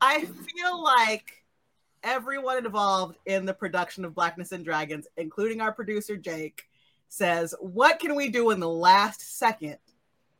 [0.00, 1.44] I feel like
[2.02, 6.64] everyone involved in the production of Blackness and Dragons, including our producer Jake,
[7.08, 9.78] says, What can we do in the last second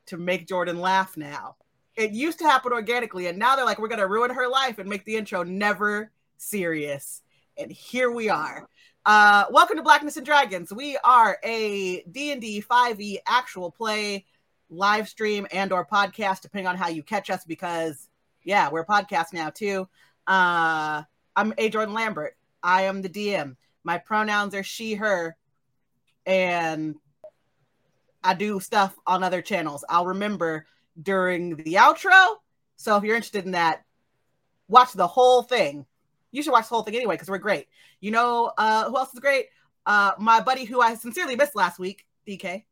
[0.07, 1.57] to make Jordan laugh now?
[1.97, 4.79] It used to happen organically, and now they're like, We're going to ruin her life
[4.79, 7.23] and make the intro never serious.
[7.57, 8.69] And here we are.
[9.05, 10.73] Uh, welcome to Blackness and Dragons.
[10.73, 14.27] We are a D&D 5e actual play
[14.71, 18.09] live stream and or podcast depending on how you catch us because
[18.45, 19.89] yeah we're a podcast now too.
[20.27, 21.03] Uh
[21.37, 22.37] i'm a jordan lambert.
[22.63, 25.37] I am the dm my pronouns are she her
[26.27, 26.97] and
[28.23, 29.85] i do stuff on other channels.
[29.89, 30.67] I'll remember
[31.01, 32.37] during the outro.
[32.77, 33.85] So if you're interested in that
[34.69, 35.87] watch the whole thing.
[36.31, 37.69] You should watch the whole thing anyway because we're great.
[38.01, 39.47] You know uh who else is great?
[39.87, 42.65] Uh my buddy who i sincerely missed last week dk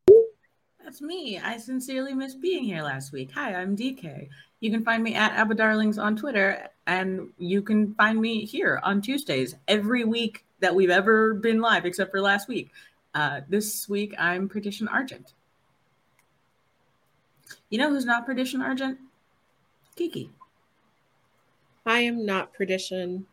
[0.87, 1.37] that's me.
[1.37, 3.29] I sincerely missed being here last week.
[3.33, 4.29] Hi, I'm DK.
[4.61, 8.79] You can find me at Abba Darlings on Twitter, and you can find me here
[8.83, 12.71] on Tuesdays every week that we've ever been live, except for last week.
[13.13, 15.33] Uh, this week, I'm Perdition Argent.
[17.69, 18.97] You know who's not Perdition Argent?
[19.97, 20.29] Keiki.
[21.85, 23.25] I am not Perdition.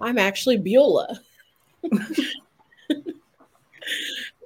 [0.00, 1.20] I'm actually Beulah.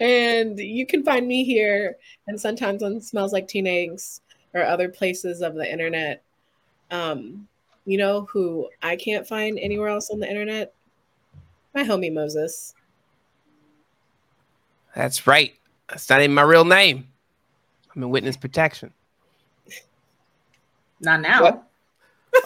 [0.01, 4.21] and you can find me here and sometimes on Smells Like Teen Eggs
[4.55, 6.23] or other places of the internet.
[6.91, 7.49] Um,
[7.85, 10.75] you know who I can't find anywhere else on the internet?
[11.75, 12.75] My homie Moses.
[14.95, 15.55] That's right.
[15.89, 17.07] That's not even my real name.
[17.95, 18.93] I'm in witness protection.
[21.01, 21.65] Not now.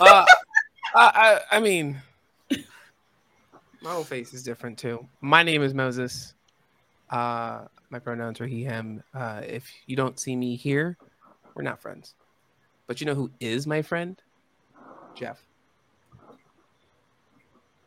[0.00, 0.24] uh,
[0.94, 2.00] I, I, I mean,
[3.80, 5.06] my whole face is different too.
[5.20, 6.34] My name is Moses.
[7.11, 9.03] Uh, my pronouns are he, him.
[9.12, 10.97] Uh, if you don't see me here,
[11.55, 12.14] we're not friends.
[12.86, 14.20] But you know who is my friend?
[15.17, 15.44] Jeff.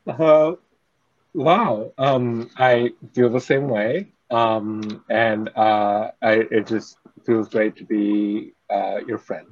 [0.05, 0.53] Uh,
[1.33, 1.93] wow.
[1.97, 4.11] Um, I feel the same way.
[4.29, 9.47] Um, and uh, I, it just feels great to be uh, your friend.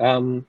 [0.00, 0.46] Um,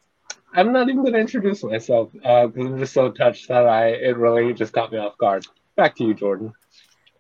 [0.53, 3.89] I'm not even going to introduce myself because uh, I'm just so touched that I
[3.89, 5.45] it really just caught me off guard.
[5.75, 6.53] Back to you, Jordan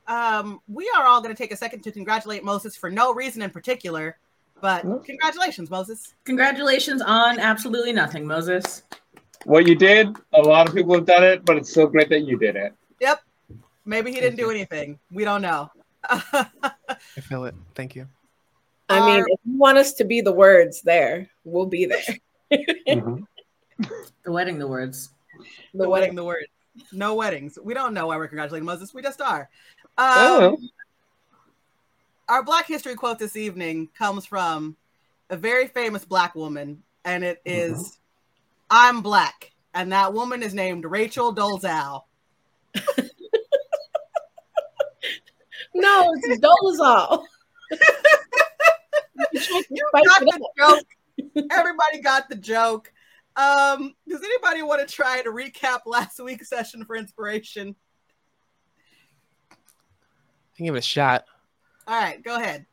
[0.07, 3.41] um, we are all going to take a second to congratulate Moses for no reason
[3.41, 4.17] in particular,
[4.61, 6.13] but congratulations, Moses.
[6.25, 8.83] Congratulations on absolutely nothing, Moses.
[9.45, 12.21] What you did, a lot of people have done it, but it's so great that
[12.21, 12.73] you did it.
[12.99, 13.21] Yep.
[13.85, 14.99] Maybe he didn't do anything.
[15.11, 15.71] We don't know.
[16.09, 16.47] I
[17.21, 17.55] feel it.
[17.75, 18.07] Thank you.
[18.89, 22.01] I mean, if you want us to be the words there, we'll be there.
[22.87, 23.23] mm-hmm.
[24.23, 25.09] The wedding, the words.
[25.73, 26.47] The, the wedding, the words.
[26.91, 27.57] No weddings.
[27.61, 28.93] We don't know why we're congratulating Moses.
[28.93, 29.49] We just are.
[29.97, 30.57] Um, oh.
[32.29, 34.75] Our Black History quote this evening comes from
[35.29, 37.89] a very famous Black woman, and it is, mm-hmm.
[38.69, 39.51] I'm Black.
[39.73, 42.03] And that woman is named Rachel Dolezal.
[45.73, 47.23] no, it's Dolezal.
[49.69, 50.85] you got the joke.
[51.51, 52.91] Everybody got the joke.
[53.35, 57.75] Um, does anybody want to try to recap last week's session for inspiration?
[60.57, 61.25] Can give it a shot.
[61.87, 62.65] All right, go ahead.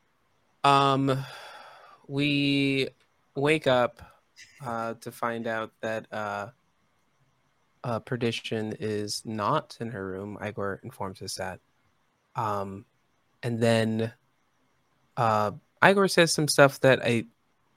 [0.64, 1.24] Um,
[2.08, 2.88] we
[3.36, 4.02] wake up
[4.64, 6.48] uh, to find out that uh,
[7.84, 10.38] uh, Perdition is not in her room.
[10.44, 11.60] Igor informs us that.
[12.34, 12.86] Um,
[13.42, 14.12] and then
[15.16, 15.52] uh,
[15.84, 17.26] Igor says some stuff that I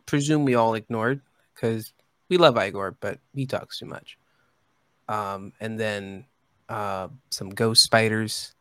[0.05, 1.21] presume we all ignored
[1.53, 1.93] because
[2.29, 4.17] we love Igor, but he talks too much.
[5.09, 6.25] Um, and then
[6.69, 8.55] uh, some ghost spiders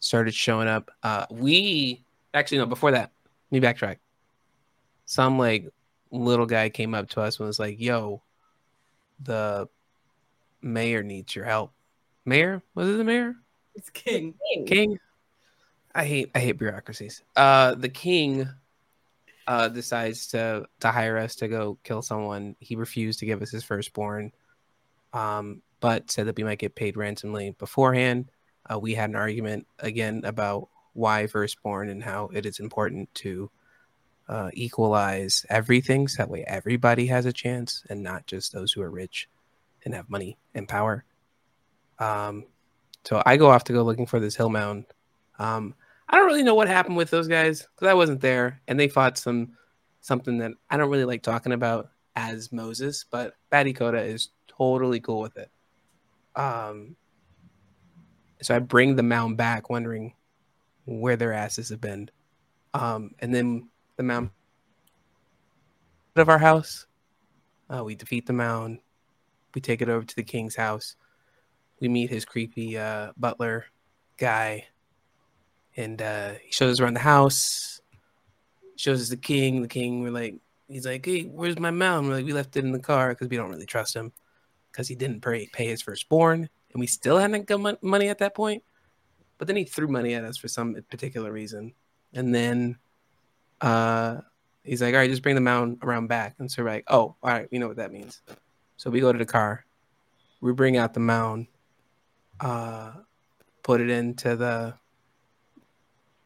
[0.00, 0.90] started showing up.
[1.02, 2.04] Uh, we
[2.34, 3.10] actually no before that.
[3.50, 3.96] Let me backtrack.
[5.06, 5.68] Some like
[6.10, 8.22] little guy came up to us and was like, "Yo,
[9.22, 9.68] the
[10.62, 11.72] mayor needs your help."
[12.24, 13.34] Mayor was it the mayor?
[13.74, 14.34] It's King.
[14.66, 14.98] King.
[15.94, 17.22] I hate I hate bureaucracies.
[17.36, 18.48] Uh, the king
[19.46, 22.54] uh, decides to to hire us to go kill someone.
[22.60, 24.32] He refused to give us his firstborn,
[25.12, 28.30] um, but said that we might get paid ransomly beforehand
[28.72, 33.50] uh, we had an argument again about why firstborn and how it is important to
[34.28, 38.82] uh, equalize everything so that way everybody has a chance and not just those who
[38.82, 39.28] are rich
[39.84, 41.04] and have money and power.
[41.98, 42.44] Um,
[43.04, 44.84] so I go off to go looking for this hill mound.
[45.38, 45.74] Um,
[46.08, 48.88] I don't really know what happened with those guys because I wasn't there, and they
[48.88, 49.52] fought some
[50.00, 55.00] something that I don't really like talking about as Moses, but Batty Coda is totally
[55.00, 55.50] cool with it.
[56.34, 56.96] Um,
[58.42, 60.14] so I bring the mound back, wondering
[60.86, 62.10] where their asses have been.
[62.74, 64.30] Um, and then the mound
[66.16, 66.86] of our house,
[67.70, 68.78] Uh, we defeat the mound.
[69.54, 70.96] We take it over to the king's house.
[71.80, 73.66] We meet his creepy uh, butler
[74.16, 74.66] guy,
[75.76, 77.80] and uh, he shows us around the house.
[78.76, 79.62] Shows us the king.
[79.62, 80.36] The king, we're like,
[80.66, 83.28] he's like, "Hey, where's my mound?" We're like, "We left it in the car because
[83.28, 84.12] we don't really trust him
[84.72, 88.34] because he didn't pay, pay his firstborn, and we still hadn't got money at that
[88.34, 88.62] point."
[89.38, 91.72] But then he threw money at us for some particular reason,
[92.12, 92.78] and then
[93.60, 94.18] uh,
[94.64, 97.16] he's like, "All right, just bring the mound around back." And so we're like, "Oh,
[97.22, 98.22] all right, we know what that means."
[98.76, 99.64] So we go to the car,
[100.40, 101.48] we bring out the mound,
[102.40, 102.92] uh,
[103.62, 104.74] put it into the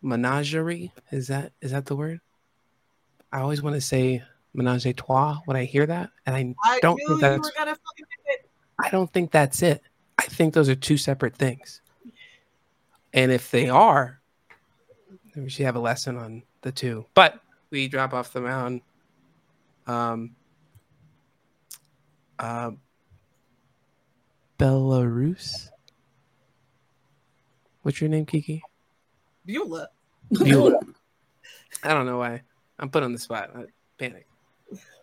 [0.03, 0.93] menagerie.
[1.11, 2.21] Is that is that the word?
[3.33, 4.23] I always want to say
[4.55, 7.49] menage a trois when I hear that, and I I don't knew think you that's
[7.49, 8.51] were gonna fucking it.
[8.79, 9.83] I don't think that's it.
[10.23, 11.81] I think those are two separate things.
[13.13, 14.21] And if they are,
[15.35, 17.07] we should have a lesson on the two.
[17.15, 17.41] But
[17.71, 18.83] we drop off the mound.
[19.89, 20.37] Um,
[22.39, 22.71] uh,
[24.61, 25.71] Belarus.
[27.83, 28.61] What's your name, Keiki?
[29.45, 29.89] Beulah.
[30.31, 30.79] Beulah.
[31.83, 32.43] I don't know why.
[32.79, 33.51] I'm put on the spot.
[33.57, 33.65] I
[33.99, 34.29] panic.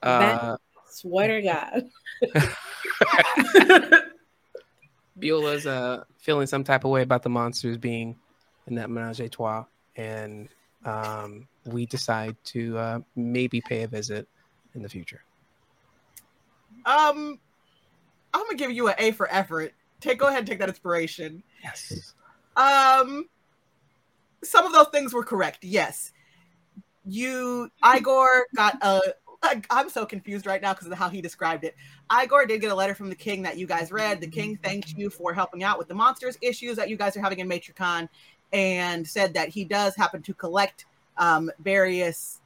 [0.02, 0.56] Uh,
[0.90, 1.90] Swear to God.
[5.20, 8.16] Beulah's uh, feeling some type of way about the monsters being
[8.68, 10.50] in that menage a trois, and
[10.86, 14.28] um, we decide to uh, maybe pay a visit
[14.76, 15.22] in the future.
[16.86, 17.40] Um,
[18.34, 19.74] I'm gonna give you an A for effort.
[20.00, 21.44] Take go ahead and take that inspiration.
[21.64, 22.14] Yes.
[22.56, 23.28] Um,
[24.44, 25.64] some of those things were correct.
[25.64, 26.12] Yes,
[27.06, 29.02] you Igor got a.
[29.42, 31.76] I'm so confused right now because of how he described it.
[32.12, 34.20] Igor did get a letter from the king that you guys read.
[34.20, 37.22] The king thanked you for helping out with the monsters issues that you guys are
[37.22, 38.10] having in Matricon,
[38.52, 40.86] and said that he does happen to collect
[41.18, 42.42] um, various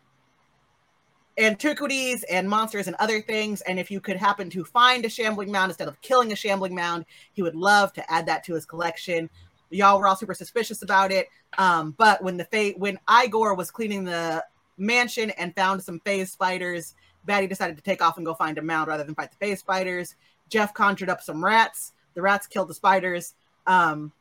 [1.38, 3.62] antiquities and monsters and other things.
[3.62, 6.76] And if you could happen to find a shambling mound instead of killing a shambling
[6.76, 9.30] mound, he would love to add that to his collection.
[9.70, 11.28] Y'all were all super suspicious about it.
[11.58, 14.44] Um, but when the fate, when Igor was cleaning the
[14.78, 18.62] mansion and found some phase spiders, Batty decided to take off and go find a
[18.62, 20.16] mound rather than fight the phase spiders.
[20.50, 21.94] Jeff conjured up some rats.
[22.14, 23.34] The rats killed the spiders.
[23.66, 24.12] Um,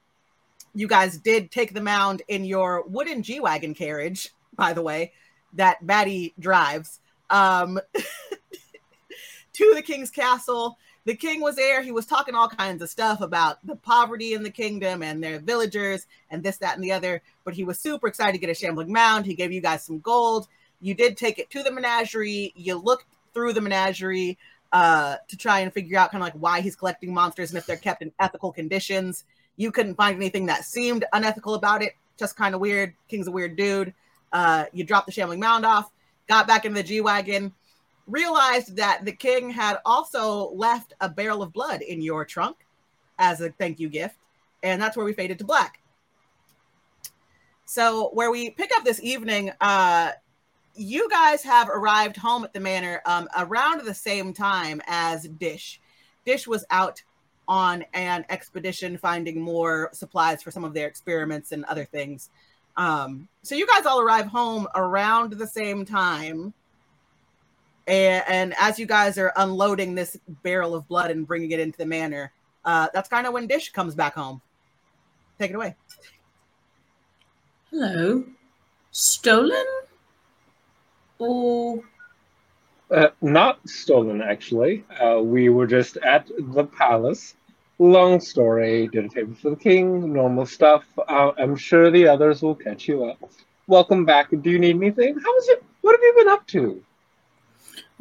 [0.75, 5.13] you guys did take the mound in your wooden G wagon carriage, by the way,
[5.55, 7.79] that Batty drives um,
[9.53, 10.79] to the king's castle.
[11.05, 11.83] The king was there.
[11.83, 15.41] He was talking all kinds of stuff about the poverty in the kingdom and their
[15.41, 17.23] villagers and this, that, and the other.
[17.45, 19.27] But he was super excited to get a shambling mound.
[19.27, 20.47] He gave you guys some gold.
[20.81, 22.53] You did take it to the menagerie.
[22.55, 24.39] You looked through the menagerie
[24.73, 27.67] uh, to try and figure out kind of like why he's collecting monsters and if
[27.67, 29.25] they're kept in ethical conditions.
[29.57, 31.95] You couldn't find anything that seemed unethical about it.
[32.17, 32.95] Just kind of weird.
[33.09, 33.93] King's a weird dude.
[34.33, 35.91] Uh, you dropped the shambling mound off,
[36.27, 37.53] got back in the G wagon,
[38.13, 42.57] realized that the king had also left a barrel of blood in your trunk
[43.19, 44.17] as a thank you gift,
[44.63, 45.81] and that's where we faded to black.
[47.65, 50.13] So, where we pick up this evening, uh,
[50.75, 55.81] you guys have arrived home at the manor um, around the same time as Dish.
[56.27, 57.03] Dish was out
[57.49, 62.29] on an expedition finding more supplies for some of their experiments and other things.
[62.77, 66.53] Um, so you guys all arrive home around the same time.
[67.87, 71.79] And, and as you guys are unloading this barrel of blood and bringing it into
[71.79, 72.33] the manor,
[72.65, 74.41] uh, that's kind of when Dish comes back home.
[75.39, 75.75] Take it away.
[77.71, 78.25] Hello.
[78.91, 79.65] Stolen?
[81.19, 81.81] Or
[82.91, 84.85] Uh, not stolen, actually.
[85.01, 87.35] Uh, we were just at the palace.
[87.79, 88.87] Long story.
[88.89, 90.13] Did a table for the king.
[90.13, 90.85] Normal stuff.
[90.99, 93.19] Uh, I'm sure the others will catch you up.
[93.67, 94.29] Welcome back.
[94.31, 95.19] Do you need anything?
[95.19, 95.65] How is it?
[95.81, 96.85] What have you been up to?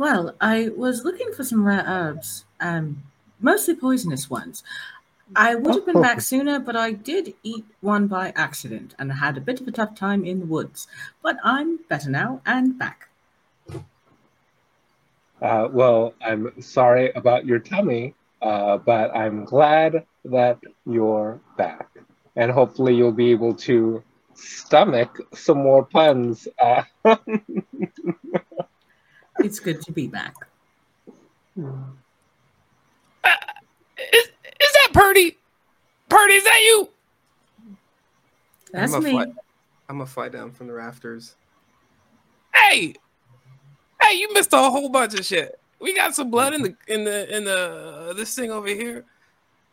[0.01, 3.03] Well, I was looking for some rare herbs, um,
[3.39, 4.63] mostly poisonous ones.
[5.35, 9.37] I would have been back sooner, but I did eat one by accident and had
[9.37, 10.87] a bit of a tough time in the woods.
[11.21, 13.09] But I'm better now and back.
[15.39, 21.89] Uh, well, I'm sorry about your tummy, uh, but I'm glad that you're back,
[22.35, 24.03] and hopefully you'll be able to
[24.33, 26.47] stomach some more puns.
[26.59, 26.83] Uh,
[29.45, 30.35] It's good to be back.
[31.57, 31.65] Is,
[34.25, 34.31] is
[34.73, 35.37] that Purdy?
[36.09, 36.89] Purdy, is that you?
[38.71, 39.11] That's I'm me.
[39.11, 39.25] fly-
[39.89, 41.35] I'm gonna fly down from the rafters.
[42.53, 42.93] Hey,
[44.01, 45.59] hey, you missed a whole bunch of shit.
[45.79, 49.05] We got some blood in the in the in the this thing over here.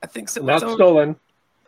[0.03, 0.43] I think so.
[0.43, 1.17] not stolen.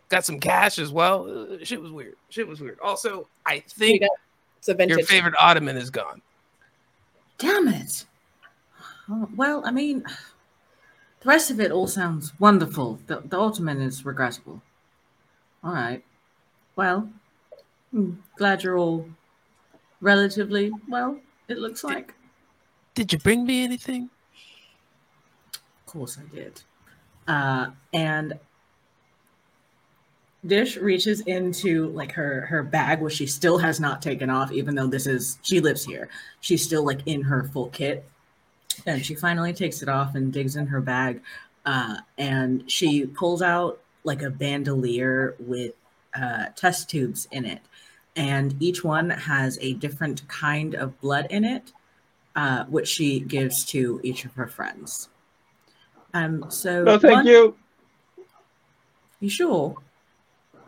[0.09, 1.29] got some cash as well.
[1.53, 2.15] Uh, shit was weird.
[2.31, 2.79] Shit was weird.
[2.81, 4.03] Also, I think
[4.59, 4.99] It's a vintage.
[4.99, 6.23] your favorite ottoman is gone.
[7.41, 8.05] Damn it.
[9.09, 10.05] Oh, well, I mean,
[11.21, 13.01] the rest of it all sounds wonderful.
[13.07, 14.61] The, the Ottoman is regrettable.
[15.65, 16.05] All right.
[16.77, 17.11] Well,
[17.91, 19.07] hmm, glad you're all
[20.03, 21.19] relatively well,
[21.49, 22.15] it looks like.
[22.95, 24.11] Did you bring me anything?
[25.55, 26.63] Of course I did.
[27.27, 28.39] Uh, and
[30.47, 34.75] Dish reaches into like her her bag, which she still has not taken off, even
[34.75, 36.09] though this is she lives here.
[36.41, 38.09] She's still like in her full kit,
[38.87, 41.21] and she finally takes it off and digs in her bag,
[41.67, 45.75] uh, and she pulls out like a bandolier with
[46.15, 47.61] uh, test tubes in it,
[48.17, 51.71] and each one has a different kind of blood in it,
[52.35, 55.11] uh, which she gives to each of her friends.
[56.15, 57.57] Um, so No, thank one- you.
[59.21, 59.77] You sure?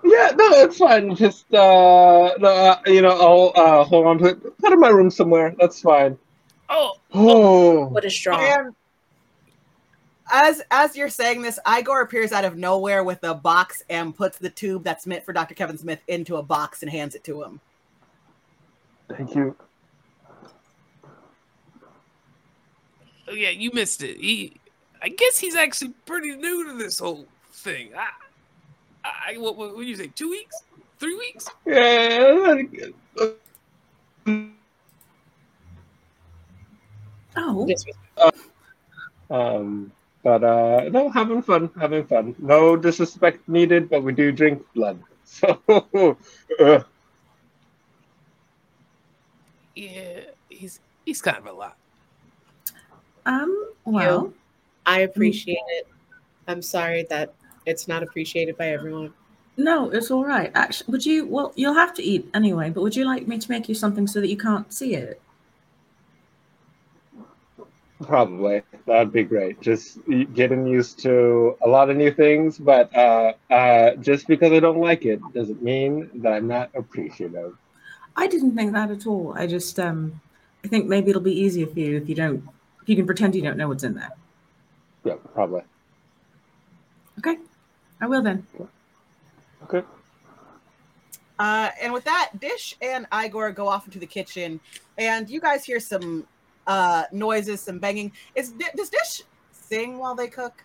[0.05, 1.15] Yeah, no, it's fine.
[1.15, 4.43] Just uh, no, uh you know, I'll uh, hold on to it.
[4.59, 5.55] Put it in my room somewhere.
[5.59, 6.19] That's fine.
[6.69, 8.39] Oh, Oh, What a straw.
[8.39, 8.75] And
[10.33, 14.39] as as you're saying this, Igor appears out of nowhere with a box and puts
[14.39, 15.55] the tube that's meant for Dr.
[15.55, 17.61] Kevin Smith into a box and hands it to him.
[19.09, 19.55] thank you.
[23.29, 24.19] oh yeah, you missed it.
[24.19, 24.57] He,
[25.03, 27.91] I guess he's actually pretty new to this whole thing.
[27.97, 28.09] I,
[29.05, 30.09] I what, what, what do you say?
[30.09, 30.63] Two weeks?
[30.99, 31.49] Three weeks?
[31.67, 32.55] Yeah.
[37.37, 37.85] Oh, This
[39.31, 39.93] Um,
[40.23, 42.35] but uh, no, having fun, having fun.
[42.39, 45.01] No disrespect needed, but we do drink blood.
[45.25, 45.63] So,
[46.61, 46.83] uh,
[49.75, 51.77] Yeah, he's he's kind of a lot.
[53.25, 54.33] um, well,
[54.85, 55.87] I appreciate it.
[56.47, 57.35] I'm sorry that
[57.67, 59.13] it's not appreciated by everyone.
[59.57, 60.51] no, it's all right.
[60.55, 61.27] Actually, would you?
[61.27, 62.71] Well, you'll have to eat anyway.
[62.71, 65.21] But would you like me to make you something so that you can't see it?
[68.03, 69.61] probably that'd be great.
[69.61, 69.99] Just
[70.35, 74.79] getting used to a lot of new things, but uh, uh, just because I don't
[74.79, 77.57] like it doesn't mean that I'm not appreciative.
[78.17, 79.33] I didn't think that at all.
[79.37, 80.21] I just, um,
[80.65, 82.47] I think maybe it'll be easier for you if you don't,
[82.83, 84.13] if you can pretend you don't know what's in there.
[85.05, 85.63] Yeah, probably.
[87.19, 87.39] Okay,
[88.03, 88.45] I will then.
[89.63, 89.83] Okay.
[91.39, 94.61] Uh, and with that, Dish and Igor go off into the kitchen,
[94.99, 96.27] and you guys hear some
[96.67, 98.13] uh, noises, some banging.
[98.35, 100.65] Is does Dish sing while they cook?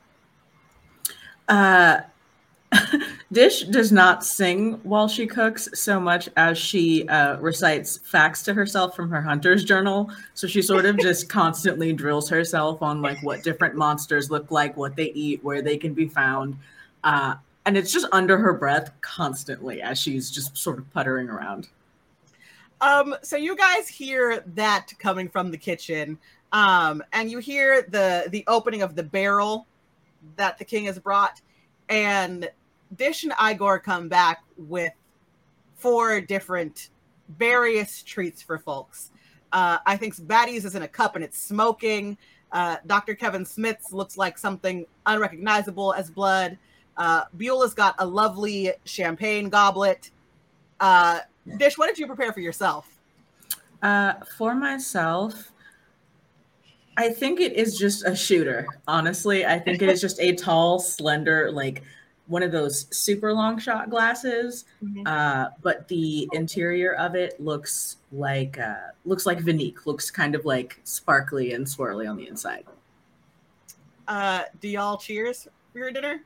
[1.48, 2.02] Uh,
[3.32, 8.54] Dish does not sing while she cooks so much as she uh, recites facts to
[8.54, 10.12] herself from her hunter's journal.
[10.34, 14.76] So she sort of just constantly drills herself on like what different monsters look like,
[14.76, 16.58] what they eat, where they can be found.
[17.04, 17.36] Uh,
[17.66, 21.68] and it's just under her breath constantly as she's just sort of puttering around.
[22.80, 26.18] Um, so you guys hear that coming from the kitchen,
[26.52, 29.66] um, and you hear the the opening of the barrel
[30.36, 31.42] that the king has brought,
[31.90, 32.50] and
[32.96, 34.94] Dish and Igor come back with
[35.76, 36.90] four different
[37.38, 39.12] various treats for folks.
[39.52, 42.18] Uh, I think Batty's is in a cup and it's smoking.
[42.52, 43.16] Uh, Dr.
[43.16, 46.58] Kevin Smith's looks like something unrecognizable as blood.
[46.98, 50.12] Uh, Beulah's got a lovely champagne goblet.
[50.80, 51.20] Uh,
[51.58, 52.90] Dish, what did you prepare for yourself?
[53.82, 55.52] Uh, for myself,
[56.98, 58.68] I think it is just a shooter.
[58.88, 61.84] Honestly, I think it is just a tall, slender, like
[62.26, 64.66] one of those super long shot glasses.
[65.06, 69.86] Uh, but the interior of it looks like uh, looks like Viniq.
[69.86, 72.66] Looks kind of like sparkly and swirly on the inside.
[74.08, 76.22] Uh, do y'all cheers for your dinner?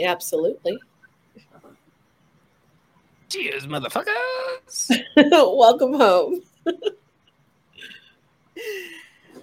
[0.00, 0.78] Absolutely.
[3.28, 4.90] Cheers, motherfuckers.
[5.16, 6.42] Welcome home.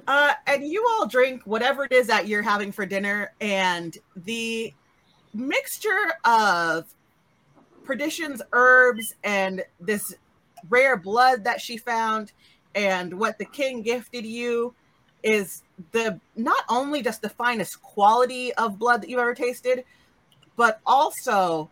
[0.07, 4.73] Uh, and you all drink whatever it is that you're having for dinner, and the
[5.33, 6.93] mixture of
[7.85, 10.15] perditions, herbs, and this
[10.69, 12.33] rare blood that she found,
[12.75, 14.73] and what the king gifted you
[15.23, 19.85] is the not only just the finest quality of blood that you've ever tasted,
[20.55, 21.69] but also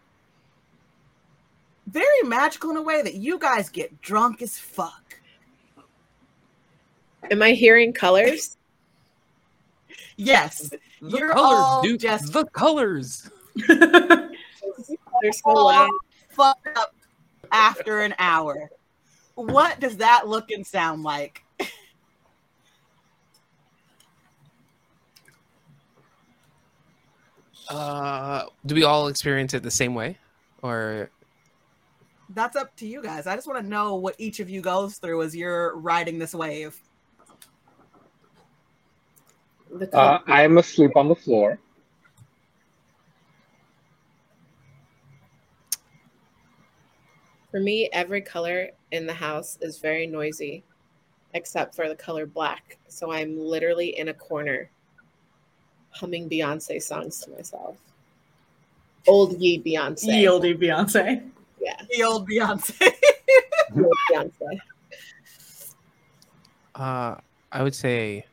[1.88, 5.20] very magical in a way that you guys get drunk as fuck.
[7.30, 8.58] Am I hearing colors?
[10.18, 10.78] Yes, The
[11.18, 12.00] You're colors, all dude.
[12.00, 13.28] just- The colors.
[13.68, 14.30] They're
[15.32, 15.90] so loud.
[16.30, 16.94] fucked up
[17.52, 18.70] after an hour.
[19.34, 21.44] What does that look and sound like?
[27.70, 30.18] Uh, do we all experience it the same way,
[30.62, 31.10] or
[32.30, 33.28] That's up to you guys.
[33.28, 36.34] I just want to know what each of you goes through as you're riding this
[36.34, 36.80] wave.
[39.94, 41.60] Uh, I'm asleep on the floor.
[47.52, 50.64] For me, every color in the house is very noisy,
[51.34, 52.78] except for the color black.
[52.88, 54.70] So I'm literally in a corner
[55.92, 57.78] humming Beyonce songs to myself.
[59.08, 60.08] Old ye Beyonce.
[60.24, 61.30] Yieldy Beyonce.
[61.60, 62.80] Yeah, The old Beyonce.
[63.76, 64.60] old Beyonce.
[66.76, 67.16] Uh,
[67.52, 68.26] I would say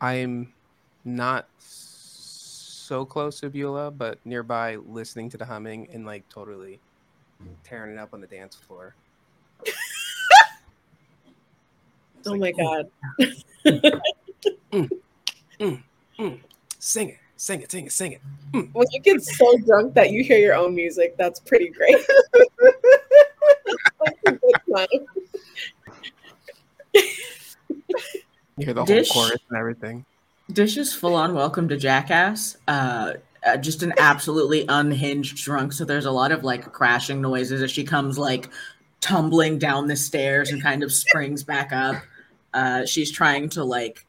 [0.00, 0.52] I'm
[1.04, 6.80] not so close to Beulah, but nearby, listening to the humming and like totally
[7.64, 8.94] tearing it up on the dance floor.
[12.26, 12.84] Oh like, my "Ooh,
[13.64, 14.02] god.
[14.72, 14.90] Mm.
[15.60, 15.82] Mm.
[16.18, 16.40] Mm.
[16.78, 18.20] Sing it, sing it, sing it, sing it.
[18.72, 21.96] When you get so drunk that you hear your own music, that's pretty great.
[24.04, 24.86] That's a good time.
[28.58, 29.10] You hear the Dish.
[29.10, 30.04] whole chorus and everything.
[30.52, 32.56] Dish is full on welcome to Jackass.
[32.68, 33.14] Uh,
[33.44, 35.72] uh, just an absolutely unhinged drunk.
[35.72, 38.48] So there's a lot of like crashing noises as she comes like
[39.00, 41.96] tumbling down the stairs and kind of springs back up.
[42.54, 44.05] Uh, she's trying to like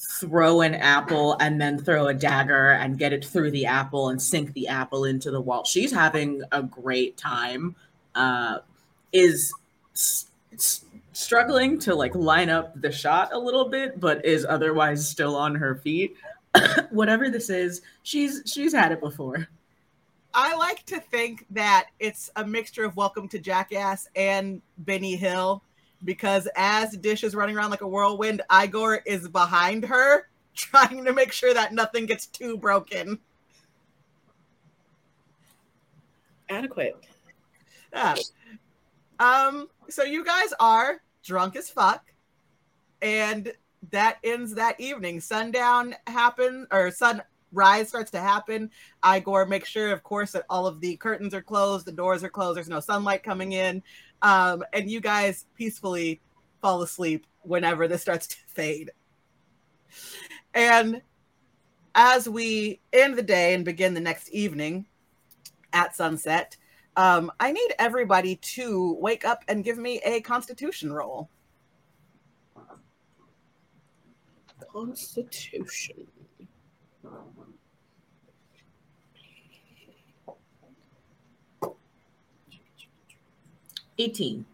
[0.00, 4.20] throw an apple and then throw a dagger and get it through the apple and
[4.20, 5.64] sink the apple into the wall.
[5.64, 7.76] She's having a great time.
[8.14, 8.58] Uh,
[9.12, 9.52] is
[9.94, 15.08] s- s- struggling to like line up the shot a little bit, but is otherwise
[15.08, 16.16] still on her feet.
[16.90, 19.48] Whatever this is, she's she's had it before.
[20.32, 25.62] I like to think that it's a mixture of Welcome to Jackass and Benny Hill
[26.04, 31.12] because as Dish is running around like a whirlwind, Igor is behind her trying to
[31.12, 33.18] make sure that nothing gets too broken.
[36.48, 36.96] Adequate.
[37.92, 38.16] Yeah.
[39.18, 42.12] Um, so you guys are drunk as fuck,
[43.02, 43.52] and
[43.90, 45.20] that ends that evening.
[45.20, 48.70] Sundown happens or sunrise starts to happen.
[49.06, 52.28] Igor makes sure, of course, that all of the curtains are closed, the doors are
[52.28, 53.82] closed, there's no sunlight coming in.
[54.22, 56.20] Um, and you guys peacefully
[56.60, 58.90] fall asleep whenever this starts to fade.
[60.54, 61.02] And
[61.94, 64.86] as we end the day and begin the next evening
[65.72, 66.56] at sunset,
[66.96, 71.30] um, I need everybody to wake up and give me a constitution roll.
[74.72, 76.06] Constitution.
[84.00, 84.46] Eighteen.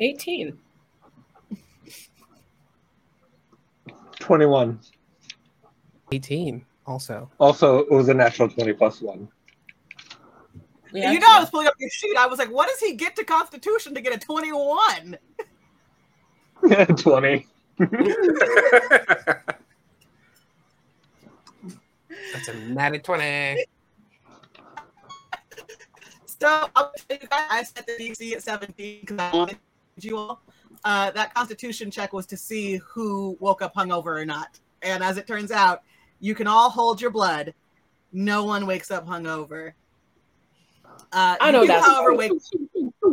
[0.00, 0.58] Eighteen.
[4.18, 4.78] 21.
[6.12, 7.30] 18 also.
[7.40, 9.28] Also, it was a natural 20 plus one.
[10.92, 12.16] We you have know, I was pulling up your sheet.
[12.18, 15.16] I was like, what does he get to constitution to get a 21?
[16.96, 17.46] 20.
[22.32, 23.64] That's a natty 20.
[26.26, 29.58] So I'll tell you guys, I set the DC at 17 because I wanted
[30.00, 30.42] you all.
[30.84, 34.58] Uh, that constitution check was to see who woke up hungover or not.
[34.82, 35.82] And as it turns out,
[36.18, 37.54] you can all hold your blood.
[38.12, 39.72] No one wakes up hungover.
[41.12, 42.30] Uh, I know do, that's however, right.
[42.30, 42.32] wake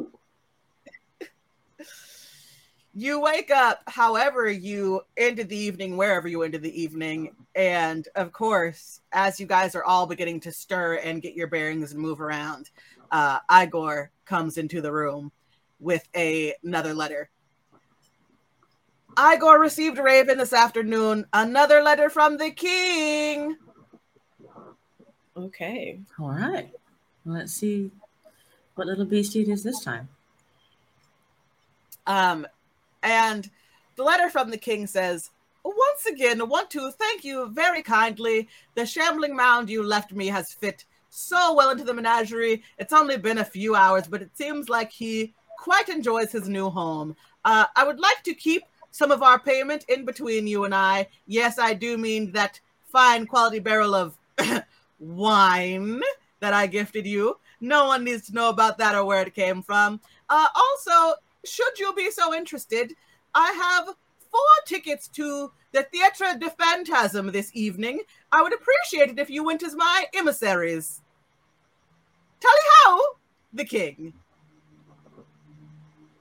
[2.94, 8.32] you wake up however you ended the evening wherever you ended the evening and of
[8.32, 12.20] course as you guys are all beginning to stir and get your bearings and move
[12.20, 12.70] around
[13.12, 15.32] uh, igor comes into the room
[15.80, 17.30] with a, another letter
[19.20, 23.56] igor received raven this afternoon another letter from the king
[25.40, 26.00] Okay.
[26.20, 26.70] All right.
[27.26, 27.92] Let's see
[28.76, 30.10] what little beastie it is this time.
[32.06, 32.46] Um,
[33.04, 33.50] and
[33.96, 35.30] the letter from the king says,
[35.64, 38.48] Once again, want to thank you very kindly.
[38.76, 42.64] The shambling mound you left me has fit so well into the menagerie.
[42.78, 46.70] It's only been a few hours, but it seems like he quite enjoys his new
[46.70, 47.16] home.
[47.44, 51.08] Uh, I would like to keep some of our payment in between you and I.
[51.28, 52.60] Yes, I do mean that
[52.92, 54.18] fine quality barrel of
[55.00, 56.02] wine
[56.40, 57.38] that I gifted you.
[57.62, 60.00] No one needs to know about that or where it came from.
[60.30, 62.94] Uh, also, should you be so interested,
[63.34, 63.96] I have
[64.32, 68.02] four tickets to the Theatre de Phantasm this evening.
[68.32, 71.02] I would appreciate it if you went as my emissaries.
[72.40, 72.54] Tally
[72.86, 73.02] how,
[73.54, 74.14] the king.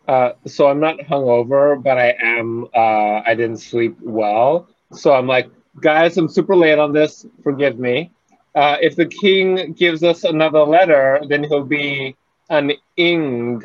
[0.06, 2.66] Uh, so I'm not hungover, but I am.
[2.74, 5.50] Uh, I didn't sleep well, so I'm like,
[5.80, 7.26] guys, I'm super late on this.
[7.42, 8.10] Forgive me.
[8.54, 12.16] Uh, if the king gives us another letter, then he'll be
[12.48, 13.62] an ing.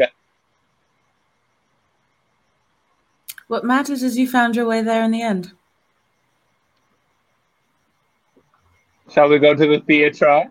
[3.54, 5.52] What matters is you found your way there in the end.
[9.12, 10.46] Shall we go to the theater?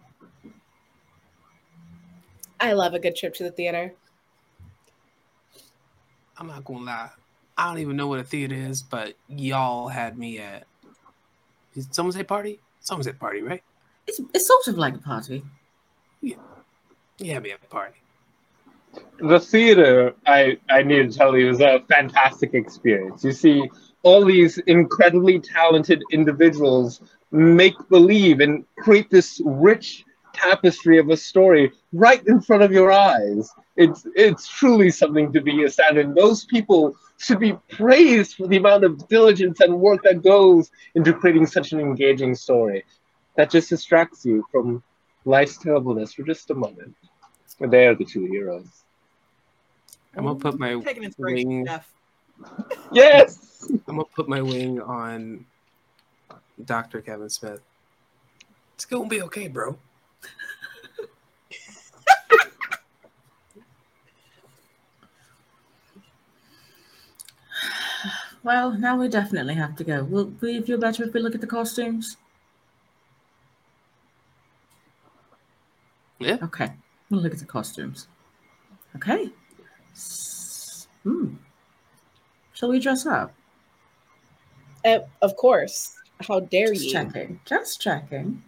[2.61, 3.93] I love a good trip to the theater.
[6.37, 7.11] I'm not gonna lie.
[7.59, 10.69] I don't even know what a theater is, but y'all had me at.
[11.75, 12.61] Did someone say party?
[12.83, 13.65] Someone said party, right?
[14.07, 15.43] It's, it's sort of like a party.
[16.21, 16.37] Yeah.
[17.19, 18.02] You had me at a party.
[19.19, 23.25] The theater, I, I need to tell you, is a fantastic experience.
[23.25, 23.71] You see
[24.03, 27.01] all these incredibly talented individuals
[27.31, 32.91] make believe and create this rich tapestry of a story right in front of your
[32.91, 33.51] eyes.
[33.77, 36.07] It's it's truly something to be astounded.
[36.07, 40.71] And those people should be praised for the amount of diligence and work that goes
[40.95, 42.85] into creating such an engaging story
[43.37, 44.83] that just distracts you from
[45.25, 46.95] life's terribleness for just a moment.
[47.61, 48.82] They are the two heroes.
[50.17, 51.67] I'm gonna put my Taking inspiration, wing.
[51.67, 51.93] Jeff.
[52.93, 53.67] Yes.
[53.71, 55.47] I'm gonna put my wing on
[56.65, 57.01] Dr.
[57.01, 57.61] Kevin Smith.
[58.75, 59.79] It's gonna be okay, bro.
[68.45, 70.03] Well, now we definitely have to go.
[70.03, 72.17] Will we feel better if we look at the costumes?
[76.19, 76.39] Yeah.
[76.43, 76.73] Okay,
[77.09, 78.09] we'll look at the costumes.
[78.97, 79.31] Okay.
[79.93, 81.35] S- Hmm.
[82.53, 83.33] Shall we dress up?
[84.85, 85.97] Uh, of course.
[86.27, 86.93] How dare Just you?
[86.93, 87.41] checking.
[87.45, 88.43] Just checking.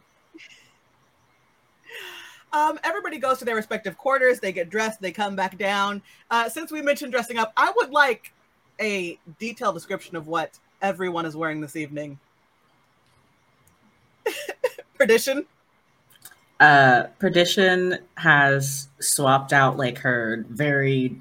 [2.53, 4.39] Um, everybody goes to their respective quarters.
[4.39, 5.01] They get dressed.
[5.01, 6.01] They come back down.
[6.31, 8.33] Uh, since we mentioned dressing up, I would like
[8.81, 12.19] a detailed description of what everyone is wearing this evening.
[14.95, 15.47] Perdition.
[16.61, 21.17] Uh, Perdition has swapped out like her very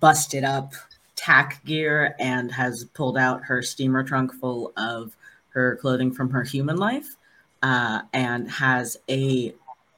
[0.00, 0.72] busted up
[1.16, 5.16] tack gear and has pulled out her steamer trunk full of
[5.50, 7.16] her clothing from her human life
[7.62, 9.54] uh, and has a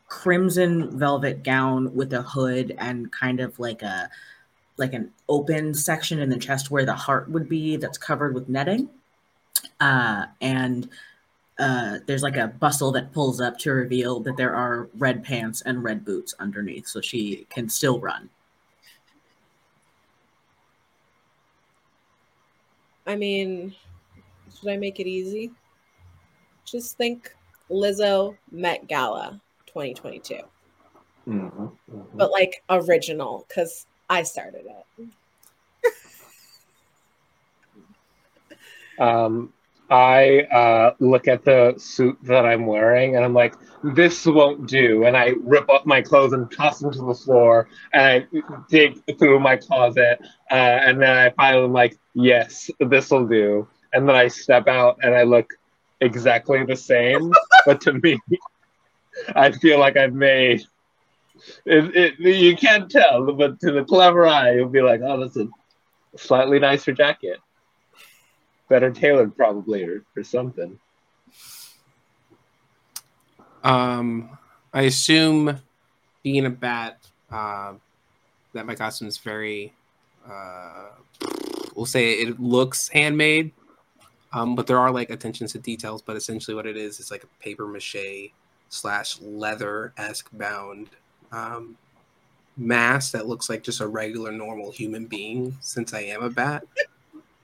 [0.09, 4.11] crimson velvet gown with a hood and kind of like a
[4.77, 8.49] like an open section in the chest where the heart would be that's covered with
[8.49, 8.89] netting.
[9.81, 10.89] Uh, and
[11.59, 15.63] uh, there's like a bustle that pulls up to reveal that there are red pants
[15.63, 18.31] and red boots underneath, so she can still run.
[23.07, 23.75] I mean,
[24.59, 25.51] should I make it easy?
[26.65, 27.35] Just think
[27.71, 30.39] Lizzo Met Gala 2022,
[31.27, 32.07] Mhm, mhm.
[32.15, 35.09] but like original because I started it.
[38.99, 39.53] Um,
[39.93, 45.05] I uh, look at the suit that I'm wearing and I'm like, this won't do.
[45.05, 47.69] And I rip off my clothes and toss them to the floor.
[47.93, 50.19] And I dig through my closet.
[50.51, 53.69] Uh, and then I finally am like, yes, this will do.
[53.93, 55.51] And then I step out and I look
[56.01, 57.31] exactly the same.
[57.67, 58.19] but to me,
[59.37, 60.63] I feel like I've made
[61.67, 62.19] it, it.
[62.19, 65.49] You can't tell, but to the clever eye, you'll be like, oh, that's a
[66.17, 67.41] slightly nicer jacket
[68.73, 70.79] better tailored probably or, or something.
[73.63, 74.39] Um,
[74.73, 75.61] I assume
[76.23, 76.99] being a bat,
[77.31, 77.75] uh,
[78.55, 79.75] that my costume is very,
[80.27, 80.89] uh,
[81.75, 83.53] we'll say it looks handmade.
[84.33, 86.01] Um, but there are like attentions to details.
[86.01, 88.33] But essentially, what it is is like a paper mache
[88.71, 90.89] slash leather esque bound
[91.31, 91.77] um,
[92.57, 95.55] mask that looks like just a regular normal human being.
[95.61, 96.65] Since I am a bat,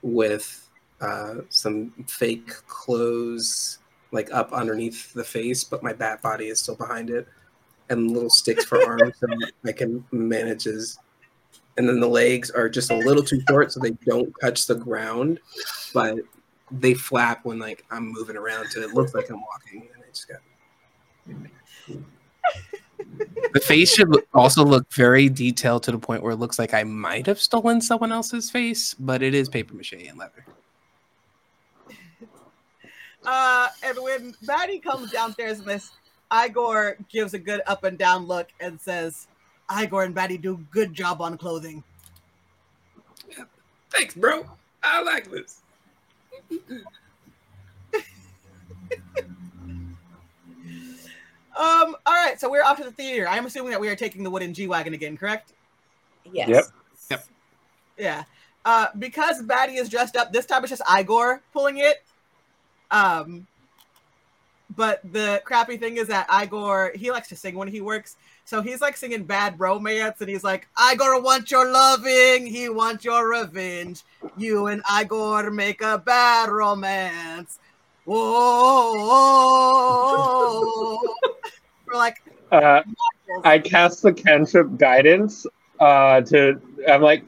[0.01, 0.68] with
[1.01, 3.79] uh, some fake clothes
[4.11, 7.27] like up underneath the face, but my bat body is still behind it,
[7.89, 9.27] and little sticks for arms so
[9.65, 10.97] I can manage as.
[11.77, 14.75] And then the legs are just a little too short, so they don't touch the
[14.75, 15.39] ground,
[15.93, 16.17] but
[16.71, 19.87] they flap when like I'm moving around, so it looks like I'm walking.
[19.93, 20.39] And I just got.
[23.53, 26.83] The face should also look very detailed to the point where it looks like I
[26.83, 30.45] might have stolen someone else's face, but it is paper mache and leather.
[33.25, 35.91] Uh, and when Batty comes downstairs in this,
[36.33, 39.27] Igor gives a good up and down look and says,
[39.81, 41.83] Igor and Batty do good job on clothing.
[43.91, 44.45] Thanks, bro.
[44.83, 45.61] I like this.
[51.59, 53.27] Um, all right, so we're off to the theater.
[53.27, 55.51] I'm assuming that we are taking the wooden G Wagon again, correct?
[56.31, 56.47] Yes.
[56.47, 56.65] Yep.
[57.09, 57.25] Yep.
[57.97, 58.23] Yeah.
[58.63, 62.05] Uh, because Batty is dressed up, this time it's just Igor pulling it.
[62.91, 63.47] Um,
[64.75, 68.15] but the crappy thing is that Igor he likes to sing when he works.
[68.45, 73.05] So he's like singing bad romance, and he's like, Igor wants your loving, he wants
[73.05, 74.03] your revenge.
[74.37, 77.59] You and Igor make a bad romance.
[78.05, 78.19] Whoa.
[81.85, 82.21] We're like,
[82.51, 82.81] Uh,
[83.43, 85.45] I cast the cantrip guidance
[85.79, 86.59] uh, to.
[86.87, 87.23] I'm like,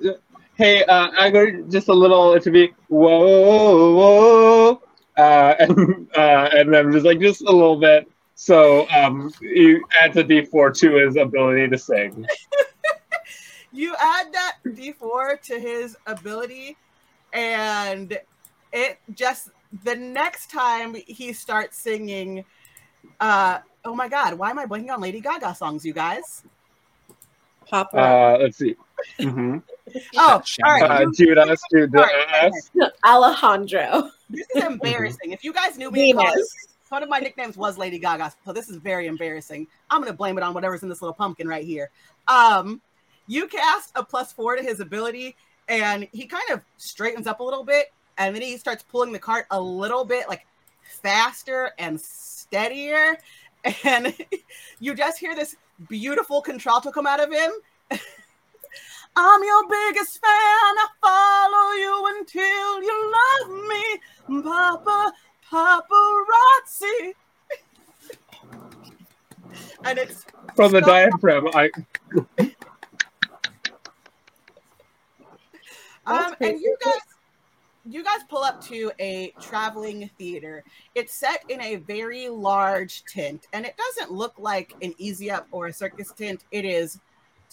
[0.56, 2.34] hey, uh, I go just a little.
[2.34, 4.81] It should be whoa, whoa,
[5.18, 8.10] uh, and uh, and I'm just like just a little bit.
[8.36, 12.26] So um, you add to D4 to his ability to sing.
[13.72, 16.78] you add that D4 to his ability,
[17.34, 18.18] and
[18.74, 19.50] it just
[19.84, 22.44] the next time he starts singing,
[23.20, 26.44] uh, oh my god, why am I blanking on Lady Gaga songs, you guys?
[27.70, 28.76] Pop Uh, let's see.
[29.20, 29.58] Hmm
[30.18, 30.92] Oh, Shut all right.
[30.92, 32.72] Uh, you- Judas, Judas.
[33.06, 34.10] Alejandro.
[34.30, 35.32] this is embarrassing.
[35.32, 36.40] If you guys knew me, college,
[36.90, 39.68] one of my nicknames was Lady Gaga, so this is very embarrassing.
[39.90, 41.90] I'm gonna blame it on whatever's in this little pumpkin right here.
[42.28, 42.82] Um,
[43.28, 45.36] you cast a plus four to his ability,
[45.68, 47.88] and he kind of straightens up a little bit,
[48.18, 50.46] and then he starts pulling the cart a little bit like
[50.84, 53.18] faster and steadier,
[53.84, 54.14] and
[54.80, 55.56] you just hear this
[55.90, 57.52] beautiful contralto come out of him.
[59.16, 60.30] I'm your biggest fan.
[60.30, 63.84] I follow you until you love me,
[64.44, 65.14] Papa
[65.52, 67.14] Paparazzi.
[69.86, 71.70] and it's From the diaphragm, I
[76.06, 76.94] um, and you guys,
[77.86, 80.64] you guys pull up to a traveling theater.
[80.96, 85.48] It's set in a very large tent, and it doesn't look like an easy up
[85.52, 86.46] or a circus tent.
[86.52, 87.00] It is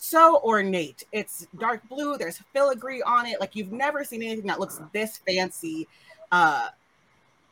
[0.00, 1.04] so ornate.
[1.12, 2.16] It's dark blue.
[2.16, 3.40] There's filigree on it.
[3.40, 5.88] Like you've never seen anything that looks this fancy
[6.32, 6.68] uh,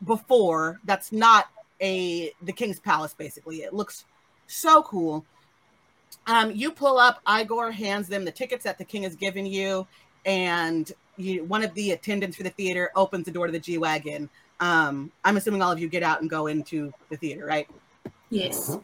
[0.04, 0.80] before.
[0.84, 1.46] That's not
[1.80, 3.14] a the king's palace.
[3.14, 4.04] Basically, it looks
[4.46, 5.24] so cool.
[6.26, 7.20] Um, you pull up.
[7.28, 9.86] Igor hands them the tickets that the king has given you
[10.24, 13.78] and you, one of the attendants for the theater opens the door to the G
[13.78, 14.28] wagon.
[14.60, 17.68] Um, I'm assuming all of you get out and go into the theater, right?
[18.30, 18.78] Yes.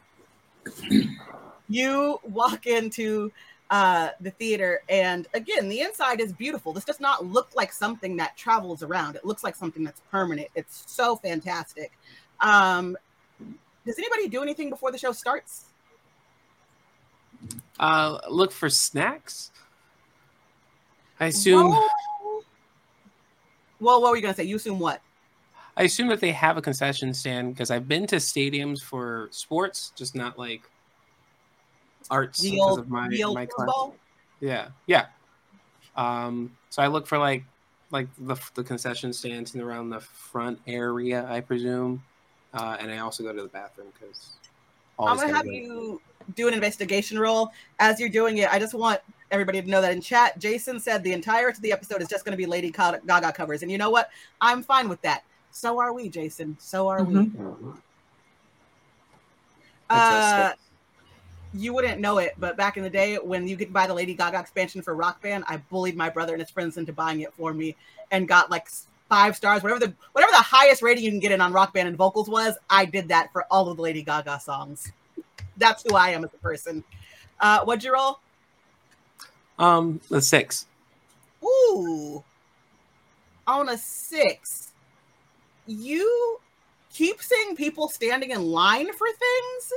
[1.69, 3.33] You walk into
[3.73, 6.73] uh, the theater, and again, the inside is beautiful.
[6.75, 9.17] This does not look like something that travels around.
[9.17, 10.49] It looks like something that's permanent.
[10.55, 11.91] It's so fantastic.
[12.41, 12.97] Um,
[13.87, 15.65] does anybody do anything before the show starts?
[17.81, 19.51] Uh, look for snacks.
[21.19, 21.73] I assume.
[21.73, 22.45] Roll-
[23.81, 24.45] Well, what were you gonna say?
[24.45, 25.01] You assume what?
[25.79, 29.93] I assume that they have a concession stand because I've been to stadiums for sports,
[29.97, 30.61] just not like
[32.11, 33.67] arts The because old, of my the old my class.
[33.67, 33.95] football?
[34.41, 35.07] Yeah, yeah.
[35.97, 37.45] Um, so I look for like
[37.91, 42.03] like the the concession stands and around the front area, I presume,
[42.55, 44.31] uh, and I also go to the bathroom because
[44.99, 46.01] I'm gonna have you
[46.35, 47.51] do an investigation roll.
[47.79, 51.03] As you're doing it, I just want everybody to know that in chat, Jason said
[51.03, 53.79] the entirety of the episode is just going to be Lady Gaga covers, and you
[53.79, 54.11] know what?
[54.41, 55.25] I'm fine with that.
[55.51, 56.57] So are we, Jason.
[56.61, 57.15] So are we.
[57.15, 57.77] Mhm.
[59.91, 60.53] Uh,
[61.55, 64.15] you wouldn't know it, but back in the day when you could buy the Lady
[64.15, 67.33] Gaga expansion for Rock Band, I bullied my brother and his friends into buying it
[67.35, 67.77] for me
[68.11, 68.69] and got like
[69.09, 71.89] five stars, whatever the whatever the highest rating you can get in on Rock Band
[71.89, 72.55] and vocals was.
[72.71, 74.91] I did that for all of the Lady Gaga songs.
[75.59, 76.83] That's who I am as a person.
[77.39, 78.21] Uh, what'd you roll?
[79.59, 80.67] Um, a six.
[81.45, 82.25] Ooh,
[83.47, 84.73] on a six.
[85.67, 86.39] You
[86.93, 89.73] keep seeing people standing in line for things,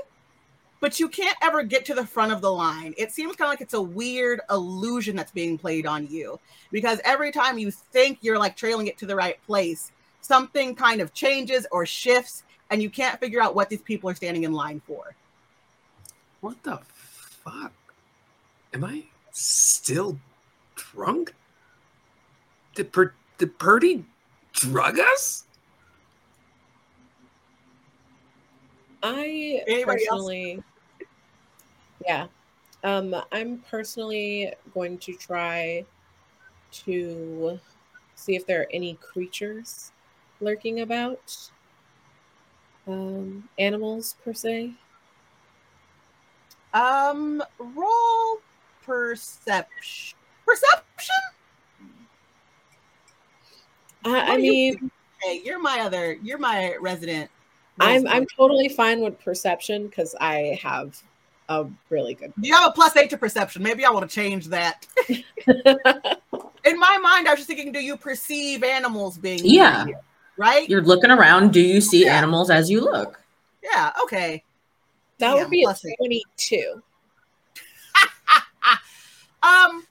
[0.85, 2.93] but you can't ever get to the front of the line.
[2.95, 6.39] It seems kind of like it's a weird illusion that's being played on you
[6.71, 11.01] because every time you think you're like trailing it to the right place, something kind
[11.01, 14.53] of changes or shifts, and you can't figure out what these people are standing in
[14.53, 15.15] line for.
[16.41, 17.73] What the fuck?
[18.71, 20.19] Am I still
[20.75, 21.33] drunk?
[22.75, 24.05] Did per- did Purdy
[24.53, 25.45] drug us?
[29.01, 30.63] I Anybody else?
[32.05, 32.27] Yeah,
[32.83, 35.85] um, I'm personally going to try
[36.71, 37.59] to
[38.15, 39.91] see if there are any creatures
[40.39, 41.35] lurking about,
[42.87, 44.73] um, animals per se.
[46.73, 48.41] Um, roll
[48.83, 50.17] perception.
[50.45, 51.15] Perception?
[54.03, 54.91] I, I do you mean,
[55.21, 56.13] Hey, you're my other.
[56.21, 57.31] You're my resident.
[57.79, 61.01] I'm I'm totally fine with perception because I have
[61.49, 62.33] a really good.
[62.41, 63.61] You have a plus eight to perception.
[63.63, 64.85] Maybe I want to change that.
[65.07, 69.83] In my mind, I was just thinking, do you perceive animals being Yeah.
[69.83, 69.99] near you?
[70.37, 70.67] right?
[70.69, 71.53] You're looking around.
[71.53, 72.17] Do you see Yeah.
[72.17, 73.21] animals as you look?
[73.63, 74.43] Yeah, okay.
[75.19, 76.81] That Yeah, would be a plus 22.
[79.43, 79.85] Um,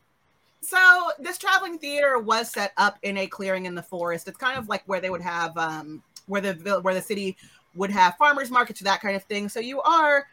[0.60, 4.26] so this traveling theater was set up in a clearing in the forest.
[4.26, 7.36] It's kind of like where they would have um where the where the city
[7.76, 9.48] would have farmers markets that kind of thing.
[9.48, 10.26] So you are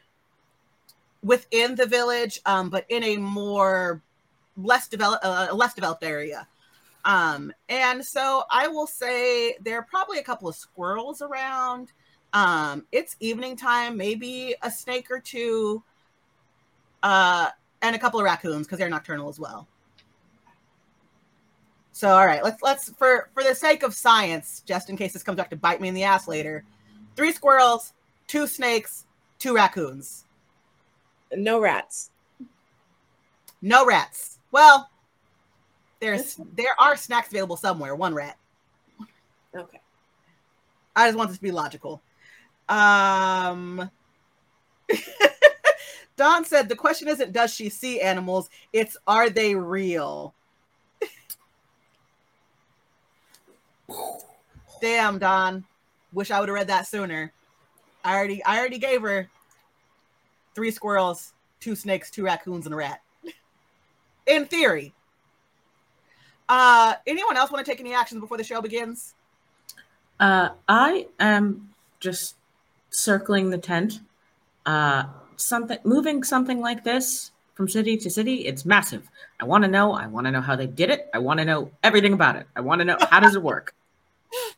[1.23, 4.01] within the village, um, but in a more
[4.57, 6.47] less developed uh, less developed area.
[7.03, 11.91] Um, and so I will say there are probably a couple of squirrels around.
[12.33, 15.83] Um, it's evening time, maybe a snake or two.
[17.03, 17.49] Uh,
[17.81, 19.67] and a couple of raccoons because they're nocturnal as well.
[21.93, 25.23] So all right, let's let's for for the sake of science, just in case this
[25.23, 26.63] comes back to bite me in the ass later,
[27.15, 27.93] three squirrels,
[28.27, 29.05] two snakes,
[29.39, 30.25] two raccoons,
[31.33, 32.11] No rats.
[33.61, 34.39] no rats.
[34.51, 34.89] Well,
[35.99, 37.95] there's there are snacks available somewhere.
[37.95, 38.37] One rat.
[39.55, 39.79] Okay.
[40.95, 42.01] I just want this to be logical.
[42.67, 43.89] Um
[46.17, 50.33] Don said the question isn't does she see animals, it's are they real?
[54.81, 55.63] Damn, Don.
[56.13, 57.31] Wish I would have read that sooner.
[58.03, 59.29] I already I already gave her
[60.55, 63.01] three squirrels, two snakes, two raccoons, and a rat.
[64.27, 64.93] In theory.
[66.49, 69.13] Uh anyone else want to take any actions before the show begins?
[70.21, 72.35] Uh, I am just
[72.91, 74.01] circling the tent.
[74.67, 78.45] Uh, something moving something like this from city to city.
[78.45, 79.09] It's massive.
[79.39, 79.93] I want to know.
[79.93, 81.09] I want to know how they did it.
[81.11, 82.45] I want to know everything about it.
[82.55, 83.73] I want to know how does it work.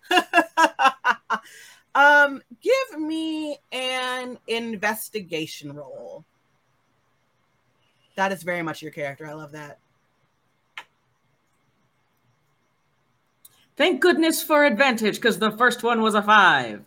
[1.96, 6.26] um, give me an investigation roll.
[8.16, 9.28] That is very much your character.
[9.28, 9.80] I love that.
[13.76, 16.86] Thank goodness for advantage because the first one was a five.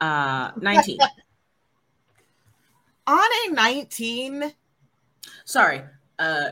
[0.00, 0.98] Uh, nineteen.
[3.06, 4.52] On a 19,
[5.46, 5.80] Sorry.
[6.18, 6.50] Uh,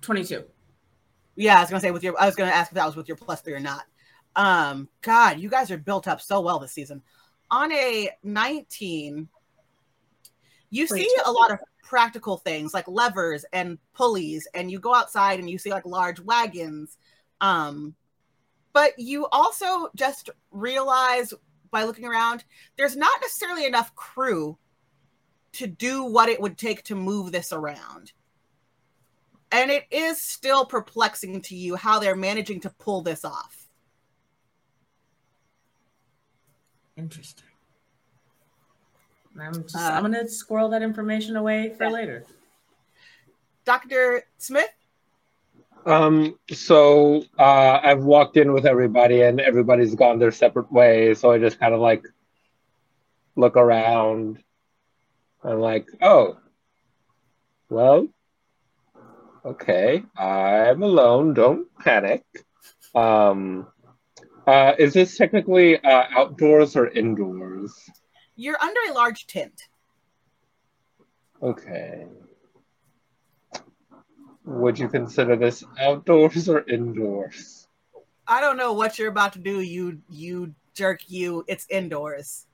[0.00, 0.42] twenty-two.
[1.36, 3.06] yeah, I was gonna say with your I was gonna ask if that was with
[3.06, 3.84] your plus three or not.
[4.34, 7.00] Um, God, you guys are built up so well this season.
[7.50, 9.28] On a 19,
[10.70, 15.38] you see a lot of practical things like levers and pulleys, and you go outside
[15.38, 16.98] and you see like large wagons.
[17.40, 17.94] Um,
[18.72, 21.32] but you also just realize
[21.70, 22.44] by looking around,
[22.76, 24.58] there's not necessarily enough crew
[25.52, 28.12] to do what it would take to move this around.
[29.52, 33.65] And it is still perplexing to you how they're managing to pull this off.
[36.96, 37.44] Interesting.
[39.38, 41.90] I'm just, Uh, I'm gonna squirrel that information away for yeah.
[41.90, 42.24] later.
[43.64, 44.22] Dr.
[44.38, 44.70] Smith?
[45.84, 51.20] Um, so uh, I've walked in with everybody, and everybody's gone their separate ways.
[51.20, 52.04] So I just kind of like
[53.36, 54.42] look around.
[55.44, 56.38] I'm like, oh,
[57.68, 58.08] well,
[59.44, 61.34] okay, I'm alone.
[61.34, 62.24] Don't panic.
[62.94, 63.66] Um,
[64.46, 67.72] uh, is this technically uh, outdoors or indoors?
[68.36, 69.62] You're under a large tent.
[71.42, 72.06] Okay.
[74.44, 77.66] Would you consider this outdoors or indoors?
[78.28, 81.44] I don't know what you're about to do, you you jerk you.
[81.48, 82.46] It's indoors.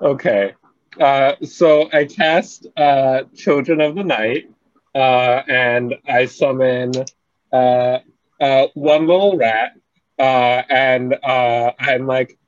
[0.00, 0.54] Okay.
[1.00, 4.50] Uh, so I cast uh, Children of the Night,
[4.94, 6.92] uh, and I summon
[7.52, 7.98] uh,
[8.40, 9.72] uh, one little rat,
[10.22, 12.38] uh, and uh, I'm like,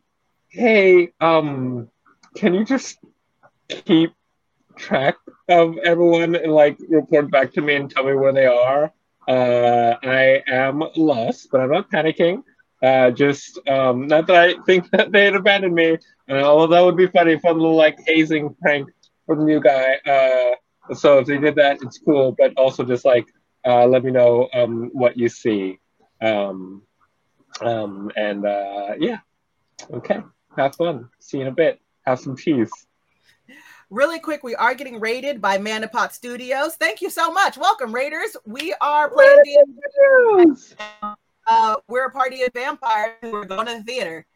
[0.48, 1.90] "Hey, um,
[2.36, 2.98] can you just
[3.68, 4.12] keep
[4.76, 5.16] track
[5.48, 8.92] of everyone and like report back to me and tell me where they are?
[9.28, 12.42] Uh, I am lost, but I'm not panicking.
[12.82, 15.98] Uh, just um, not that I think that they had abandoned me.
[16.30, 18.88] Uh, although that would be funny, fun little like hazing prank
[19.26, 19.94] for the new guy.
[20.06, 22.34] Uh, so if they did that, it's cool.
[22.38, 23.26] But also just like
[23.66, 25.78] uh, let me know um, what you see.
[26.22, 26.82] Um,
[27.60, 29.18] um, and uh, yeah,
[29.92, 30.20] okay.
[30.56, 31.08] Have fun.
[31.18, 31.80] See you in a bit.
[32.02, 32.70] Have some cheese.
[33.90, 36.74] Really quick, we are getting raided by Manapot Studios.
[36.76, 37.56] Thank you so much.
[37.56, 38.36] Welcome, Raiders.
[38.44, 39.66] We are playing.
[41.46, 44.26] Uh, we're a party of vampires who are going to the theater.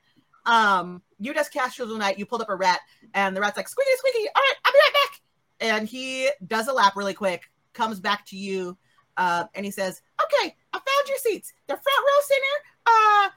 [0.45, 2.19] Um, you just cast of Night.
[2.19, 2.81] You pulled up a rat,
[3.15, 4.29] and the rat's like, squeaky, squeaky.
[4.35, 5.21] All right, I'll be right back.
[5.61, 8.77] And he does a lap really quick, comes back to you,
[9.17, 11.53] uh, and he says, Okay, I found your seats.
[11.67, 12.65] The front row center.
[12.89, 13.29] Uh,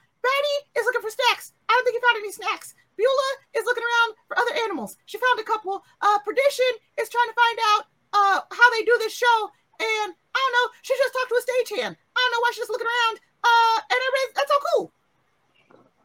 [0.74, 1.52] is looking for snacks.
[1.68, 2.74] I don't think you found any snacks.
[2.96, 4.96] Beulah is looking around for other animals.
[5.06, 5.84] She found a couple.
[6.00, 7.82] Uh, Perdition is trying to find out
[8.12, 9.38] uh how they do this show.
[9.80, 10.66] And I don't know.
[10.82, 11.96] She just talked to a stagehand.
[11.96, 13.20] I don't know why she's just looking around.
[13.42, 14.92] Uh, and everything, that's all cool.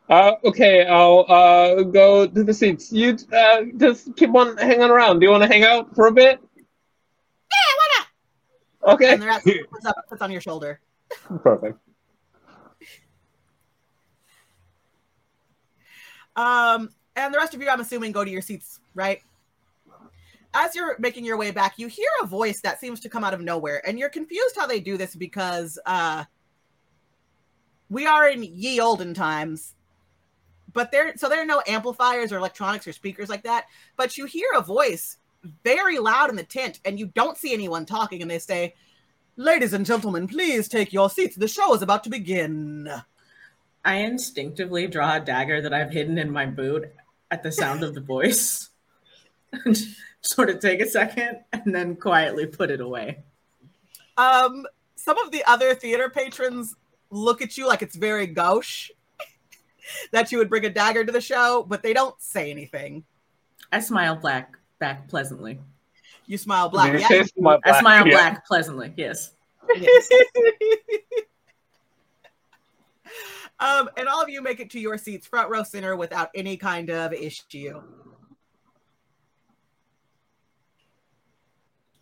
[0.10, 2.92] Uh, okay, I'll uh, go to the seats.
[2.92, 5.20] You uh, just keep on hanging around.
[5.20, 6.40] Do you want to hang out for a bit?
[6.56, 8.94] Yeah, why not?
[8.94, 9.14] Okay.
[9.14, 10.80] And the rat puts, up, puts on your shoulder.
[11.44, 11.78] Perfect.
[16.38, 19.22] Um, and the rest of you, I'm assuming, go to your seats, right?
[20.54, 23.34] As you're making your way back, you hear a voice that seems to come out
[23.34, 26.24] of nowhere, and you're confused how they do this because uh,
[27.90, 29.74] we are in ye olden times.
[30.74, 33.66] But there, so there are no amplifiers or electronics or speakers like that.
[33.96, 35.18] But you hear a voice
[35.64, 38.76] very loud in the tent, and you don't see anyone talking, and they say,
[39.38, 41.36] "Ladies and gentlemen, please take your seats.
[41.36, 42.90] The show is about to begin."
[43.88, 46.94] I instinctively draw a dagger that I've hidden in my boot
[47.32, 48.70] at the sound of the voice.
[49.54, 49.78] and
[50.20, 53.24] sort of take a second and then quietly put it away.
[54.18, 54.66] Um,
[54.98, 56.76] some of the other theater patrons
[57.12, 58.92] look at you like it's very gauche
[60.12, 63.06] that you would bring a dagger to the show, but they don't say anything.
[63.72, 65.62] I smile black back pleasantly.
[66.26, 66.92] You smile black.
[66.92, 67.30] Did Yeah, say you do.
[67.40, 68.14] smile I smile Yeah.
[68.16, 68.94] black pleasantly.
[68.98, 69.32] Yes.
[69.78, 70.10] Yes.
[73.60, 76.58] Um, and all of you make it to your seats, front row center, without any
[76.58, 77.82] kind of issue.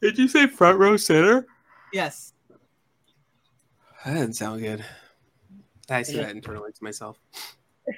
[0.01, 1.47] Did you say front row center?
[1.93, 2.33] Yes.
[4.05, 4.83] That didn't sound good.
[5.89, 6.23] I say Yeah.
[6.23, 7.17] that internally to myself.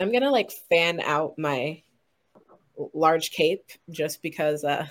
[0.00, 1.82] I'm gonna like fan out my
[2.92, 4.86] large cape just because uh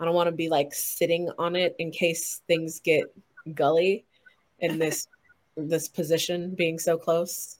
[0.00, 3.04] I don't want to be like sitting on it in case things get
[3.54, 4.04] gully
[4.60, 5.06] in this
[5.56, 7.58] this position being so close.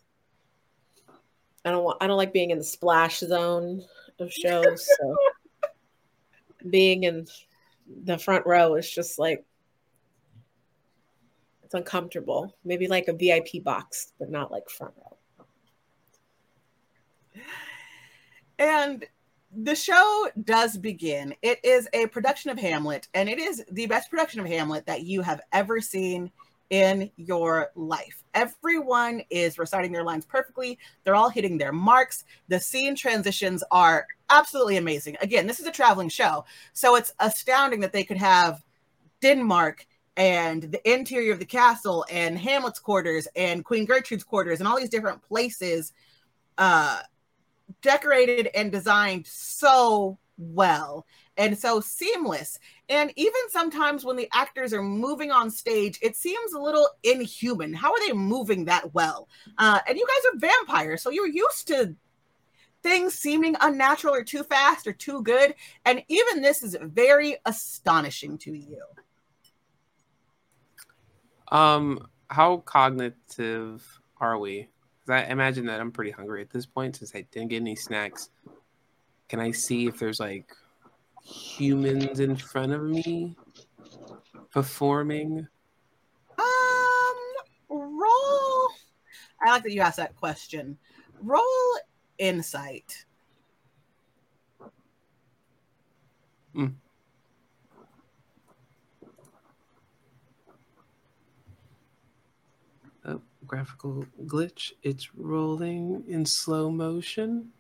[1.65, 3.85] I don't want I don't like being in the splash zone
[4.19, 4.89] of shows.
[4.99, 5.17] So
[6.71, 7.27] being in
[8.05, 9.45] the front row is just like
[11.63, 12.57] it's uncomfortable.
[12.65, 15.17] Maybe like a VIP box, but not like front row.
[18.59, 19.05] And
[19.55, 21.35] the show does begin.
[21.43, 25.03] It is a production of Hamlet, and it is the best production of Hamlet that
[25.03, 26.31] you have ever seen
[26.73, 28.25] in your life.
[28.33, 30.79] Everyone is reciting their lines perfectly.
[31.05, 32.25] They're all hitting their marks.
[32.49, 35.19] The scene transitions are absolutely amazing.
[35.21, 38.65] Again, this is a traveling show, so it's astounding that they could have
[39.21, 44.67] Denmark and the interior of the castle and Hamlet's quarters and Queen Gertrude's quarters and
[44.67, 45.93] all these different places
[46.59, 47.01] uh
[47.81, 51.07] decorated and designed so well
[51.37, 52.59] and so seamless.
[52.89, 57.73] And even sometimes when the actors are moving on stage, it seems a little inhuman.
[57.73, 59.29] How are they moving that well?
[59.59, 61.97] Uh, and you guys are vampires, so you're used to
[62.83, 65.55] things seeming unnatural or too fast or too good.
[65.85, 68.83] And even this is very astonishing to you.
[71.53, 74.69] Um, how cognitive are we?
[75.01, 77.77] 'Cause I imagine that I'm pretty hungry at this point since I didn't get any
[77.77, 78.31] snacks.
[79.29, 80.55] Can I see if there's like
[81.23, 83.37] humans in front of me
[84.51, 85.47] performing?
[86.39, 87.17] Um,
[87.69, 88.69] roll.
[89.45, 90.79] I like that you asked that question.
[91.21, 91.79] Roll
[92.19, 93.05] insight.
[103.05, 104.73] Oh, graphical glitch.
[104.83, 107.51] It's rolling in slow motion.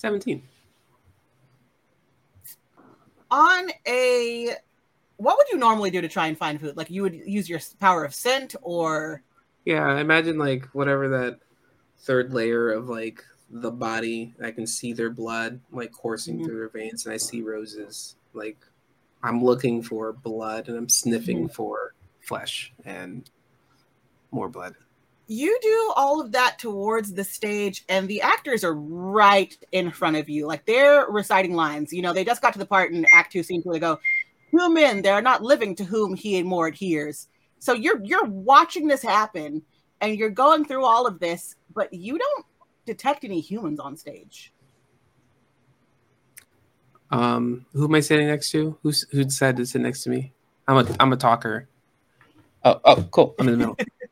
[0.00, 0.42] 17.
[3.30, 4.54] on a
[5.18, 7.60] what would you normally do to try and find food like you would use your
[7.78, 9.22] power of scent or
[9.64, 11.38] Yeah, I imagine like whatever that
[11.98, 16.44] third layer of like the body, I can see their blood like coursing Mhm.
[16.44, 18.16] through their veins, and I see roses.
[18.32, 18.58] Like
[19.22, 23.28] I'm looking for blood, and I'm sniffing for flesh and
[24.30, 24.76] more blood.
[25.30, 30.16] You do all of that towards the stage and the actors are right in front
[30.16, 33.06] of you like they're reciting lines you know they just got to the part in
[33.14, 33.98] act two scene where they go
[34.50, 37.28] human they're not living to whom he and more adheres
[37.60, 39.62] so you're you're watching this happen
[40.00, 42.46] and you're going through all of this but you don't
[42.84, 44.52] detect any humans on stage
[47.10, 48.78] Um, who am I sitting next to?
[48.82, 50.32] Who's who decided to sit next to me?
[50.68, 51.68] I'm a I'm a talker.
[52.64, 53.34] Oh oh cool.
[53.38, 53.76] I'm in the middle.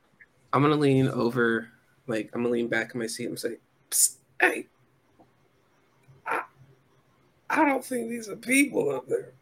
[0.52, 1.68] I'm gonna lean over,
[2.06, 3.56] like I'm gonna lean back in my seat and say,
[3.90, 4.66] Psst, "Hey,
[6.26, 6.42] I,
[7.50, 9.32] I don't think these are people up there."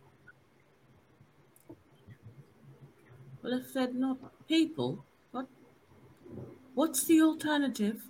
[3.42, 5.46] Well, if they're not people, what?
[6.74, 8.02] What's the alternative?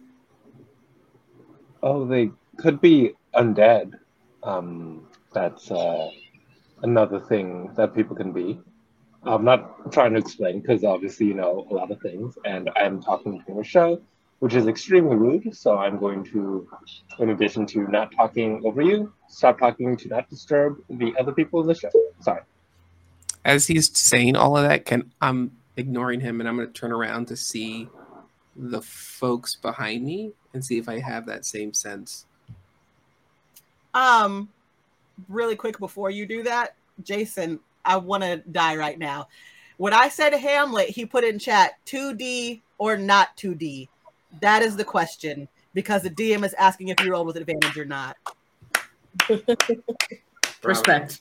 [1.82, 3.92] Oh, they could be undead.
[4.42, 6.10] Um, that's uh,
[6.82, 8.58] another thing that people can be.
[9.26, 13.02] I'm not trying to explain because obviously you know a lot of things, and I'm
[13.02, 14.00] talking during a show,
[14.38, 15.54] which is extremely rude.
[15.54, 16.68] So I'm going to,
[17.18, 21.60] in addition to not talking over you, stop talking to not disturb the other people
[21.60, 21.90] in the show.
[22.20, 22.42] Sorry.
[23.44, 26.92] As he's saying all of that, can I'm ignoring him and I'm going to turn
[26.92, 27.88] around to see
[28.56, 32.26] the folks behind me and see if I have that same sense.
[33.92, 34.48] Um,
[35.28, 39.28] really quick before you do that, Jason, I want to die right now.
[39.76, 43.88] When I said Hamlet, he put in chat 2D or not 2D.
[44.40, 47.84] That is the question because the DM is asking if you roll with advantage or
[47.84, 48.16] not.
[50.62, 51.20] Respect.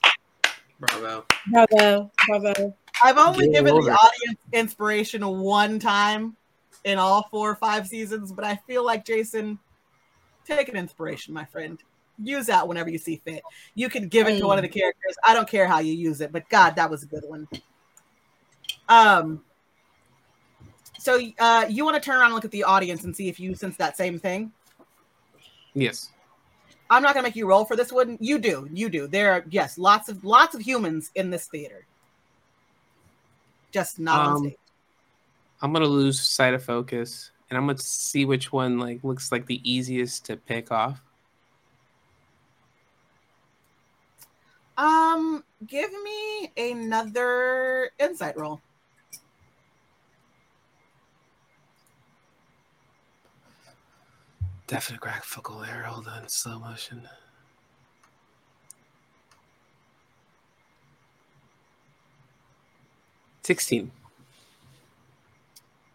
[0.80, 1.24] Bravo.
[1.50, 2.76] Bravo, bravo.
[3.02, 6.36] I've only Get given over the audience inspiration one time
[6.84, 9.58] in all four or five seasons, but I feel like Jason,
[10.46, 11.78] take an inspiration, my friend.
[12.22, 13.42] Use that whenever you see fit.
[13.74, 15.16] You can give it to one of the characters.
[15.24, 17.48] I don't care how you use it, but God, that was a good one.
[18.88, 19.42] Um.
[20.98, 23.38] So, uh, you want to turn around and look at the audience and see if
[23.38, 24.50] you sense that same thing?
[25.74, 26.10] Yes.
[26.88, 28.16] I'm not gonna make you roll for this one.
[28.20, 29.06] You do, you do.
[29.06, 31.86] There are yes, lots of lots of humans in this theater,
[33.72, 34.56] just not on Um, stage.
[35.60, 39.46] I'm gonna lose sight of focus, and I'm gonna see which one like looks like
[39.46, 41.00] the easiest to pick off.
[44.76, 48.60] Um, give me another insight roll.
[54.66, 55.84] Definite graphical there.
[55.84, 57.08] Hold on, slow motion.
[63.42, 63.92] Sixteen.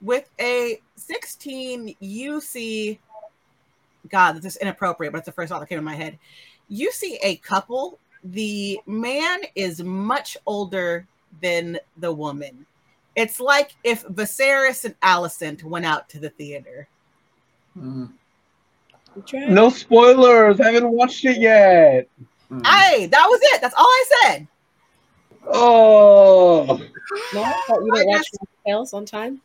[0.01, 2.99] With a 16, you see
[4.09, 6.17] God, this is inappropriate, but it's the first thought that came in my head.
[6.67, 7.99] You see a couple.
[8.23, 11.07] The man is much older
[11.41, 12.65] than the woman.
[13.15, 16.87] It's like if Viserys and Alicent went out to the theater.
[17.77, 18.11] Mm.
[19.33, 20.59] No spoilers.
[20.61, 22.07] I haven't watched it yet.
[22.51, 22.65] Mm.
[22.65, 23.61] Hey, that was it.
[23.61, 24.47] That's all I said.
[25.47, 26.65] Oh,
[27.33, 29.41] No, I thought you I didn't watch guess- Tales on time.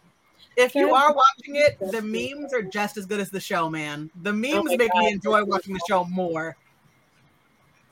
[0.57, 4.11] If you are watching it, the memes are just as good as the show, man.
[4.23, 6.57] The memes my make me enjoy watching the show more.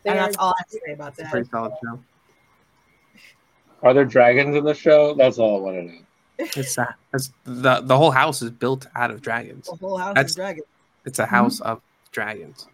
[0.05, 1.31] They and that's all I have to say about that.
[1.31, 1.99] pretty solid show.
[3.83, 5.15] are there dragons in the show?
[5.15, 5.99] That's all I want to know.
[6.57, 6.97] It's, that.
[7.13, 9.67] it's the the whole house is built out of dragons.
[9.69, 10.65] The whole house That's- is dragon.
[11.05, 11.81] It's a house of
[12.13, 12.67] dragons.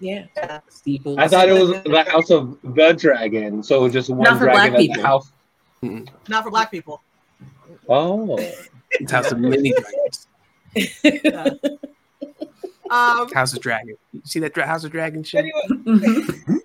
[0.00, 0.26] yeah.
[0.68, 1.18] Steeples.
[1.18, 4.54] I thought it was the house of the dragon, so just one Not for dragon
[4.54, 5.02] black at the people.
[5.02, 5.32] house.
[6.28, 7.00] Not for black people.
[7.88, 8.36] Oh,
[8.92, 10.26] It's house of many dragons.
[12.90, 13.96] Um, House of Dragon.
[14.12, 15.46] You see that dra- House of Dragon shit?
[15.70, 16.26] Mhm.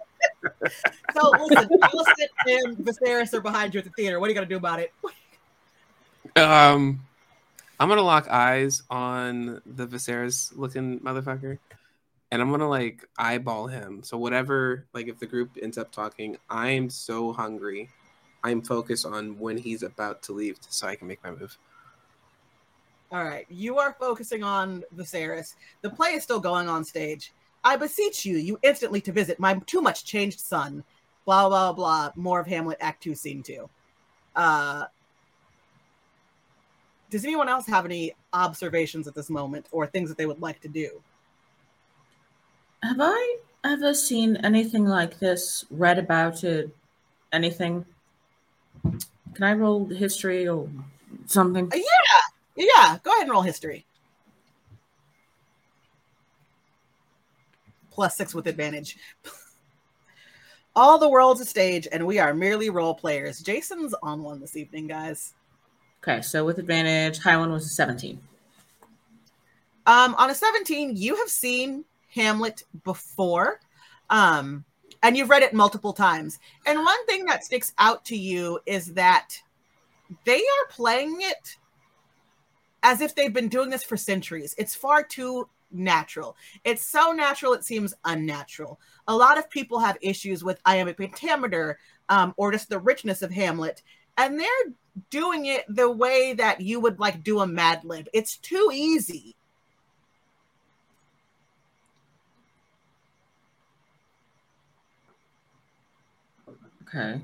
[1.14, 4.20] so listen, Alicent and Viserys are behind you at the theater.
[4.20, 4.92] What are you gonna do about it?
[6.36, 7.02] Um,
[7.80, 11.60] I'm gonna lock eyes on the Viserys looking motherfucker,
[12.32, 14.02] and I'm gonna like eyeball him.
[14.04, 17.90] So whatever, like if the group ends up talking, I'm so hungry.
[18.44, 21.58] I'm focused on when he's about to leave, so I can make my move.
[23.12, 25.56] All right, you are focusing on Viserys.
[25.82, 27.32] The play is still going on stage.
[27.64, 30.84] I beseech you, you instantly to visit my too much changed son.
[31.26, 32.12] Blah blah blah.
[32.16, 33.70] More of Hamlet Act Two, Scene Two.
[34.36, 34.86] Uh,
[37.10, 40.60] does anyone else have any observations at this moment or things that they would like
[40.62, 41.02] to do?
[42.84, 45.66] Have I ever seen anything like this?
[45.70, 46.76] Read about it?
[47.32, 47.86] Anything?
[48.84, 50.70] Can I roll history or
[51.26, 51.72] something?
[51.74, 51.82] Yeah,
[53.04, 53.86] go ahead and roll history.
[57.92, 58.98] Plus six with advantage.
[60.76, 63.40] All the world's a stage, and we are merely role players.
[63.40, 65.34] Jason's on one this evening, guys.
[66.04, 68.20] Okay, so with advantage, high one was a 17.
[69.86, 73.60] Um, on a 17, you have seen Hamlet before,
[74.10, 74.66] um,
[75.04, 76.40] and you've read it multiple times.
[76.66, 79.30] And one thing that sticks out to you is that
[80.26, 81.58] they are playing it
[82.86, 84.54] as if they've been doing this for centuries.
[84.60, 86.38] It's far too natural.
[86.64, 88.80] It's so natural it seems unnatural.
[89.08, 91.80] A lot of people have issues with iambic pentameter
[92.10, 93.82] um, or just the richness of Hamlet,
[94.20, 94.48] and they're
[95.10, 98.08] doing it the way that you would like do a Mad Lib.
[98.14, 99.36] It's too easy.
[106.88, 107.20] Okay.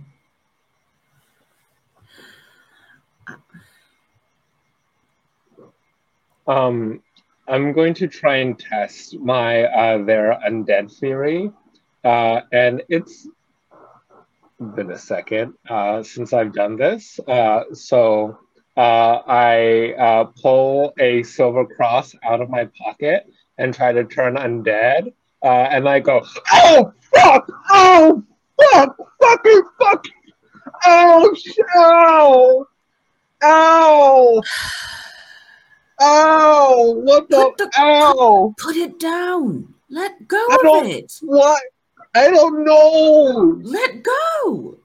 [6.52, 7.02] Um,
[7.48, 11.52] I'm going to try and test my uh, their undead theory,
[12.04, 13.28] uh, and it's
[14.76, 17.20] been a second uh, since I've done this.
[17.26, 18.38] Uh, so
[18.76, 23.28] uh, I uh, pull a silver cross out of my pocket
[23.58, 25.14] and try to turn undead.
[25.44, 26.22] And I go,
[26.52, 28.24] oh, fuck, oh,
[28.62, 30.06] fuck, fucking, fuck,
[30.86, 31.36] oh,
[31.76, 32.68] ow,
[33.44, 34.42] ow,
[36.02, 39.74] ow, what the, Put the- ow, Put it down.
[39.90, 41.14] Let go I of don't- it.
[41.22, 41.62] what?
[42.16, 43.60] I don't know.
[43.64, 44.78] Let go.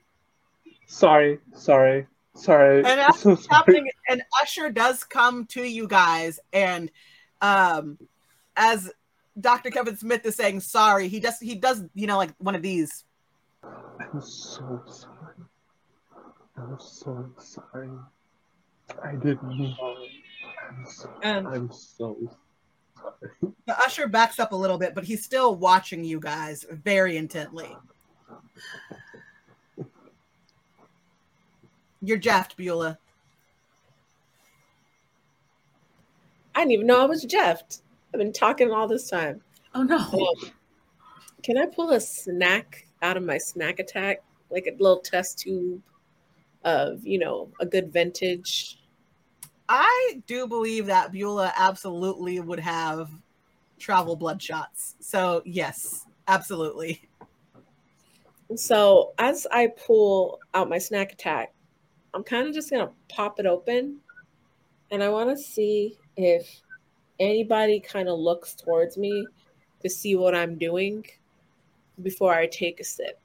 [0.87, 2.79] Sorry, sorry, sorry.
[2.79, 3.47] And that's so sorry.
[3.51, 6.91] happening and usher does come to you guys and
[7.43, 7.99] um
[8.57, 8.91] as
[9.39, 12.63] dr kevin smith is saying sorry he does he does you know like one of
[12.63, 13.05] these
[13.63, 15.35] I'm so sorry.
[16.57, 17.91] I'm so sorry.
[19.05, 19.96] I didn't know.
[20.77, 22.17] I'm so, and I'm so
[22.97, 23.53] sorry.
[23.67, 27.75] the usher backs up a little bit but he's still watching you guys very intently
[32.03, 32.99] you're jaffed beulah
[36.57, 37.63] I didn't even know I was Jeff.
[38.15, 39.43] I've been talking all this time.
[39.75, 39.99] Oh no.
[39.99, 40.51] Um,
[41.43, 45.83] can I pull a snack out of my snack attack, like a little test tube
[46.65, 48.79] of, you know, a good vintage?
[49.69, 53.11] I do believe that beulah absolutely would have
[53.79, 57.09] travel blood shots so yes absolutely
[58.55, 61.53] So as I pull out my snack attack,
[62.15, 63.99] I'm kind of just gonna pop it open,
[64.91, 66.63] and I want to see if
[67.19, 69.27] anybody kind of looks towards me
[69.81, 71.05] to see what I'm doing
[72.03, 73.21] before I take a sip.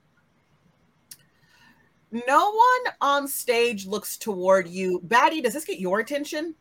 [2.11, 4.99] No one on stage looks toward you.
[5.03, 6.53] Batty, does this get your attention?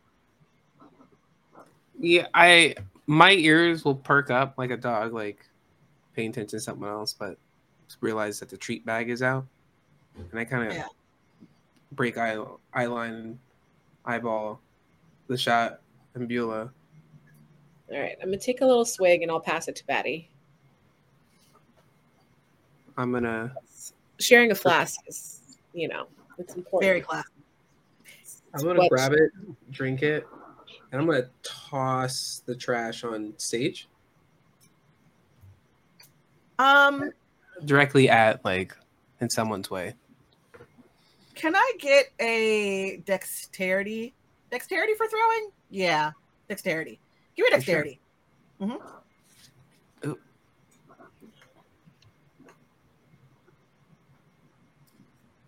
[1.99, 2.75] Yeah, I
[3.07, 5.45] my ears will perk up like a dog, like
[6.15, 7.37] paying attention to something else, but
[7.99, 9.45] realize that the treat bag is out,
[10.31, 10.87] and I kind of Yeah.
[11.91, 12.37] break eye
[12.73, 13.37] eye line
[14.05, 14.61] eyeball
[15.27, 15.81] the shot
[16.15, 16.71] and Beulah.
[17.91, 20.29] All right, I'm gonna take a little swig and I'll pass it to Batty.
[22.97, 23.53] I'm gonna
[24.19, 25.40] Sharing a flask is,
[25.73, 26.07] you know,
[26.37, 26.87] it's important.
[26.87, 27.27] Very classy.
[28.53, 29.31] I'm gonna What- grab it,
[29.71, 30.27] drink it,
[30.91, 33.87] and I'm gonna toss the trash on stage
[36.59, 37.11] Um,
[37.65, 38.75] directly at like
[39.21, 39.95] in someone's way.
[41.35, 44.13] can I get a dexterity?
[44.51, 45.49] Dexterity for throwing?
[45.69, 46.11] Yeah,
[46.49, 46.99] dexterity.
[47.35, 47.83] Give me For sure.
[47.83, 47.99] dexterity.
[48.59, 50.19] hmm Ooh.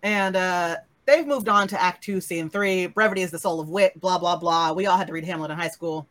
[0.04, 0.76] And uh
[1.06, 2.86] they've moved on to Act Two, Scene Three.
[2.86, 4.00] Brevity is the soul of wit.
[4.00, 4.72] Blah blah blah.
[4.72, 6.06] We all had to read Hamlet in high school.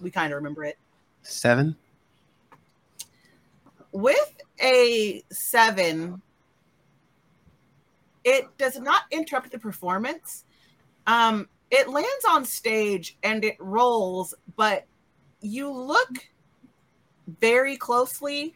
[0.00, 0.78] We kind of remember it.
[1.22, 1.76] Seven.
[3.92, 6.20] with a seven,
[8.24, 10.44] it does not interrupt the performance.
[11.06, 14.86] Um, it lands on stage and it rolls, but
[15.40, 16.28] you look
[17.40, 18.54] very closely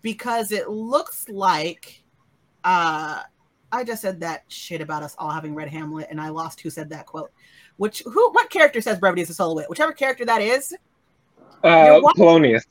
[0.00, 2.02] because it looks like
[2.64, 3.22] uh
[3.72, 6.70] I just said that shit about us all having read Hamlet and I lost who
[6.70, 7.32] said that quote.
[7.78, 9.68] Which who what character says brevity is a soul wit?
[9.70, 10.74] Whichever character that is,
[11.64, 12.12] Uh, You're?
[12.14, 12.64] Polonius.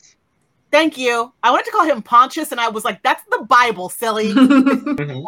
[0.71, 1.33] Thank you.
[1.43, 5.25] I wanted to call him Pontius, and I was like, "That's the Bible, silly." Mhm.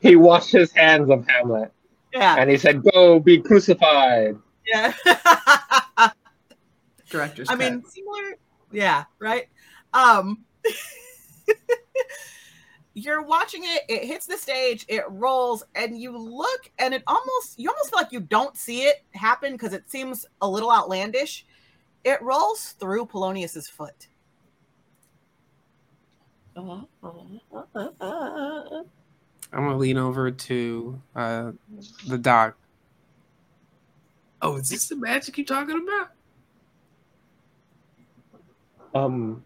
[0.00, 1.70] He washed his hands of Hamlet
[2.14, 4.36] Yeah, and he said, Go be crucified.
[4.66, 4.92] yeah.
[7.10, 7.58] Director's I cut.
[7.58, 8.38] mean, similar.
[8.72, 9.48] Yeah, right.
[9.92, 10.44] Um,
[12.96, 13.82] you're watching it.
[13.90, 14.86] It hits the stage.
[14.88, 18.84] It rolls, and you look, and it almost you almost feel like you don't see
[18.84, 21.44] it happen because it seems a little outlandish.
[22.04, 24.08] It rolls through Polonius's foot.
[26.56, 27.10] Uh, uh,
[27.52, 28.82] uh, uh, uh.
[29.52, 31.52] I'm gonna lean over to uh,
[32.08, 32.56] the doc.
[34.40, 36.12] Oh, is this the magic you're talking about?
[38.94, 39.44] Um,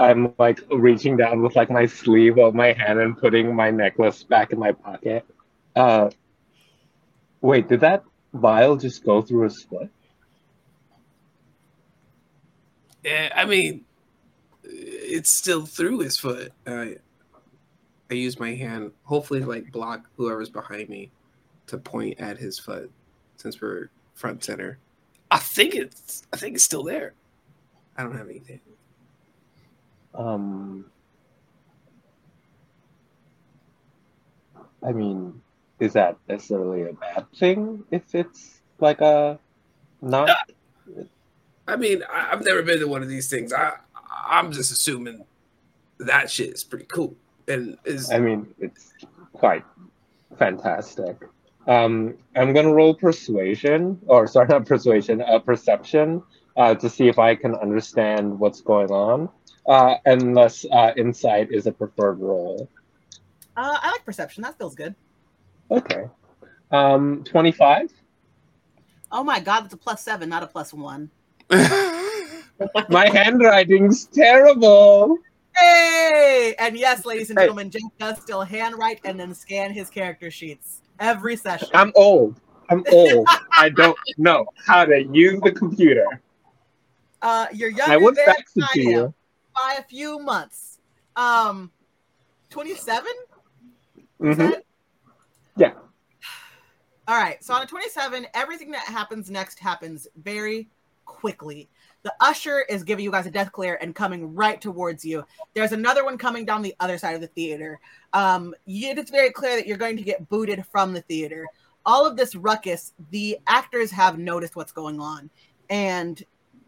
[0.00, 4.22] I'm like reaching down with like my sleeve of my hand and putting my necklace
[4.22, 5.26] back in my pocket.
[5.76, 6.08] Uh,
[7.42, 9.90] wait, did that vial just go through his foot?
[13.04, 13.84] Yeah, I mean,
[14.64, 16.52] it's still through his foot.
[16.66, 16.96] I,
[18.10, 21.10] I use my hand, hopefully, like block whoever's behind me,
[21.66, 22.90] to point at his foot,
[23.36, 24.78] since we're front center.
[25.30, 27.12] I think it's, I think it's still there.
[27.96, 28.60] I don't have anything.
[30.14, 30.86] Um,
[34.82, 35.40] I mean,
[35.78, 39.38] is that necessarily a bad thing if it's like a
[40.00, 40.30] not?
[41.68, 43.52] I mean, I've never been to one of these things.
[43.52, 43.74] I,
[44.26, 45.24] I'm just assuming
[45.98, 47.14] that shit is pretty cool
[47.46, 48.92] and is I mean, it's
[49.32, 49.64] quite
[50.38, 51.16] fantastic.
[51.66, 56.22] Um, I'm gonna roll persuasion, or sorry, not persuasion, uh, perception,
[56.56, 59.28] uh, to see if I can understand what's going on.
[59.70, 62.68] Uh, unless uh, insight is a preferred role.
[63.56, 64.42] Uh, I like perception.
[64.42, 64.96] That feels good.
[65.70, 66.08] Okay.
[66.72, 67.92] Um, 25.
[69.12, 71.08] Oh my god, that's a plus seven, not a plus one.
[71.50, 75.16] My handwriting's terrible.
[75.56, 76.56] Hey!
[76.58, 77.44] And yes, ladies and Hey.
[77.44, 81.68] gentlemen, Jake does still handwrite and then scan his character sheets every session.
[81.74, 82.40] I'm old.
[82.70, 83.28] I'm old.
[83.56, 86.06] I don't know how to use the computer.
[87.22, 89.14] Uh, you're younger I would than fax it I to am you.
[89.54, 90.78] By a few months.
[91.16, 91.70] Um,
[92.50, 93.10] 27?
[94.20, 94.50] Mm-hmm.
[95.56, 95.72] Yeah.
[97.08, 97.42] All right.
[97.42, 100.68] So on a 27, everything that happens next happens very
[101.04, 101.68] quickly.
[102.02, 105.24] The usher is giving you guys a death clear and coming right towards you.
[105.54, 107.78] There's another one coming down the other side of the theater.
[108.12, 111.46] Um, it's very clear that you're going to get booted from the theater.
[111.84, 115.30] All of this ruckus, the actors have noticed what's going on,
[115.68, 116.22] and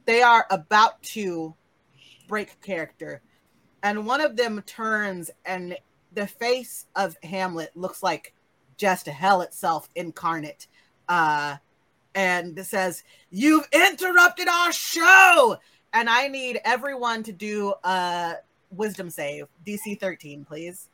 [0.04, 1.54] they are about to
[2.32, 3.20] break character.
[3.82, 5.76] And one of them turns, and
[6.14, 8.32] the face of Hamlet looks like
[8.78, 10.66] just hell itself incarnate.
[11.10, 11.56] Uh,
[12.14, 15.58] and says, You've interrupted our show!
[15.92, 18.36] And I need everyone to do a
[18.70, 20.88] wisdom save, DC 13, please.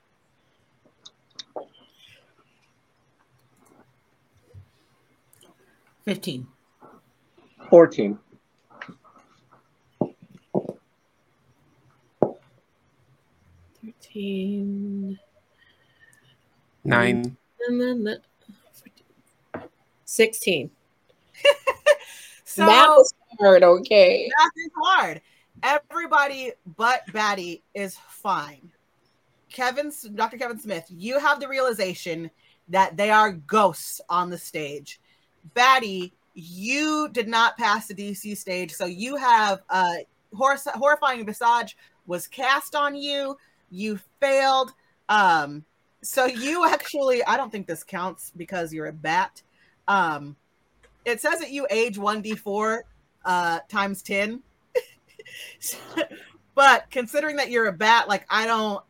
[6.04, 6.48] Fifteen.
[14.18, 15.18] 14.
[15.18, 15.18] Thirteen.
[16.84, 17.36] Nine.
[17.68, 18.20] And then the-
[20.04, 20.70] Sixteen.
[22.44, 24.28] So Math is hard, okay.
[24.36, 25.20] math is hard.
[25.62, 28.72] Everybody but Batty is fine.
[29.52, 30.38] Kevin, Dr.
[30.38, 32.30] Kevin Smith, you have the realization
[32.68, 34.98] that they are ghosts on the stage.
[35.54, 39.96] Batty, you did not pass the DC stage, so you have uh,
[40.34, 43.36] hor- horrifying visage was cast on you.
[43.70, 44.72] You failed.
[45.08, 45.64] Um,
[46.02, 49.42] so you actually, I don't think this counts because you're a bat.
[49.86, 50.36] Um,
[51.04, 52.80] it says that you age 1d4
[53.24, 54.42] uh, times 10.
[56.54, 58.82] but considering that you're a bat, like I don't,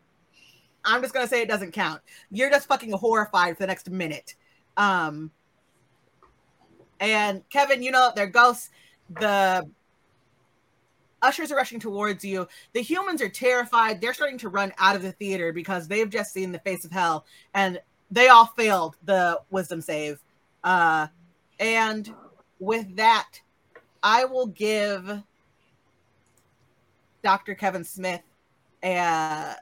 [0.84, 2.00] I'm just gonna say it doesn't count.
[2.30, 4.34] You're just fucking horrified for the next minute.
[4.76, 5.30] Um,
[7.00, 8.70] and Kevin, you know they're ghosts.
[9.18, 9.68] The
[11.22, 12.46] ushers are rushing towards you.
[12.72, 14.00] The humans are terrified.
[14.00, 16.92] They're starting to run out of the theater because they've just seen the face of
[16.92, 20.20] hell, and they all failed the wisdom save.
[20.64, 21.08] Uh,
[21.60, 22.12] and
[22.58, 23.28] with that,
[24.02, 25.22] I will give
[27.22, 27.54] Dr.
[27.54, 28.22] Kevin Smith
[28.82, 29.56] a,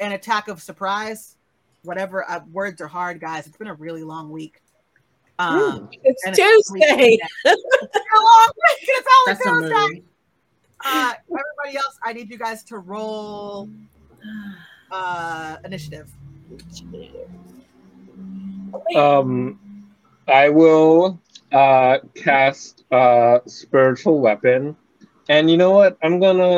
[0.00, 1.36] an attack of surprise.
[1.82, 3.46] Whatever uh, words are hard, guys.
[3.46, 4.60] It's been a really long week.
[5.38, 7.16] Um, It's and Tuesday.
[7.18, 8.78] It's been a long week.
[8.82, 10.02] It's only That's Tuesday.
[10.84, 13.68] Uh, everybody else, I need you guys to roll
[14.90, 16.10] uh, initiative.
[18.96, 19.58] Um,
[20.26, 21.20] I will
[21.52, 24.76] uh, cast uh, spiritual weapon,
[25.28, 25.98] and you know what?
[26.02, 26.48] I'm gonna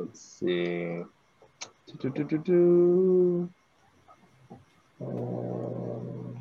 [0.00, 1.02] let's see.
[1.86, 3.48] Do-do-do-do-do.
[5.00, 6.38] Um,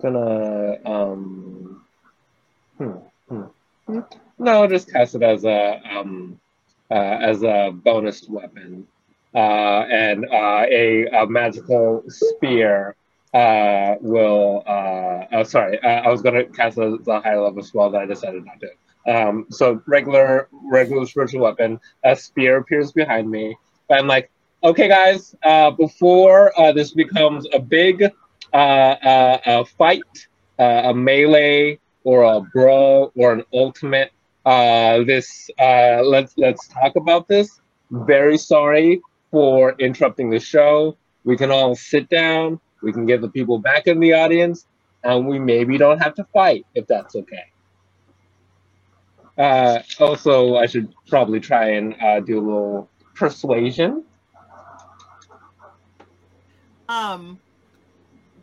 [0.00, 1.84] gonna um.
[2.78, 3.11] Hmm, hmm, hmm.
[4.38, 6.40] No, just cast it as a um,
[6.90, 8.86] uh, as a bonus weapon
[9.34, 12.96] uh, and uh, a, a magical spear
[13.32, 14.62] uh, will.
[14.66, 18.06] Uh, oh, sorry, uh, I was to cast a, a high level spell that I
[18.06, 18.68] decided not to.
[19.04, 21.80] Um, so regular, regular spiritual weapon.
[22.04, 23.56] A spear appears behind me.
[23.90, 24.30] I'm like,
[24.62, 25.34] okay, guys.
[25.76, 28.12] Before this becomes a big
[28.52, 30.26] fight,
[30.58, 34.12] a melee, or a brawl, or an ultimate.
[34.44, 37.60] Uh, this uh, let's let's talk about this.
[37.90, 39.00] Very sorry
[39.30, 40.96] for interrupting the show.
[41.24, 42.60] We can all sit down.
[42.82, 44.66] We can get the people back in the audience,
[45.04, 47.44] and we maybe don't have to fight if that's okay.
[49.38, 54.04] Uh, also, I should probably try and uh, do a little persuasion.
[56.88, 57.38] Um,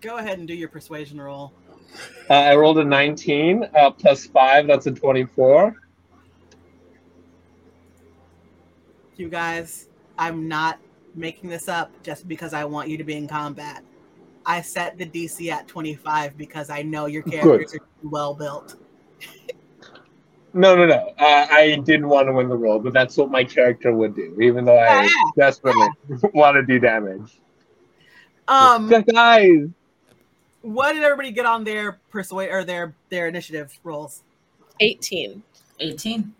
[0.02, 1.54] go ahead and do your persuasion roll.
[2.30, 4.68] Uh, I rolled a 19 uh, plus five.
[4.68, 5.76] That's a 24.
[9.18, 10.80] You guys, I'm not
[11.16, 13.84] making this up just because I want you to be in combat.
[14.46, 18.76] I set the DC at 25 because I know your characters are well built.
[20.54, 21.14] No, no, no.
[21.20, 24.38] Uh, I didn't want to win the role, but that's what my character would do,
[24.42, 25.90] even though I Yeah, desperately
[26.34, 27.40] want to do damage.
[28.48, 29.68] Um, guys,
[30.62, 34.24] what did everybody get on their persuade or their their initiative rolls?
[34.80, 35.44] 18.
[35.80, 36.34] 18.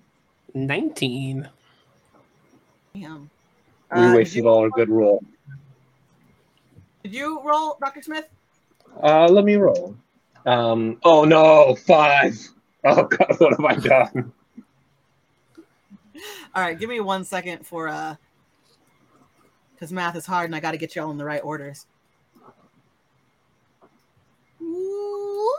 [0.54, 1.50] 19.
[2.94, 3.30] Damn.
[3.92, 5.24] we Uh, wasted you- all our good roll.
[7.04, 8.02] Did you roll, Dr.
[8.02, 8.28] Smith?
[9.02, 9.96] Uh, let me roll.
[10.46, 12.38] Um, oh no, five.
[12.84, 14.34] Oh god, what have I done?
[16.56, 18.16] All right, give me one second for uh,
[19.74, 21.86] because math is hard and I got to get y'all in the right orders.
[24.62, 25.56] Ooh.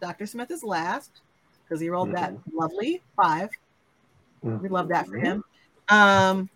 [0.00, 0.26] Dr.
[0.26, 1.20] Smith is last
[1.64, 3.50] because he rolled that lovely five.
[4.42, 5.42] We love that for him.
[5.88, 6.50] Um,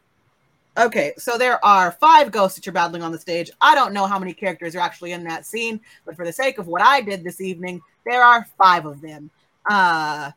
[0.76, 3.50] okay, so there are five ghosts that you're battling on the stage.
[3.60, 6.58] I don't know how many characters are actually in that scene, but for the sake
[6.58, 9.30] of what I did this evening, there are five of them.
[9.68, 10.30] Uh,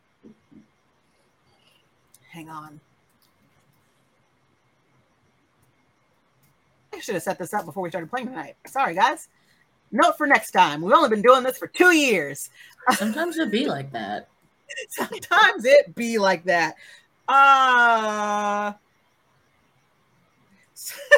[2.30, 2.80] hang on.
[6.94, 8.56] I should have set this up before we started playing tonight.
[8.68, 9.28] Sorry, guys.
[9.92, 10.82] Note for next time.
[10.82, 12.50] We've only been doing this for two years.
[12.92, 14.28] Sometimes it be like that.
[14.90, 16.76] Sometimes it be like that.
[17.28, 18.74] Uh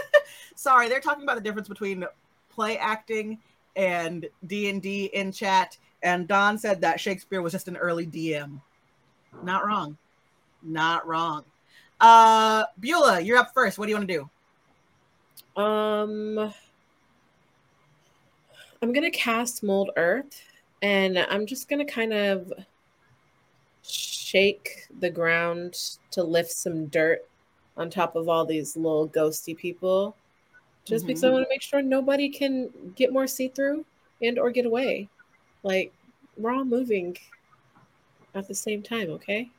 [0.55, 2.05] sorry, they're talking about the difference between
[2.49, 3.39] play acting
[3.75, 8.59] and D&D in chat and Don said that Shakespeare was just an early DM.
[9.43, 9.97] Not wrong.
[10.61, 11.43] Not wrong.
[11.99, 13.77] Uh Beulah, you're up first.
[13.77, 14.29] What do you want to do?
[15.55, 16.53] Um,
[18.83, 20.43] I'm gonna cast Mold Earth,
[20.81, 22.51] and I'm just gonna kind of
[23.81, 25.77] shake the ground
[26.11, 27.25] to lift some dirt
[27.77, 30.17] on top of all these little ghosty people,
[30.83, 31.07] just mm-hmm.
[31.07, 33.85] because I want to make sure nobody can get more see through
[34.21, 35.07] and or get away.
[35.63, 35.93] Like
[36.35, 37.17] we're all moving
[38.35, 39.49] at the same time, okay?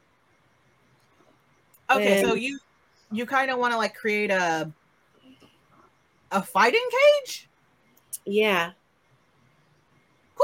[1.89, 2.59] Okay, so you
[3.11, 4.71] you kind of want to like create a
[6.31, 6.87] a fighting
[7.25, 7.49] cage?
[8.27, 8.73] Yeah.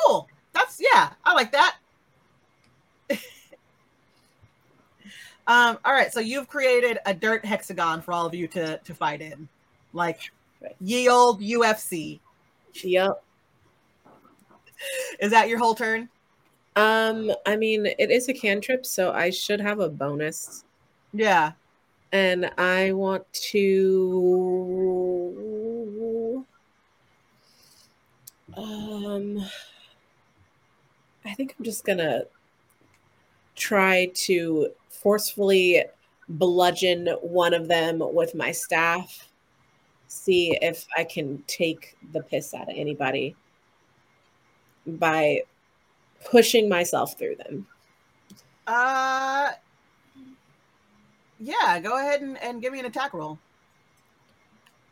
[0.05, 0.28] Cool.
[0.53, 1.76] That's yeah, I like that.
[5.46, 8.94] um, all right, so you've created a dirt hexagon for all of you to to
[8.94, 9.48] fight in.
[9.92, 10.32] Like
[10.80, 12.20] ye old UFC.
[12.82, 13.22] Yep.
[15.20, 16.09] Is that your whole turn?
[16.76, 20.64] Um, I mean, it is a cantrip, so I should have a bonus.
[21.12, 21.53] Yeah.
[22.12, 24.05] And I want to
[28.57, 29.44] um
[31.31, 32.24] I think I'm just gonna
[33.55, 35.85] try to forcefully
[36.28, 39.28] bludgeon one of them with my staff.
[40.09, 43.37] See if I can take the piss out of anybody
[44.85, 45.43] by
[46.24, 47.66] pushing myself through them.
[48.66, 49.51] Uh
[51.39, 53.39] yeah, go ahead and, and give me an attack roll.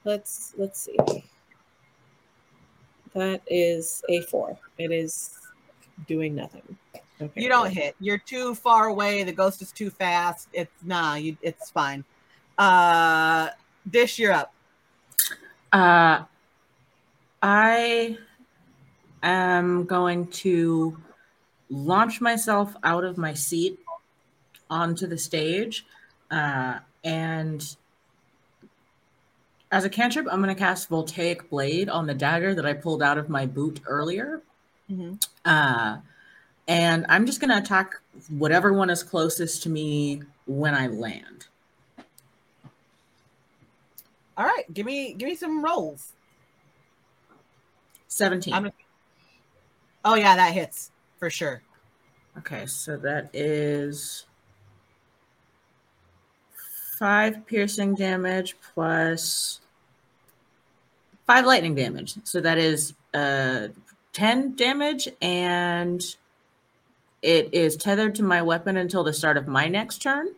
[0.05, 1.25] Let's let's see.
[3.15, 4.57] That is a four.
[4.79, 5.38] It is
[6.07, 6.77] doing nothing.
[7.21, 7.43] Okay.
[7.43, 7.97] You don't hit.
[7.99, 9.25] You're too far away.
[9.25, 10.49] The ghost is too fast.
[10.53, 12.05] It's nah, you it's fine.
[12.57, 13.49] Uh
[13.89, 14.53] Dish, you're up.
[15.73, 16.25] Uh,
[17.43, 18.19] I
[19.23, 20.99] am going to
[21.71, 23.79] launch myself out of my seat
[24.71, 25.87] onto the stage.
[26.31, 27.77] Uh, and
[29.71, 33.03] as a cantrip, I'm going to cast Voltaic Blade on the dagger that I pulled
[33.03, 34.43] out of my boot earlier.
[34.91, 35.23] Mhm.
[35.45, 35.99] Uh,
[36.67, 37.95] and I'm just going to attack
[38.29, 41.47] whatever one is closest to me when I land.
[44.37, 46.13] All right, give me give me some rolls.
[48.07, 48.55] 17.
[48.55, 48.71] I'm
[50.05, 51.63] Oh yeah, that hits for sure.
[52.39, 54.27] Okay, so that is
[56.99, 59.61] five piercing damage plus
[61.27, 62.15] five lightning damage.
[62.23, 63.69] So that is uh
[64.19, 66.03] 10 damage, and
[67.23, 70.35] it is tethered to my weapon until the start of my next turn.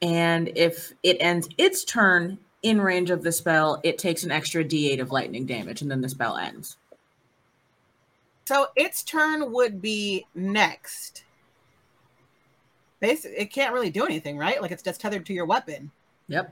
[0.00, 4.64] And if it ends its turn in range of the spell, it takes an extra
[4.64, 6.78] d8 of lightning damage, and then the spell ends.
[8.46, 11.24] So its turn would be next.
[12.98, 14.60] Basically, it can't really do anything, right?
[14.62, 15.90] Like it's just tethered to your weapon.
[16.28, 16.50] Yep.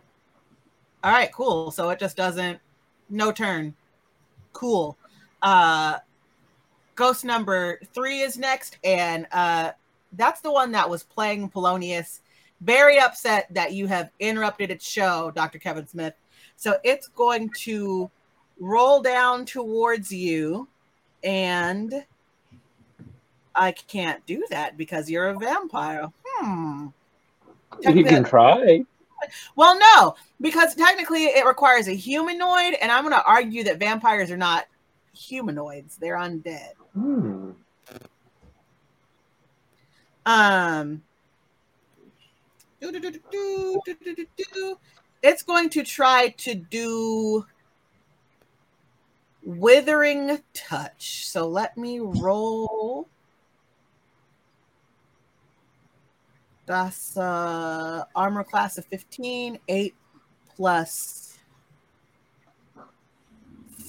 [1.03, 1.71] All right, cool.
[1.71, 2.61] So it just doesn't
[3.09, 3.75] no turn.
[4.53, 4.99] Cool.
[5.41, 6.01] Uh
[6.99, 9.71] ghost number 3 is next and uh
[10.15, 12.21] that's the one that was playing Polonius.
[12.61, 15.59] Very upset that you have interrupted its show, Dr.
[15.59, 16.15] Kevin Smith.
[16.57, 18.11] So it's going to
[18.59, 20.67] roll down towards you
[21.23, 22.05] and
[23.55, 26.11] I can't do that because you're a vampire.
[26.25, 26.89] Hmm.
[27.81, 28.85] You can try.
[29.57, 34.31] Well, no, because technically it requires a humanoid, and I'm going to argue that vampires
[34.31, 34.67] are not
[35.19, 35.97] humanoids.
[35.97, 36.73] They're undead.
[36.95, 37.51] Hmm.
[40.25, 41.03] Um.
[45.21, 47.45] It's going to try to do
[49.43, 51.29] withering touch.
[51.29, 53.09] So let me roll.
[56.67, 59.95] That's uh, armor class of 15, 8
[60.55, 61.28] plus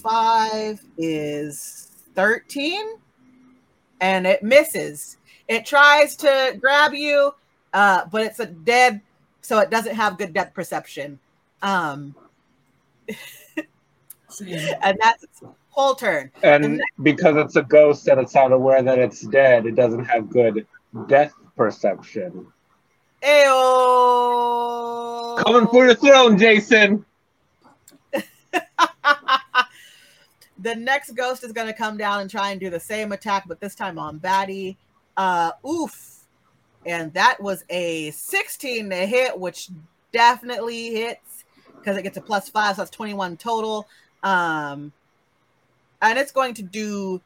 [0.02, 2.96] 5 is 13
[4.02, 5.18] and it misses.
[5.48, 7.34] It tries to grab you,
[7.74, 9.02] uh, but it's a dead,
[9.42, 11.20] so it doesn't have good depth perception.
[11.62, 12.16] Um,
[13.08, 16.32] and that's its whole turn.
[16.44, 20.30] And because it's a ghost and it's not aware that it's dead, it doesn't have
[20.30, 20.66] good
[21.08, 22.48] death perception.
[23.24, 24.58] Ayo!
[25.44, 27.06] Coming for your throne, Jason.
[30.62, 33.46] The next ghost is going to come down and try and do the same attack,
[33.48, 34.78] but this time on Batty.
[35.16, 36.20] Uh, oof.
[36.86, 39.70] And that was a 16 to hit, which
[40.12, 41.46] definitely hits
[41.78, 43.88] because it gets a plus five, so that's 21 total.
[44.24, 44.92] Um,
[46.02, 47.22] and it's going to do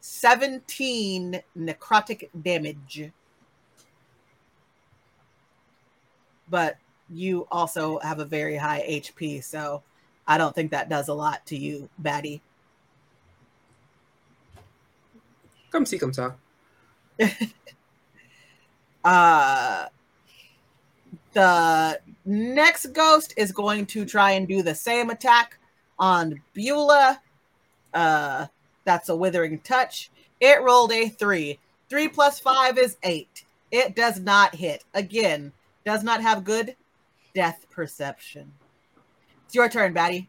[0.00, 3.10] 17 necrotic damage.
[6.48, 6.76] But
[7.10, 9.82] you also have a very high HP, so
[10.26, 12.42] I don't think that does a lot to you, Batty.
[15.70, 16.32] Come see, come saw.
[19.06, 19.86] Uh,
[21.32, 25.58] the next ghost is going to try and do the same attack
[25.96, 27.20] on Beulah.
[27.94, 28.46] Uh,
[28.84, 30.10] that's a withering touch.
[30.40, 31.60] It rolled a three.
[31.88, 33.44] Three plus five is eight.
[33.70, 34.82] It does not hit.
[34.92, 35.52] Again,
[35.84, 36.74] does not have good
[37.32, 38.52] death perception.
[39.44, 40.28] It's your turn, Batty.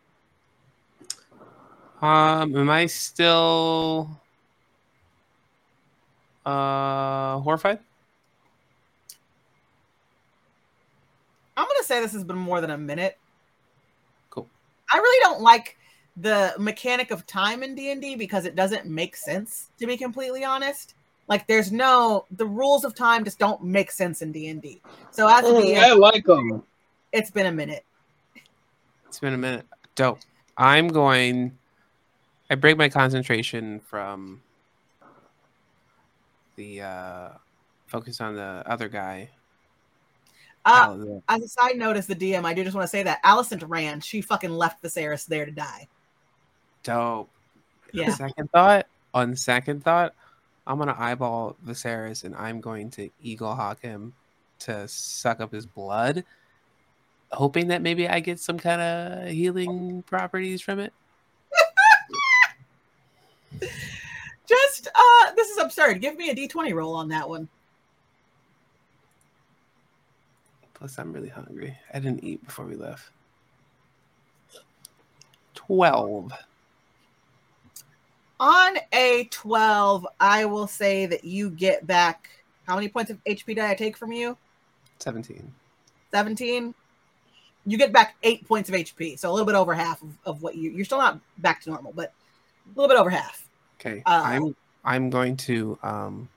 [2.00, 4.22] Um, am I still
[6.48, 7.80] uh horrified?
[11.58, 13.18] I'm gonna say this has been more than a minute.
[14.30, 14.48] Cool.
[14.92, 15.76] I really don't like
[16.16, 20.96] the mechanic of time in D&D because it doesn't make sense to be completely honest.
[21.28, 24.82] Like there's no the rules of time just don't make sense in D&D.
[25.12, 26.64] So as a Mm, DM, I like them.
[27.12, 27.84] it's been a minute.
[29.08, 29.66] It's been a minute.
[29.96, 30.20] Dope.
[30.58, 31.58] I'm going.
[32.50, 34.42] I break my concentration from
[36.58, 37.30] the uh
[37.88, 39.30] focus on the other guy.
[40.66, 43.04] Uh, Al- as a side note, as the DM, I do just want to say
[43.04, 44.02] that Allison ran.
[44.02, 45.88] She fucking left the Viserys there to die.
[46.84, 47.30] Dope.
[47.94, 48.10] Yeah.
[48.14, 48.88] Second thought.
[49.14, 50.14] On second thought,
[50.68, 54.14] I'm gonna eyeball Viserys and I'm going to eagle hawk him
[54.60, 56.26] to suck up his blood,
[57.32, 60.94] hoping that maybe I get some kind of healing properties from it.
[64.48, 66.02] Just uh this is absurd.
[66.02, 67.48] Give me a D20 roll on that one.
[70.74, 71.76] Plus, I'm really hungry.
[71.94, 73.10] I didn't eat before we left.
[75.56, 76.32] Twelve.
[78.40, 82.30] On a 12, I will say that you get back
[82.68, 84.38] how many points of HP did I take from you?
[85.00, 85.52] 17.
[86.12, 86.74] 17
[87.66, 90.42] you get back eight points of hp so a little bit over half of, of
[90.42, 92.14] what you you're still not back to normal but
[92.66, 93.47] a little bit over half
[93.80, 94.02] Okay.
[94.06, 96.28] Uh, I'm I'm going to um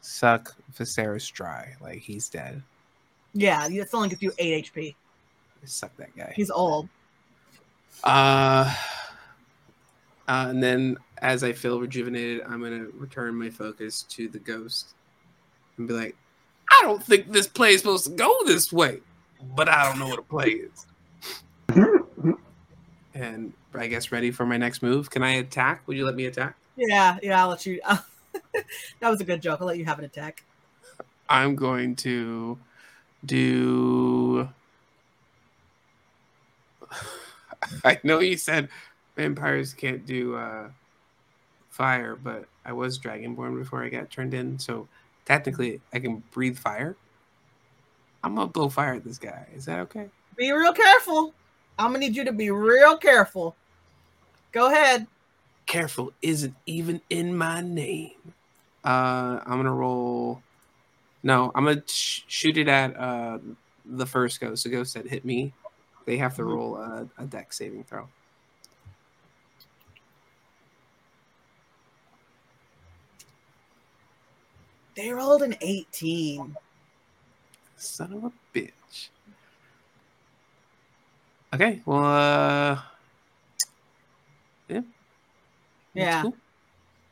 [0.00, 1.74] suck Viserys dry.
[1.80, 2.62] Like he's dead.
[3.34, 4.94] yeah it's only gives you eight hp
[5.64, 6.32] Suck that guy.
[6.34, 6.88] he's old
[8.04, 8.74] Uh,
[10.28, 14.94] uh, and then as I feel rejuvenated, I'm gonna return my focus to the ghost
[15.78, 16.16] and be like,
[16.70, 18.98] I don't think this play is supposed to go this way,
[19.54, 20.86] but I don't know what a play is.
[23.14, 25.10] and I guess ready for my next move.
[25.10, 25.82] Can I attack?
[25.86, 26.56] Would you let me attack?
[26.74, 27.78] yeah yeah i'll let you
[28.54, 30.42] that was a good joke i'll let you have an attack
[31.28, 32.58] I'm going to
[33.24, 34.48] do.
[37.84, 38.68] I know you said
[39.16, 40.68] vampires can't do uh,
[41.70, 44.88] fire, but I was dragonborn before I got turned in, so
[45.24, 46.96] technically I can breathe fire.
[48.22, 49.46] I'm gonna blow fire at this guy.
[49.54, 50.10] Is that okay?
[50.36, 51.34] be real careful
[51.78, 53.54] i'm gonna need you to be real careful
[54.52, 55.06] go ahead
[55.66, 58.34] Careful isn't even in my name.
[58.84, 60.42] Uh, I'm gonna roll.
[61.22, 63.38] No, I'm gonna sh- shoot it at uh,
[63.86, 64.64] the first ghost.
[64.64, 65.52] The ghost that hit me.
[66.04, 66.52] They have to Mhm.
[66.54, 68.08] roll a, a dex saving throw.
[74.96, 76.56] they rolled an 18
[77.76, 79.08] Son of a bitch.
[81.54, 82.80] Okay, well, uh,
[84.68, 84.86] yeah, That's
[85.94, 86.22] Yeah.
[86.22, 86.36] cool.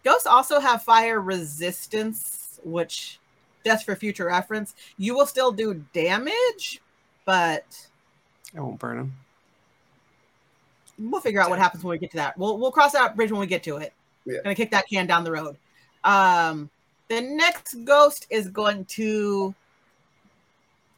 [0.04, 3.18] Ghosts also have fire resistance, which
[3.64, 6.80] just for future reference, you will still do damage,
[7.26, 7.86] but
[8.56, 9.14] I won't burn them.
[10.98, 12.38] we'll figure out what happens when we get to that.
[12.38, 13.92] We'll we'll cross that bridge when we get to it.
[14.24, 14.38] Yeah.
[14.42, 15.56] Gonna kick that can down the road.
[16.04, 16.70] Um,
[17.08, 19.54] the next ghost is going to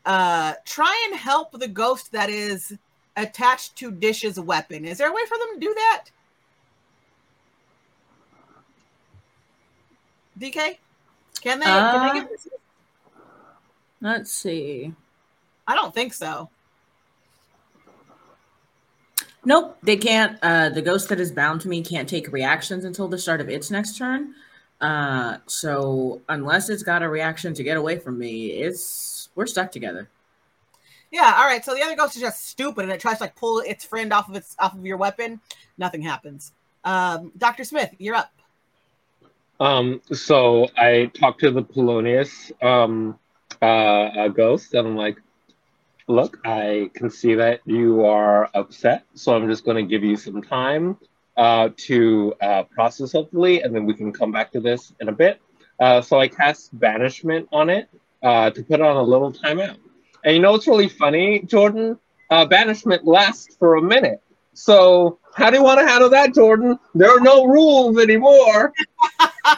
[0.07, 2.77] uh try and help the ghost that is
[3.17, 4.85] attached to Dish's weapon.
[4.85, 6.05] Is there a way for them to do that?
[10.43, 10.79] DK,
[11.41, 11.67] can they?
[11.67, 12.49] can Uh, they give this-
[14.01, 14.93] Let's see.
[15.69, 16.51] I don't think so.
[19.45, 20.39] Nope, they can't.
[20.43, 23.49] Uh, the ghost that is bound to me can't take reactions until the start of
[23.49, 24.35] its next turn.
[24.81, 29.71] Uh, so unless it's got a reaction to get away from me, it's we're stuck
[29.71, 30.09] together.
[31.13, 31.65] Yeah, all right.
[31.65, 34.13] So the other ghost is just stupid and it tries to like pull its friend
[34.13, 35.41] off of its off of your weapon.
[35.79, 36.53] Nothing happens.
[36.85, 37.63] Um, Dr.
[37.65, 38.33] Smith, you're up.
[39.63, 43.17] Um, so I talked to the Polonius um,
[43.63, 45.19] uh, uh, ghost, and I'm like,
[46.09, 50.17] "Look, I can see that you are upset, so I'm just going to give you
[50.17, 50.97] some time
[51.37, 55.13] uh, to uh, process, hopefully, and then we can come back to this in a
[55.13, 55.41] bit."
[55.79, 57.89] Uh, so I cast Banishment on it
[58.21, 59.77] uh, to put on a little timeout.
[60.25, 62.01] And you know what's really funny, Jordan?
[62.31, 64.21] Uh, banishment lasts for a minute.
[64.55, 66.81] So how do you want to handle that, Jordan?
[66.97, 68.73] There are no rules anymore.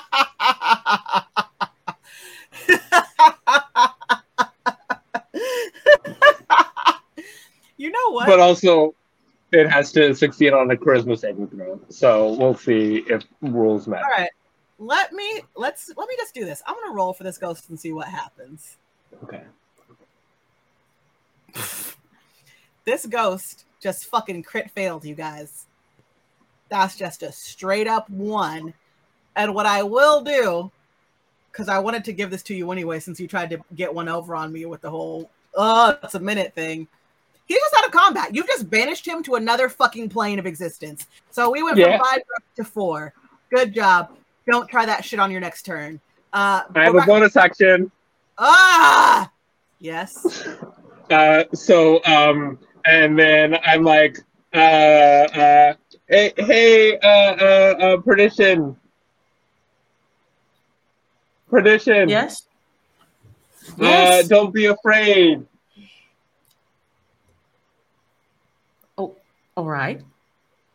[7.77, 8.27] you know what?
[8.27, 8.95] but also
[9.53, 11.81] it has to succeed on a charisma saving throw.
[11.89, 14.05] So we'll see if rules matter.
[14.05, 14.31] All right.
[14.79, 16.63] Let me let's let me just do this.
[16.67, 18.77] I'm gonna roll for this ghost and see what happens.
[19.23, 19.43] Okay.
[22.85, 25.65] This ghost just fucking crit failed, you guys.
[26.69, 28.75] That's just a straight up one.
[29.37, 30.71] And what I will do,
[31.51, 34.09] because I wanted to give this to you anyway, since you tried to get one
[34.09, 36.87] over on me with the whole oh it's a minute thing.
[37.47, 38.35] He's just out of combat.
[38.35, 41.07] You've just banished him to another fucking plane of existence.
[41.31, 41.99] So we went Yeah.
[41.99, 42.21] from five
[42.57, 43.13] to four.
[43.55, 44.11] Good job.
[44.51, 46.01] Don't try that shit on your next turn.
[46.33, 47.91] Uh, I have go a back- bonus action.
[48.39, 49.31] ah,
[49.79, 50.49] yes.
[51.11, 54.19] Uh, so um, and then I'm like,
[54.55, 55.75] uh, uh,
[56.09, 58.75] hey, hey, uh, uh, uh, perdition,
[61.55, 62.09] perdition.
[62.09, 62.43] Yes.
[63.73, 64.29] Uh, Yes.
[64.29, 65.47] don't be afraid.
[68.99, 69.17] oh,
[69.57, 70.03] all right.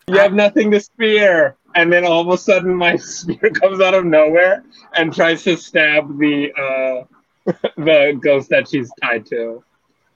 [0.07, 1.55] You have nothing to fear.
[1.75, 4.63] And then all of a sudden, my spear comes out of nowhere
[4.95, 9.63] and tries to stab the uh, the ghost that she's tied to.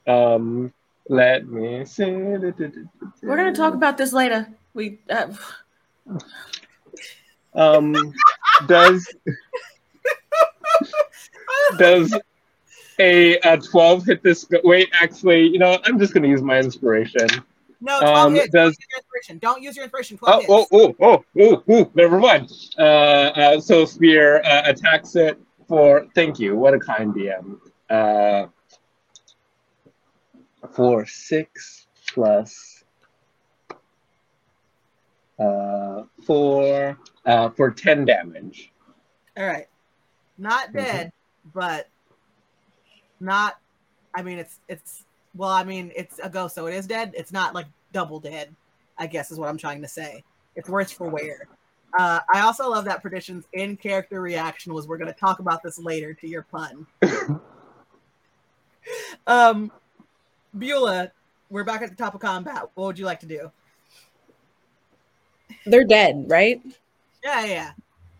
[0.06, 0.72] Um,
[1.08, 2.10] let me see.
[2.10, 4.48] We're gonna talk about this later.
[4.72, 5.28] We uh,
[7.54, 7.94] Um,
[8.66, 9.06] does
[11.78, 12.14] does
[12.98, 14.44] a, a twelve hit this?
[14.44, 15.78] Go- Wait, actually, you know.
[15.84, 17.26] I'm just gonna use my inspiration.
[17.80, 18.48] No, 12 Um, hits.
[18.50, 19.38] does- Don't use your inspiration.
[19.38, 20.16] Don't use your inspiration.
[20.18, 20.68] 12 Oh, hits.
[20.72, 22.50] oh, oh, oh, oh, oh, never mind.
[22.78, 25.38] Uh, uh, so Spear uh, attacks it
[25.68, 27.58] for, thank you, what a kind DM.
[27.90, 28.46] Uh,
[30.72, 32.84] for six plus
[35.38, 38.72] uh, four, uh, for 10 damage.
[39.36, 39.66] All right.
[40.38, 40.72] Not Mhm.
[40.74, 41.12] dead,
[41.52, 41.88] but
[43.20, 43.58] not.
[44.14, 45.04] I mean, it's it's.
[45.36, 47.12] Well, I mean, it's a ghost, so it is dead.
[47.16, 48.54] It's not like double dead.
[48.96, 50.22] I guess is what I'm trying to say.
[50.54, 51.48] It's worse for wear.
[51.98, 55.62] Uh, I also love that Perdition's in character reaction was we're going to talk about
[55.62, 56.86] this later to your pun.
[59.26, 59.70] um,
[60.56, 61.12] Beulah,
[61.50, 62.68] we're back at the top of combat.
[62.74, 63.50] What would you like to do?
[65.66, 66.60] They're dead, right?
[67.22, 67.70] Yeah, yeah, yeah.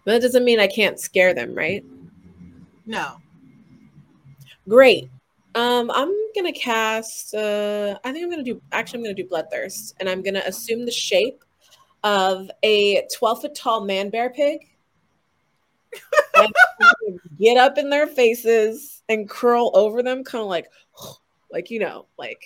[0.05, 1.85] But that doesn't mean I can't scare them, right?
[2.87, 3.17] No.
[4.69, 5.09] Great.
[5.55, 7.35] Um, I'm gonna cast.
[7.35, 8.61] Uh, I think I'm gonna do.
[8.73, 11.45] Actually, I'm gonna do bloodthirst, and I'm gonna assume the shape
[12.03, 14.69] of a 12 foot tall man bear pig.
[16.37, 20.67] And I'm gonna get up in their faces and curl over them, kind of like,
[21.53, 22.43] like you know, like.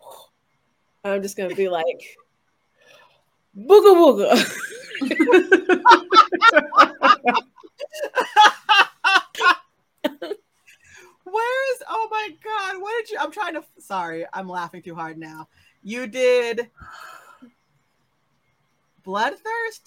[1.04, 2.16] I'm just gonna be like,
[3.54, 4.56] booga booga.
[11.30, 11.82] Where is?
[11.88, 12.80] Oh my god!
[12.80, 13.18] What did you?
[13.20, 13.64] I'm trying to.
[13.78, 15.48] Sorry, I'm laughing too hard now.
[15.82, 16.70] You did
[19.06, 19.80] bloodthirst.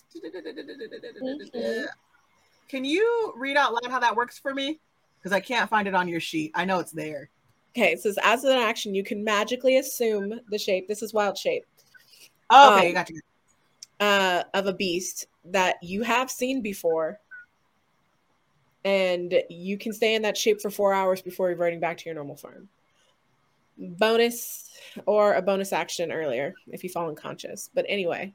[2.67, 4.79] Can you read out loud how that works for me?
[5.19, 6.51] Because I can't find it on your sheet.
[6.55, 7.29] I know it's there.
[7.75, 10.87] Okay, it says as an action, you can magically assume the shape.
[10.87, 11.65] This is wild shape
[12.49, 13.19] Oh, okay, Um, got you.
[13.99, 17.19] uh, of a beast that you have seen before,
[18.85, 22.15] and you can stay in that shape for four hours before reverting back to your
[22.15, 22.68] normal form.
[23.77, 24.69] Bonus
[25.05, 27.69] or a bonus action earlier if you fall unconscious.
[27.73, 28.34] But anyway,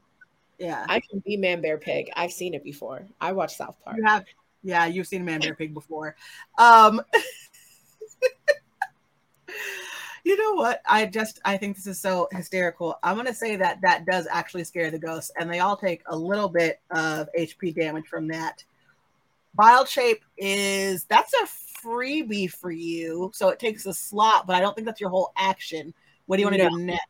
[0.57, 0.85] Yeah.
[0.89, 2.09] I can be man bear pig.
[2.15, 3.05] I've seen it before.
[3.21, 3.97] I watched South Park.
[3.97, 4.25] You have,
[4.63, 6.15] yeah, you've seen Man Bear Pig before.
[6.57, 7.01] Um,
[10.23, 10.81] you know what?
[10.85, 12.97] I just, I think this is so hysterical.
[13.03, 16.15] I'm gonna say that that does actually scare the ghosts, and they all take a
[16.15, 18.63] little bit of HP damage from that.
[19.57, 21.47] Wild shape is that's a
[21.85, 25.31] freebie for you, so it takes a slot, but I don't think that's your whole
[25.37, 25.93] action.
[26.25, 26.69] What do you want to No.
[26.69, 27.05] do next?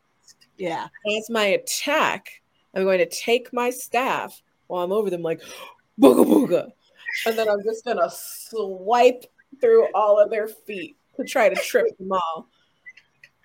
[0.58, 0.88] Yeah.
[1.18, 2.42] As my attack,
[2.74, 5.42] I'm going to take my staff while I'm over them, like
[6.00, 6.72] booga booga,
[7.26, 9.26] and then I'm just gonna swipe
[9.60, 12.48] through all of their feet to try to trip them all.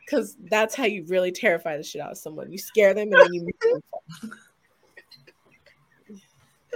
[0.05, 2.53] Because that's how you really terrify the shit out of someone.
[2.53, 4.03] You scare them and then you make them fall.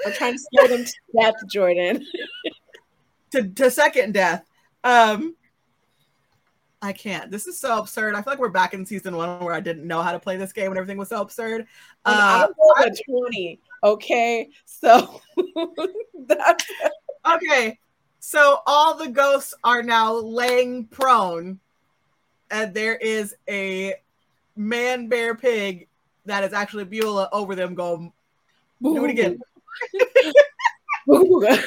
[0.06, 2.06] I'm trying to scare them to death, Jordan.
[3.32, 4.44] to, to second death.
[4.84, 5.34] Um
[6.80, 7.28] I can't.
[7.28, 8.14] This is so absurd.
[8.14, 10.36] I feel like we're back in season one where I didn't know how to play
[10.36, 11.66] this game and everything was so absurd.
[12.04, 13.58] Uh, I'm over 20.
[13.82, 14.48] Okay.
[14.64, 15.20] So
[16.26, 16.64] that's
[17.34, 17.78] okay,
[18.20, 21.58] so all the ghosts are now laying prone,
[22.50, 23.94] and there is a
[24.56, 25.88] man bear pig
[26.26, 28.12] that is actually Beulah over them going,
[28.82, 29.40] do it again.
[31.08, 31.64] Booga booga.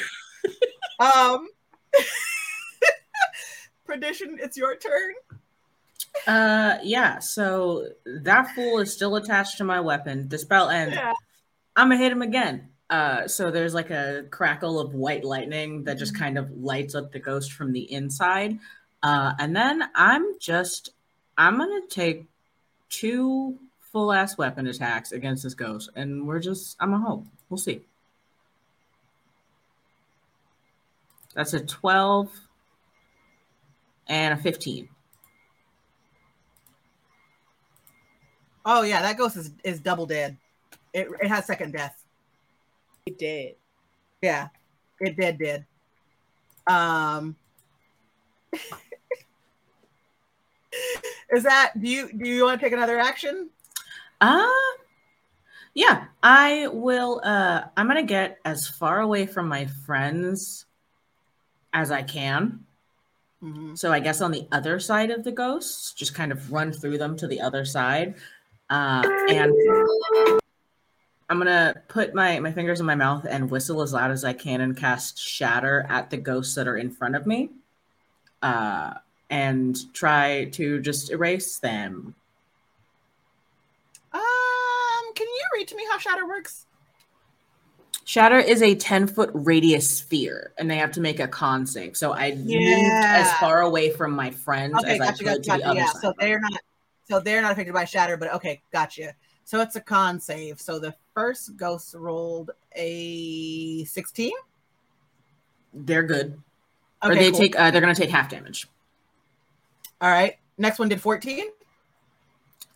[0.99, 1.47] Um
[3.85, 5.13] Perdition, it's your turn.
[6.27, 7.19] Uh, yeah.
[7.19, 10.29] So that fool is still attached to my weapon.
[10.29, 10.95] The spell ends.
[10.95, 11.13] Yeah.
[11.75, 12.69] I'm gonna hit him again.
[12.89, 17.11] Uh, so there's like a crackle of white lightning that just kind of lights up
[17.11, 18.59] the ghost from the inside.
[19.01, 20.91] Uh, and then I'm just,
[21.37, 22.25] I'm gonna take
[22.89, 27.25] two full ass weapon attacks against this ghost, and we're just, I'm a hope.
[27.49, 27.81] We'll see.
[31.33, 32.29] That's a 12
[34.07, 34.89] and a 15.
[38.65, 40.37] Oh yeah, that ghost is, is double dead.
[40.93, 42.03] It, it has second death.
[43.05, 43.55] It did.
[44.21, 44.49] Yeah,
[44.99, 45.65] it did did.
[46.67, 47.35] Um,
[51.31, 53.49] is that do you do you want to take another action?
[54.19, 54.47] Uh
[55.73, 60.65] yeah, I will uh I'm gonna get as far away from my friends
[61.73, 62.65] as I can.
[63.41, 63.77] Mhm.
[63.77, 66.97] So I guess on the other side of the ghosts, just kind of run through
[66.97, 68.15] them to the other side.
[68.69, 69.53] Uh and
[71.29, 74.33] I'm gonna put my, my fingers in my mouth and whistle as loud as I
[74.33, 77.49] can and cast shatter at the ghosts that are in front of me.
[78.41, 78.95] Uh
[79.29, 82.13] and try to just erase them.
[84.13, 86.65] Um, can you read to me how shatter works?
[88.11, 91.95] Shatter is a 10 foot radius sphere, and they have to make a con save.
[91.95, 95.41] So I moved as far away from my friends Okay, as I could gotcha, to
[95.43, 95.65] the gotcha.
[95.65, 96.01] other Yeah, side.
[96.01, 96.61] so they're not
[97.07, 99.13] so they're not affected by shatter, but okay, gotcha.
[99.45, 100.59] So it's a con save.
[100.59, 104.33] So the first ghost rolled a 16.
[105.73, 106.37] They're good.
[107.05, 107.39] Okay, or they cool.
[107.39, 107.57] take.
[107.57, 108.67] Uh, they're gonna take half damage.
[110.01, 110.35] all right.
[110.57, 111.45] Next one did 14.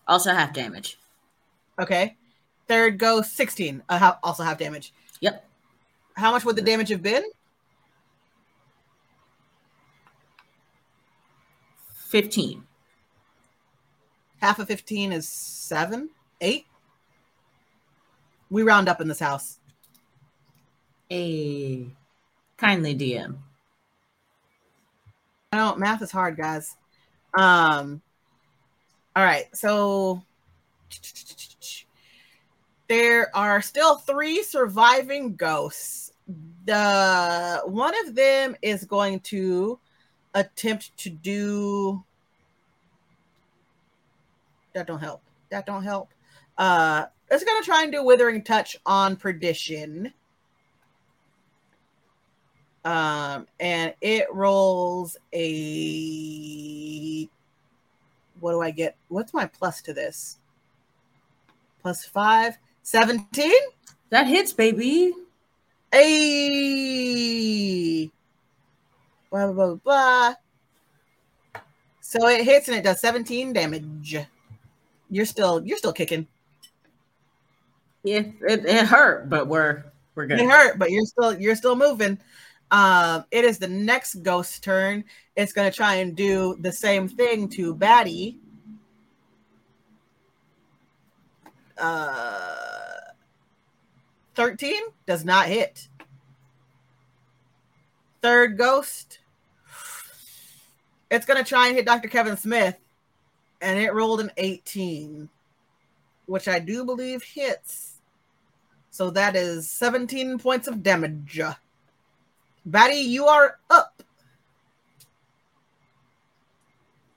[0.08, 0.98] Also half damage.
[1.78, 2.16] Okay.
[2.70, 3.84] Third ghost 16.
[3.90, 4.94] Uh, also half damage.
[5.22, 5.48] Yep.
[6.16, 7.24] How much would the damage have been?
[11.94, 12.66] Fifteen.
[14.46, 16.10] Half of 15 is seven,
[16.40, 16.68] eight.
[18.52, 19.60] We round up in this house.
[21.12, 21.88] A
[22.58, 23.38] kindly DM.
[25.52, 26.76] I know math is hard, guys.
[27.34, 28.02] Um,
[29.16, 30.22] all right, so
[32.88, 36.12] there are still three surviving ghosts.
[36.66, 39.80] The one of them is going to
[40.34, 42.04] attempt to do
[44.74, 44.88] that.
[44.88, 45.22] Don't help.
[45.50, 46.10] That don't help.
[46.58, 50.14] Uh, it's gonna try and do withering touch on perdition.
[52.84, 57.28] Um, and it rolls a
[58.40, 58.96] what do I get?
[59.08, 60.38] What's my plus to this?
[61.82, 63.52] Plus five, 17?
[64.12, 65.12] That hits, baby.
[65.92, 66.06] A
[69.32, 70.36] blah, blah, blah, blah.
[72.02, 74.18] So it hits and it does 17 damage.
[75.10, 76.28] You're still you're still kicking.
[78.04, 80.40] It, it, it hurt, but we're we're good.
[80.40, 82.20] It hurt, but you're still you're still moving.
[82.70, 85.04] Um, it is the next ghost turn.
[85.36, 88.38] It's to try and do the same thing to Batty.
[91.78, 92.96] Uh,
[94.36, 94.76] 13
[95.06, 95.88] does not hit.
[98.22, 99.20] Third ghost.
[101.12, 102.08] It's going to try and hit Dr.
[102.08, 102.78] Kevin Smith,
[103.62, 105.30] and it rolled an 18,
[106.26, 107.94] which I do believe hits.
[108.90, 111.40] So that is 17 points of damage.
[112.66, 114.02] Batty, you are up.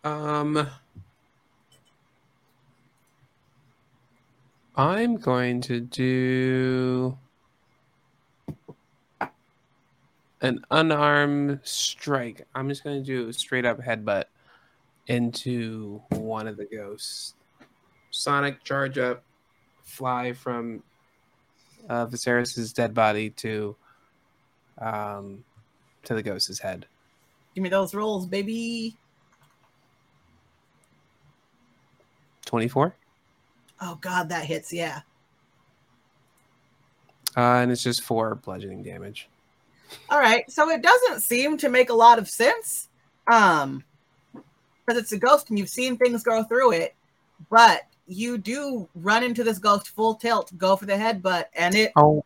[0.05, 0.68] Um,
[4.78, 7.18] I'm going to do
[10.40, 12.46] an unarmed strike.
[12.55, 14.26] I'm just going to do a straight up headbutt
[15.09, 17.34] into one of the ghosts.
[18.12, 19.24] Sonic charge up,
[19.82, 20.84] fly from
[21.88, 23.74] uh, Viserys's dead body to
[24.80, 25.42] um
[26.05, 26.86] to the ghost's head.
[27.56, 28.96] Give me those rolls, baby.
[32.46, 32.94] 24.
[33.80, 35.00] Oh god, that hits, yeah.
[37.36, 39.28] Uh, and it's just four bludgeoning damage.
[40.10, 40.50] All right.
[40.50, 42.88] So it doesn't seem to make a lot of sense.
[43.30, 43.84] Um
[44.86, 46.94] because it's a ghost and you've seen things go through it,
[47.50, 51.92] but you do run into this ghost full tilt, go for the headbutt, and it
[51.94, 52.24] Oh,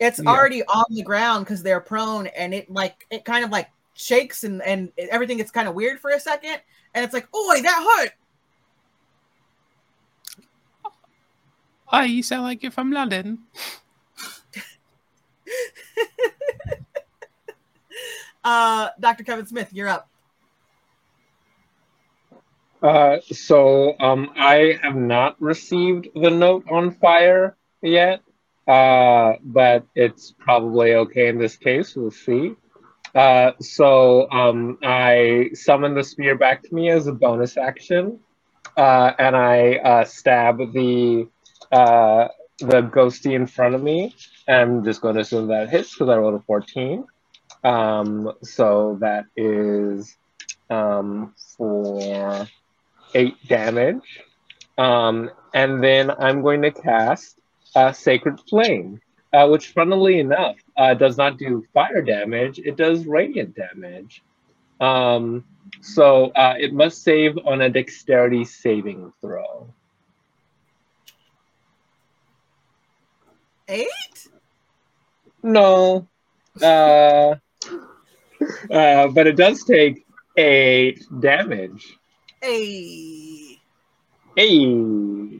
[0.00, 0.30] it's Yeah.
[0.30, 4.44] already on the ground because they're prone and it like it kind of like shakes
[4.44, 6.58] and and everything gets kind of weird for a second
[6.94, 8.12] and it's like oi that hurt
[11.92, 13.38] hi, you sound like you're from London.
[18.44, 20.08] uh dr kevin smith you're up
[22.82, 28.22] Uh, so um, I have not received the note on fire yet,
[28.66, 31.94] uh, but it's probably okay in this case.
[31.94, 32.56] We'll see.
[33.14, 38.18] Uh, so um, I summon the spear back to me as a bonus action,
[38.76, 41.28] uh, and I uh, stab the
[41.72, 42.28] uh,
[42.58, 44.14] the ghosty in front of me.
[44.46, 47.04] I'm just going to assume that hits because I rolled a 14.
[47.64, 50.16] Um, so that is
[50.70, 52.46] um, for
[53.14, 54.20] eight damage.
[54.78, 57.38] Um, and then I'm going to cast
[57.74, 59.00] uh, Sacred Flame,
[59.32, 64.22] uh, which, funnily enough, uh, does not do fire damage, it does radiant damage.
[64.80, 65.44] Um,
[65.80, 69.68] so uh, it must save on a dexterity saving throw.
[73.72, 74.28] Eight
[75.42, 76.06] No.
[76.62, 77.34] Uh,
[78.70, 80.04] uh, but it does take
[80.36, 81.98] eight damage.
[82.40, 83.58] hey
[84.36, 85.38] Hey.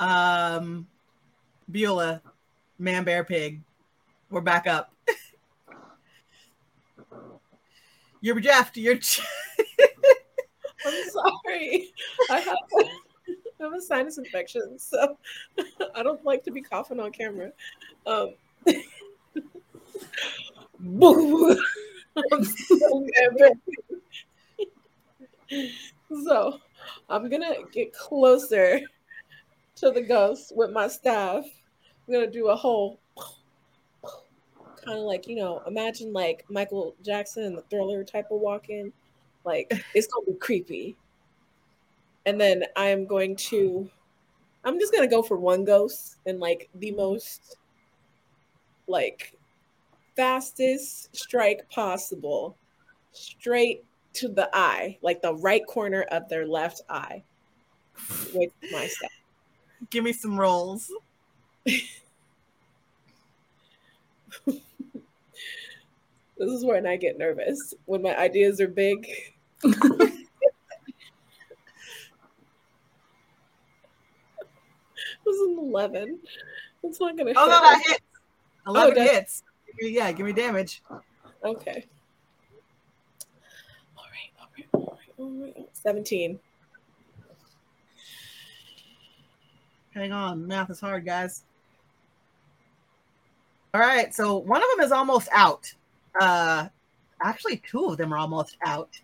[0.00, 0.86] um
[1.70, 2.22] beulah
[2.78, 3.60] man bear pig
[4.30, 4.94] we're back up
[8.22, 8.96] you're jeff you're
[10.86, 11.92] I'm sorry.
[12.30, 15.16] I have, I have a sinus infection, so
[15.94, 17.52] I don't like to be coughing on camera.
[18.06, 18.34] Um,
[20.80, 21.56] boo.
[22.28, 22.54] So
[26.24, 26.58] so
[27.08, 28.80] I'm gonna get closer
[29.76, 31.44] to the ghost with my staff.
[32.06, 32.98] I'm gonna do a whole
[34.84, 38.70] kind of like you know, imagine like Michael Jackson in the thriller type of walk
[38.70, 38.92] in.
[39.44, 40.96] Like it's gonna be creepy.
[42.26, 43.90] And then I'm going to
[44.64, 47.56] I'm just gonna go for one ghost and like the most
[48.86, 49.34] like
[50.16, 52.56] fastest strike possible
[53.12, 57.22] straight to the eye, like the right corner of their left eye
[58.34, 59.10] with my staff.
[59.90, 60.90] give me some rolls
[66.40, 69.06] This is when I get nervous when my ideas are big.
[69.62, 70.26] It
[75.26, 76.18] was an 11.
[76.82, 78.00] It's not gonna oh no that hits
[78.66, 79.42] 11 does- hits
[79.80, 80.82] yeah give me damage
[81.44, 81.86] Okay.
[83.96, 85.68] All right, all right, all right, all right.
[85.72, 86.38] 17.
[89.94, 91.44] Hang on, math is hard, guys.
[93.72, 95.72] All right, so one of them is almost out.
[96.20, 96.68] Uh,
[97.22, 99.00] actually, two of them are almost out,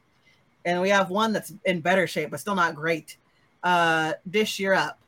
[0.66, 3.16] and we have one that's in better shape, but still not great.
[3.62, 4.98] Uh, Dish, you're up.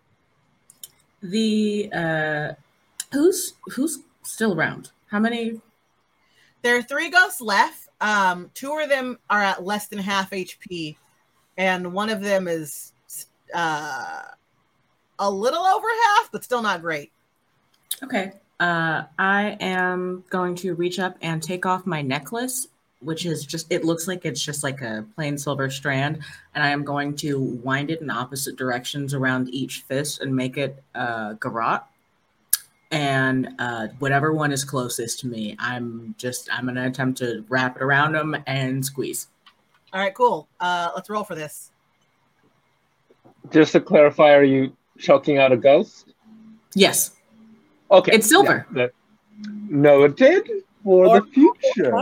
[1.21, 2.53] The uh,
[3.13, 4.93] who's who's still around?
[5.11, 5.61] How many?
[6.63, 7.89] There are three ghosts left.
[8.01, 10.97] Um, two of them are at less than half HP,
[11.57, 12.93] and one of them is
[13.53, 14.23] uh,
[15.19, 17.11] a little over half, but still not great.
[18.03, 18.33] Okay.
[18.61, 22.69] Uh, I am going to reach up and take off my necklace,
[23.01, 26.21] which is just, it looks like it's just like a plain silver strand.
[26.55, 30.57] And I am going to wind it in opposite directions around each fist and make
[30.57, 31.83] it a garrote.
[32.91, 37.45] And uh, whatever one is closest to me, I'm just, I'm going to attempt to
[37.49, 39.29] wrap it around them and squeeze.
[39.93, 40.49] All right, cool.
[40.59, 41.71] Uh, let's roll for this.
[43.51, 46.13] Just to clarify, are you choking out a ghost?
[46.75, 47.13] Yes.
[47.91, 48.13] Okay.
[48.13, 48.67] It's silver.
[48.75, 48.93] Yeah, that-
[49.69, 50.49] noted
[50.83, 51.95] for Or the future.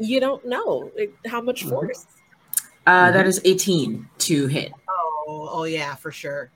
[0.00, 0.08] Cut off.
[0.10, 1.68] You don't know it- how much Mhm.
[1.70, 2.06] force.
[2.86, 4.72] Uh, that is 18 to hit.
[4.88, 6.50] Oh, oh yeah, for sure.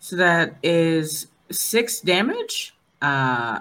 [0.00, 2.74] So that is six damage.
[3.02, 3.60] Uh,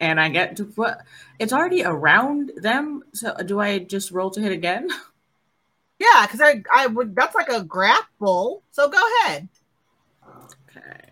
[0.00, 0.94] and I get to put
[1.38, 3.04] it's already around them.
[3.12, 4.88] So do I just roll to hit again?
[6.02, 8.62] Yeah, because I I would that's like a grapple.
[8.70, 9.48] So go ahead.
[10.74, 11.09] Okay.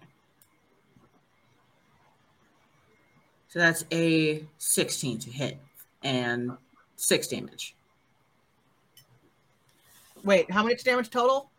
[3.48, 5.58] So that's a 16 to hit
[6.02, 6.52] and
[6.96, 7.74] six damage.
[10.22, 11.50] Wait, how much damage total?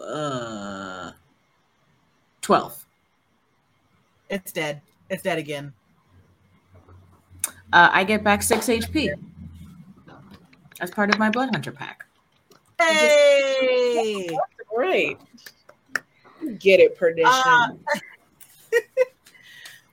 [0.00, 1.10] Uh,
[2.42, 2.86] 12.
[4.30, 4.80] It's dead.
[5.10, 5.72] It's dead again.
[7.72, 9.10] Uh, I get back six HP
[10.80, 12.04] as part of my Blood Hunter pack.
[12.78, 14.28] Hey!
[14.74, 15.18] Right.
[16.58, 17.26] Get it, perdition.
[17.26, 17.68] Uh,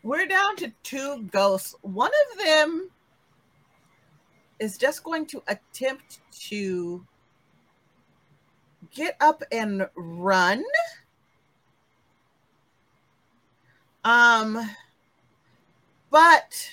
[0.06, 1.74] We're down to two ghosts.
[1.82, 2.92] One of them
[4.60, 6.20] is just going to attempt
[6.50, 7.04] to
[8.94, 10.64] get up and run.
[14.04, 14.70] Um,
[16.12, 16.72] but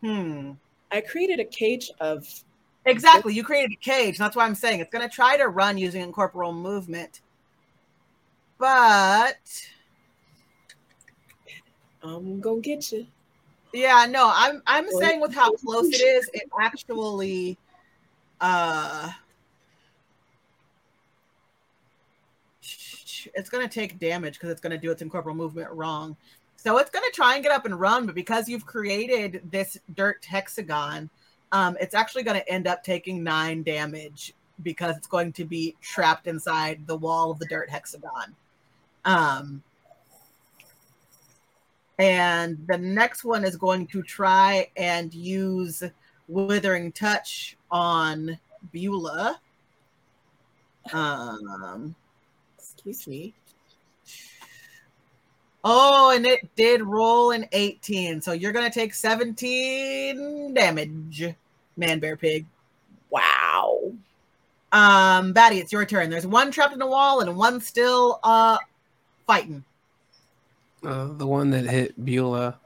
[0.00, 0.52] hmm,
[0.90, 2.26] I created a cage of
[2.86, 3.34] exactly.
[3.34, 4.16] You created a cage.
[4.16, 7.20] That's why I'm saying it's going to try to run using incorporeal movement,
[8.56, 9.36] but
[12.02, 13.06] I'm gonna get you.
[13.72, 17.58] Yeah, no, I'm I'm Well, saying with how close it is, it actually
[18.40, 19.10] uh
[23.34, 26.16] it's gonna take damage because it's gonna do its incorporeal movement wrong.
[26.56, 30.24] So it's gonna try and get up and run, but because you've created this dirt
[30.24, 31.08] hexagon,
[31.52, 36.26] um, it's actually gonna end up taking nine damage because it's going to be trapped
[36.26, 38.34] inside the wall of the dirt hexagon.
[39.04, 39.62] Um
[42.00, 45.82] and the next one is going to try and use
[46.28, 48.38] Withering Touch on
[48.72, 49.38] Beulah.
[50.94, 51.94] Um,
[52.58, 53.34] Excuse me.
[55.62, 58.22] oh, and it did roll an 18.
[58.22, 61.34] So you're going to take 17 damage,
[61.76, 62.46] Man Bear Pig.
[63.10, 63.92] Wow.
[64.72, 66.08] Um, Batty, it's your turn.
[66.08, 68.56] There's one trapped in the wall and one still uh
[69.26, 69.64] fighting.
[70.82, 72.58] Uh, the one that hit Beulah,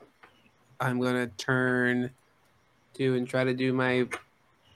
[0.81, 2.11] I'm gonna turn
[2.95, 4.07] to and try to do my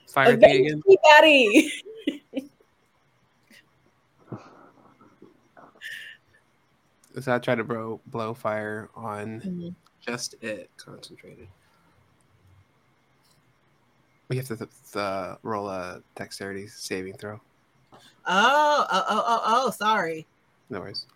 [0.08, 0.66] fire thing again.
[0.66, 1.72] Avenge me, Daddy.
[7.20, 9.74] So I try to blow blow fire on Mhm.
[10.00, 11.48] just it concentrated.
[14.28, 17.40] We have to th- th- roll a dexterity saving throw.
[17.92, 20.26] Oh, oh, oh, oh, oh, sorry.
[20.70, 21.06] No worries.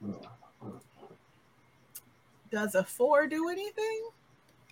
[2.52, 4.10] Does a four do anything?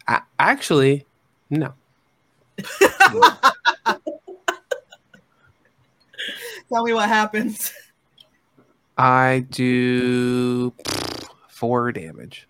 [0.06, 1.06] I, actually,
[1.48, 1.72] no.
[6.68, 7.72] Tell me what happens.
[8.98, 10.74] I do
[11.48, 12.46] four damage.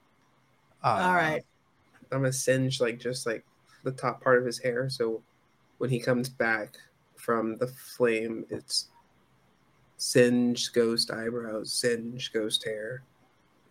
[0.83, 1.45] Uh, All right.
[2.11, 3.45] I'm gonna singe like just like
[3.85, 5.23] the top part of his hair, so
[5.79, 6.75] when he comes back
[7.17, 8.89] from the flame, it's
[9.97, 13.05] singe ghost eyebrows, singe ghost hair,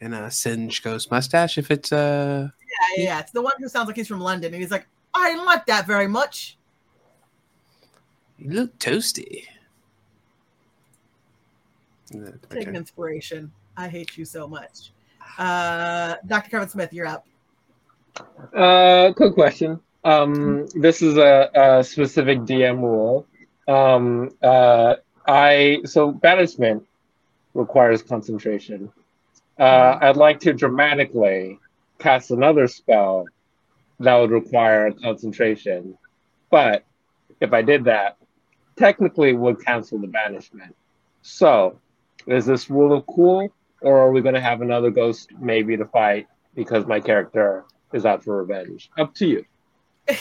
[0.01, 1.57] and a singe ghost mustache.
[1.57, 2.49] If it's uh,
[2.97, 5.31] Yeah, yeah, it's the one who sounds like he's from London, and he's like, I
[5.31, 6.57] didn't like that very much.
[8.38, 9.45] you look toasty.
[12.11, 13.51] And Take an inspiration.
[13.77, 14.91] I hate you so much.
[15.38, 16.49] Uh, Dr.
[16.49, 17.26] Kevin Smith, you're up.
[18.53, 19.80] Uh, quick question.
[20.03, 23.27] Um, this is a, a specific DM rule.
[23.67, 24.95] Um, uh,
[25.27, 26.85] I so banishment
[27.53, 28.91] requires concentration.
[29.60, 31.60] Uh, I'd like to dramatically
[31.99, 33.26] cast another spell
[33.99, 35.98] that would require concentration,
[36.49, 36.86] but
[37.41, 38.18] if I did that,
[38.77, 40.73] technically would cancel the banishment.
[41.22, 41.77] So,
[42.26, 45.86] is this rule of cool, or are we going to have another ghost maybe to
[45.86, 48.90] fight because my character is out for revenge?
[48.98, 49.45] Up to you.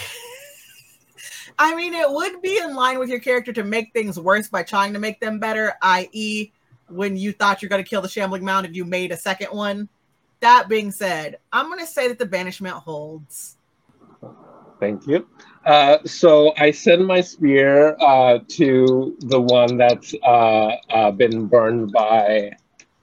[1.61, 4.63] I mean, it would be in line with your character to make things worse by
[4.63, 6.53] trying to make them better, i.e.,
[6.89, 9.49] when you thought you're going to kill the shambling mound and you made a second
[9.49, 9.89] one.
[10.41, 13.57] That being said, I'm going to say that the banishment holds.
[14.79, 15.27] Thank you.
[15.65, 21.93] Uh, so I send my spear uh, to the one that's uh, uh been burned
[21.93, 22.53] by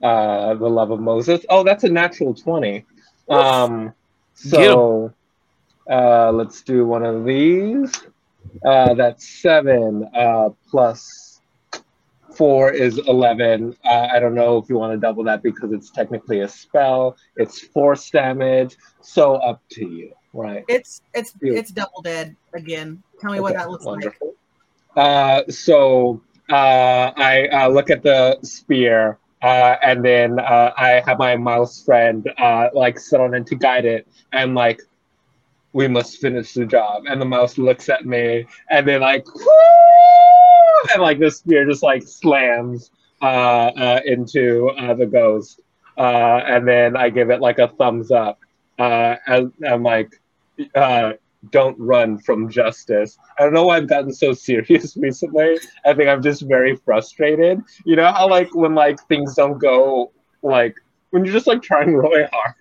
[0.01, 1.45] uh, the love of Moses.
[1.49, 2.85] Oh, that's a natural 20.
[3.29, 3.93] Um,
[4.33, 5.13] so
[5.89, 7.91] uh, let's do one of these.
[8.63, 10.09] that's seven
[10.69, 11.24] plus
[12.35, 13.75] four is 11.
[13.83, 17.17] I don't know if you want to double that because it's technically a spell.
[17.37, 18.75] It's force damage.
[19.01, 20.11] So up to you.
[20.33, 20.65] Right.
[20.67, 23.01] It's it's it's double dead again.
[23.21, 24.35] Tell me okay, what that looks wonderful.
[24.95, 25.05] like.
[25.05, 31.19] Uh, so uh, I uh, look at the spear, uh, and then uh, I have
[31.19, 34.81] my mouse friend uh, like sit on it to guide it, and like
[35.71, 37.03] we must finish the job.
[37.07, 39.45] And the mouse looks at me, and then like, Woo!
[40.93, 42.91] and like the spear just like slams
[43.21, 45.61] uh, uh, into uh, the ghost,
[45.97, 48.39] uh, and then I give it like a thumbs up.
[48.77, 50.21] Uh, and I'm like,
[50.75, 51.13] uh,
[51.51, 53.17] don't run from justice.
[53.37, 55.57] I don't know why I've gotten so serious recently.
[55.85, 57.61] I think I'm just very frustrated.
[57.85, 60.75] You know how like when like things don't go like
[61.09, 62.55] when you're just like trying really hard.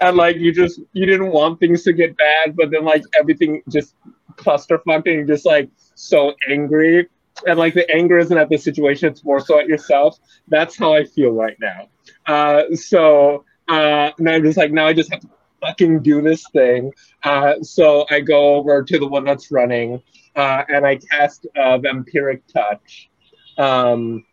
[0.00, 3.62] And like you just you didn't want things to get bad, but then like everything
[3.68, 3.94] just
[4.36, 7.08] clusterfucked and you're just like so angry.
[7.46, 10.18] And like the anger isn't at the situation, it's more so at yourself.
[10.48, 11.88] That's how I feel right now.
[12.26, 15.28] Uh so uh I'm just like now I just have to
[15.60, 16.92] fucking do this thing.
[17.22, 20.02] Uh, so I go over to the one that's running
[20.36, 23.10] uh, and I cast a Vampiric Touch.
[23.58, 24.24] Um,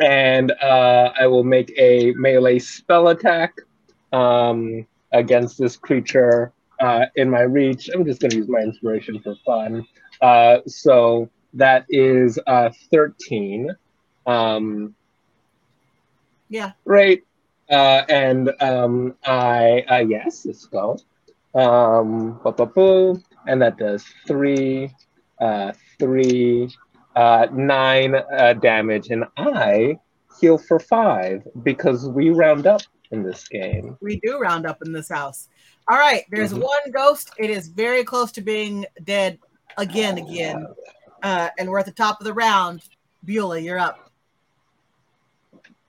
[0.00, 3.54] and uh, I will make a melee spell attack
[4.12, 7.88] um, against this creature uh, in my reach.
[7.92, 9.86] I'm just going to use my inspiration for fun.
[10.20, 13.70] Uh, so that is uh, 13.
[14.26, 14.94] Um,
[16.48, 16.72] yeah.
[16.84, 17.22] Right.
[17.70, 20.98] Uh, and um, I, uh, yes, let's go.
[21.54, 22.40] Um,
[23.46, 24.90] and that does three,
[25.40, 26.70] uh, three,
[27.16, 29.98] uh, nine uh, damage, and I
[30.40, 33.96] heal for five because we round up in this game.
[34.00, 35.48] We do round up in this house.
[35.90, 36.62] All right, there's mm-hmm.
[36.62, 37.32] one ghost.
[37.36, 39.40] It is very close to being dead
[39.76, 40.68] again, again,
[41.24, 42.82] uh, and we're at the top of the round.
[43.24, 44.10] Beulah, you're up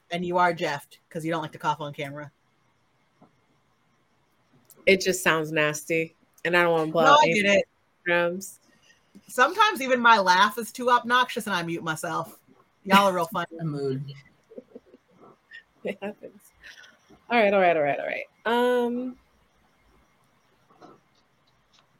[0.10, 2.32] and you are Jeffed because you don't like to cough on camera.
[4.86, 7.65] It just sounds nasty, and I don't want to blow no, I get it.
[8.03, 8.60] Drums.
[9.28, 12.40] Sometimes even my laugh is too obnoxious, and I mute myself.
[12.86, 13.48] Y'all are real funny.
[13.61, 14.03] mood.
[15.84, 16.41] It happens.
[17.30, 18.26] All right, all right, all right, all right.
[18.45, 19.15] Um,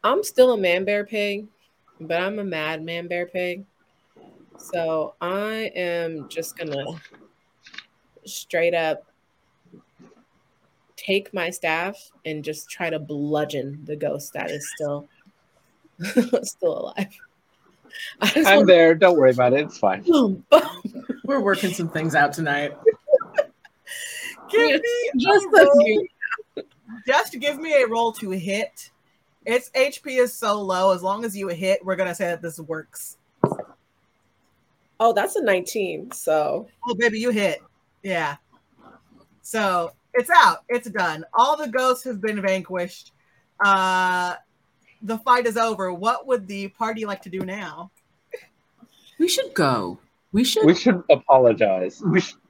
[0.03, 1.48] I'm still a man bear pig,
[1.99, 3.65] but I'm a mad man bear pig.
[4.57, 6.86] So I am just gonna
[8.26, 9.03] straight up
[10.95, 15.07] take my staff and just try to bludgeon the ghost that is still
[16.44, 17.18] still alive.
[18.22, 18.95] I'm there.
[18.95, 19.61] Don't worry about it.
[19.61, 20.03] It's fine.
[21.26, 22.73] We're working some things out tonight.
[24.49, 26.64] give me just a
[27.07, 28.90] just give me a roll to hit.
[29.45, 30.93] Its HP is so low.
[30.93, 33.18] As long as you hit, we're gonna say that this works.
[34.99, 36.11] Oh, that's a 19.
[36.11, 37.61] So oh baby, you hit.
[38.03, 38.35] Yeah.
[39.41, 40.59] So it's out.
[40.69, 41.26] It's done.
[41.34, 43.11] All the ghosts have been vanquished.
[43.63, 44.35] Uh,
[45.01, 45.93] the fight is over.
[45.93, 47.91] What would the party like to do now?
[49.19, 49.99] We should go.
[50.31, 50.65] We should.
[50.65, 52.01] We should apologize.
[52.05, 52.40] We should.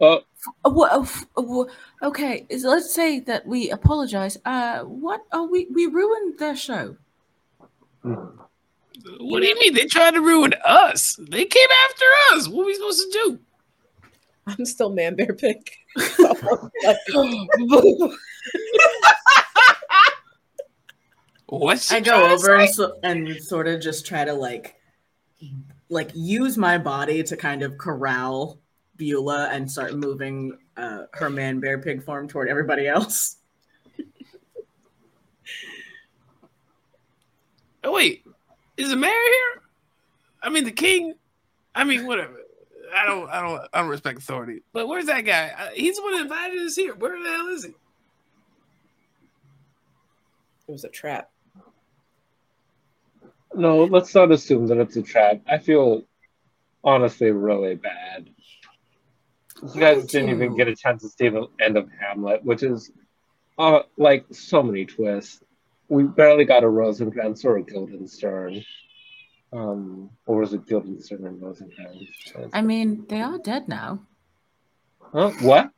[0.00, 0.18] Uh,
[0.64, 1.04] uh,
[1.36, 1.64] uh
[2.02, 4.38] okay, let's say that we apologize.
[4.44, 5.24] Uh, what?
[5.32, 6.96] Oh, we we ruined their show.
[8.02, 9.74] What do you mean?
[9.74, 11.18] They tried to ruin us.
[11.18, 12.48] They came after us.
[12.48, 13.38] What are we supposed to do?
[14.46, 15.70] I'm still man bear pig.
[21.46, 24.76] What's I go over and, so, and sort of just try to like
[25.88, 28.59] like use my body to kind of corral
[29.00, 33.36] Beulah and start moving uh, her man bear pig form toward everybody else.
[37.82, 38.26] oh wait,
[38.76, 39.62] is the mayor here?
[40.42, 41.14] I mean the king.
[41.74, 42.36] I mean whatever.
[42.94, 44.60] I don't, I don't, I don't respect authority.
[44.74, 45.52] But where's that guy?
[45.58, 46.94] Uh, he's the one that invited us here.
[46.94, 47.70] Where the hell is he?
[50.68, 51.30] It was a trap.
[53.54, 55.40] No, let's not assume that it's a trap.
[55.48, 56.02] I feel
[56.84, 58.28] honestly really bad.
[59.62, 62.90] You guys didn't even get a chance to see the end of Hamlet, which is
[63.58, 65.42] uh, like so many twists.
[65.88, 68.64] We barely got a Rosencrantz or a Guildenstern.
[69.52, 72.06] Um, or was it Guildenstern and Rosenhound?
[72.52, 74.00] I mean, they are dead now.
[75.12, 75.30] Huh?
[75.40, 75.70] What?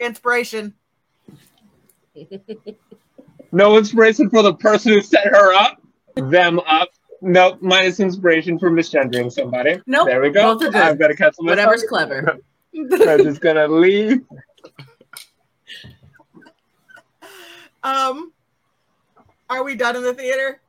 [0.00, 0.74] Inspiration.
[3.52, 5.80] No inspiration for the person who set her up,
[6.16, 6.88] them up.
[7.20, 9.80] Nope, minus inspiration for misgendering somebody.
[9.86, 10.54] Nope, There we go.
[10.54, 10.80] both are good.
[10.82, 11.58] I've got to cancel myself.
[11.58, 12.38] Whatever's clever.
[13.08, 14.22] I'm just gonna leave.
[17.82, 18.32] Um,
[19.50, 20.60] are we done in the theater?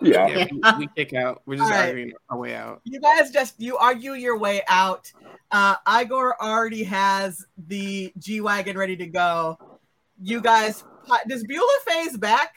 [0.00, 0.26] Yeah.
[0.26, 1.42] Yeah, we, we kick out.
[1.46, 1.88] We're just All right.
[1.88, 2.80] arguing our way out.
[2.84, 5.12] You guys just you argue your way out.
[5.50, 9.58] Uh, Igor already has the G wagon ready to go.
[10.20, 10.84] You guys,
[11.28, 12.56] does Beulah phase back?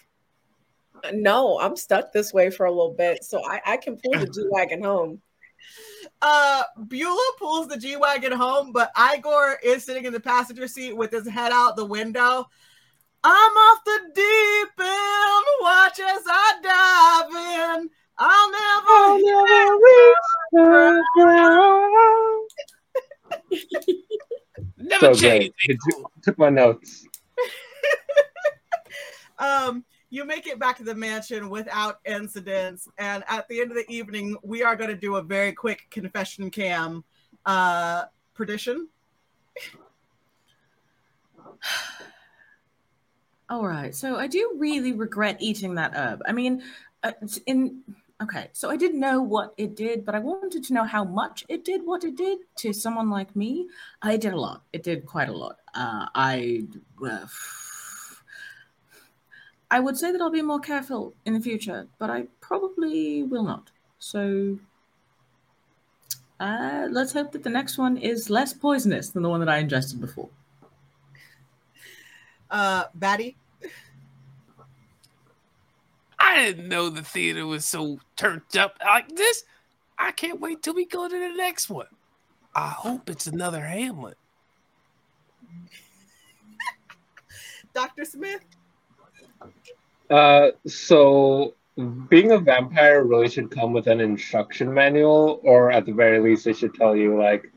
[1.13, 4.27] No, I'm stuck this way for a little bit, so I, I can pull the
[4.27, 5.21] G wagon home.
[6.21, 10.95] Uh, Beulah pulls the G wagon home, but Igor is sitting in the passenger seat
[10.95, 12.47] with his head out the window.
[13.23, 15.45] I'm off the deep end.
[15.61, 17.35] Watch as I dive
[17.81, 17.89] in.
[18.17, 19.25] I'll never.
[20.57, 21.03] I'll
[24.77, 25.21] Never So change.
[25.21, 25.53] great.
[25.69, 27.05] It took- took my notes.
[29.39, 33.77] um, you make it back to the mansion without incidents, and at the end of
[33.77, 37.03] the evening, we are going to do a very quick confession cam.
[37.45, 38.05] Uh,
[38.35, 38.87] perdition.
[43.49, 43.95] All right.
[43.95, 46.21] So I do really regret eating that herb.
[46.27, 46.63] I mean,
[47.03, 47.13] uh,
[47.45, 47.83] in
[48.21, 48.49] okay.
[48.53, 51.63] So I didn't know what it did, but I wanted to know how much it
[51.63, 53.67] did what it did to someone like me.
[54.01, 54.63] I did a lot.
[54.73, 55.57] It did quite a lot.
[55.73, 56.65] Uh, I
[57.07, 57.27] uh,
[59.71, 63.43] I would say that I'll be more careful in the future, but I probably will
[63.43, 63.71] not.
[63.99, 64.57] So
[66.39, 69.57] uh, let's hope that the next one is less poisonous than the one that I
[69.57, 70.29] ingested before.
[72.51, 73.37] Uh, Batty.
[76.19, 79.43] I didn't know the theater was so turned up like this.
[79.97, 81.87] I can't wait till we go to the next one.
[82.53, 84.17] I hope it's another Hamlet.
[87.73, 88.05] Dr.
[88.05, 88.41] Smith.
[90.09, 91.55] Uh, so
[92.09, 96.45] being a vampire really should come with an instruction manual, or at the very least,
[96.45, 97.51] they should tell you like,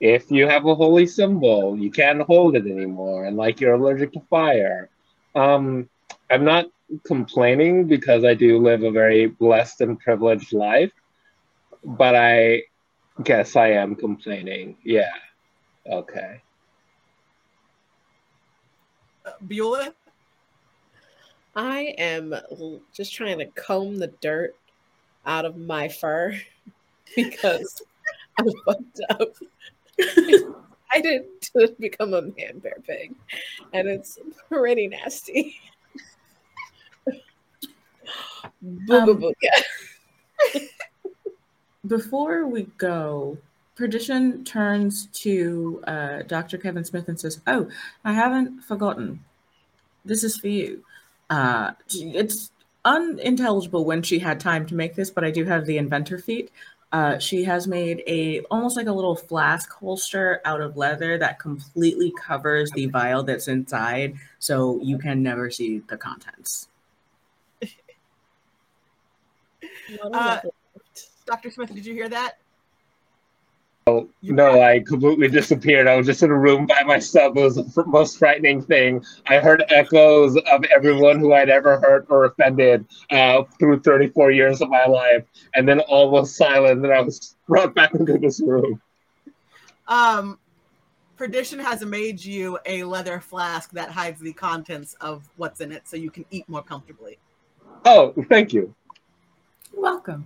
[0.00, 4.12] if you have a holy symbol, you can't hold it anymore, and like you're allergic
[4.12, 4.90] to fire.
[5.34, 5.88] Um,
[6.30, 6.66] I'm not
[7.04, 10.92] complaining because I do live a very blessed and privileged life,
[11.82, 12.64] but I
[13.22, 14.76] guess I am complaining.
[14.84, 15.12] Yeah.
[15.86, 16.42] Okay.
[19.24, 19.94] Uh, Beulah.
[21.56, 22.34] I am
[22.92, 24.56] just trying to comb the dirt
[25.26, 26.38] out of my fur
[27.16, 27.82] because
[28.38, 29.34] I'm fucked up.
[30.92, 33.14] I didn't to become a man bear pig,
[33.72, 34.18] and it's
[34.48, 35.56] pretty nasty.
[38.64, 40.68] Booga Um, booga.
[41.86, 43.38] Before we go,
[43.76, 46.58] Perdition turns to uh, Dr.
[46.58, 47.68] Kevin Smith and says, Oh,
[48.04, 49.24] I haven't forgotten.
[50.04, 50.83] This is for you.
[51.30, 52.50] Uh, it's
[52.84, 56.50] unintelligible when she had time to make this, but I do have the inventor feat.
[56.92, 61.40] Uh, she has made a almost like a little flask holster out of leather that
[61.40, 66.68] completely covers the vial that's inside, so you can never see the contents.
[70.12, 70.40] Uh,
[71.26, 71.50] Dr.
[71.50, 72.38] Smith, did you hear that?
[73.86, 75.86] Oh, no, I completely disappeared.
[75.86, 77.36] I was just in a room by myself.
[77.36, 79.04] It was the most frightening thing.
[79.26, 84.62] I heard echoes of everyone who I'd ever hurt or offended uh, through 34 years
[84.62, 88.40] of my life, and then all was silent, and I was brought back into this
[88.40, 88.80] room.
[89.86, 90.38] Um,
[91.18, 95.86] Perdition has made you a leather flask that hides the contents of what's in it
[95.86, 97.18] so you can eat more comfortably.
[97.84, 98.74] Oh, thank you.
[99.74, 100.24] Welcome.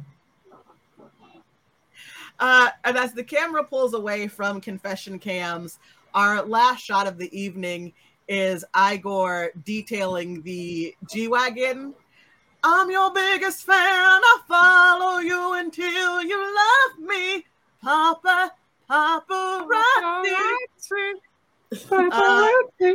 [2.38, 5.78] Uh, and as the camera pulls away from confession cams,
[6.14, 7.92] our last shot of the evening
[8.28, 11.94] is Igor detailing the G Wagon.
[12.62, 13.76] I'm your biggest fan.
[13.76, 17.44] I follow you until you love me.
[17.82, 18.52] Papa,
[18.90, 20.34] paparazzi.
[21.90, 22.48] Uh,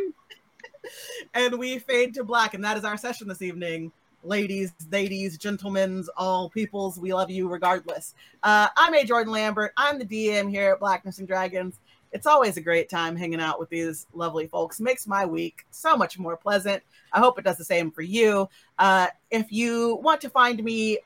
[1.33, 3.91] and we fade to black, and that is our session this evening.
[4.25, 8.15] Ladies, ladies, gentlemen, all peoples, we love you regardless.
[8.41, 9.03] Uh, I'm A.
[9.03, 9.73] Jordan Lambert.
[9.75, 11.77] I'm the DM here at Blackness and Dragons.
[12.13, 14.79] It's always a great time hanging out with these lovely folks.
[14.79, 16.81] Makes my week so much more pleasant.
[17.11, 18.47] I hope it does the same for you.
[18.79, 20.99] Uh, if you want to find me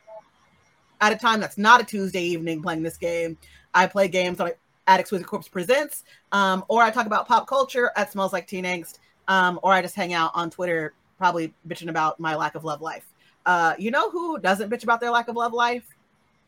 [1.02, 3.36] at a time that's not a Tuesday evening playing this game,
[3.74, 4.52] I play games on
[4.86, 6.04] Addicts Wizard Corpse Presents,
[6.34, 9.82] um, or I talk about pop culture at Smells Like Teen Angst, um, or I
[9.82, 13.06] just hang out on Twitter, probably bitching about my lack of love life.
[13.46, 15.86] Uh, you know who doesn't bitch about their lack of love life?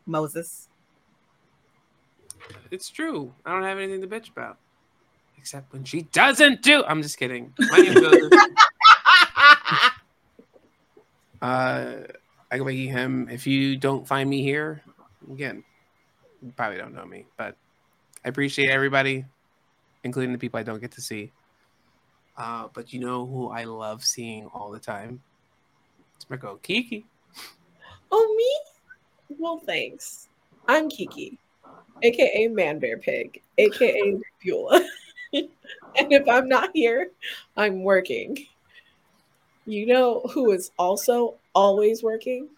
[0.06, 0.68] Moses.
[2.70, 3.32] It's true.
[3.44, 4.58] I don't have anything to bitch about.
[5.38, 6.84] Except when she doesn't do.
[6.84, 7.54] I'm just kidding.
[7.58, 8.32] My name's Joseph.
[11.42, 11.92] uh,
[12.50, 13.28] I go by he, him.
[13.30, 14.82] If you don't find me here,
[15.32, 15.64] again,
[16.42, 17.56] you probably don't know me, but
[18.24, 19.24] I appreciate everybody,
[20.04, 21.32] including the people I don't get to see.
[22.36, 25.20] Uh, but you know who I love seeing all the time?
[26.16, 27.04] It's my girl Keiki.
[28.10, 29.36] Oh, me?
[29.38, 30.28] Well, thanks.
[30.68, 31.36] I'm Keiki,
[32.02, 34.80] aka Man Bear Pig, aka Beulah.
[35.32, 35.48] and
[35.96, 37.10] if I'm not here,
[37.56, 38.38] I'm working.
[39.66, 42.48] You know who is also always working?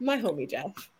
[0.00, 0.90] My homie Jeff.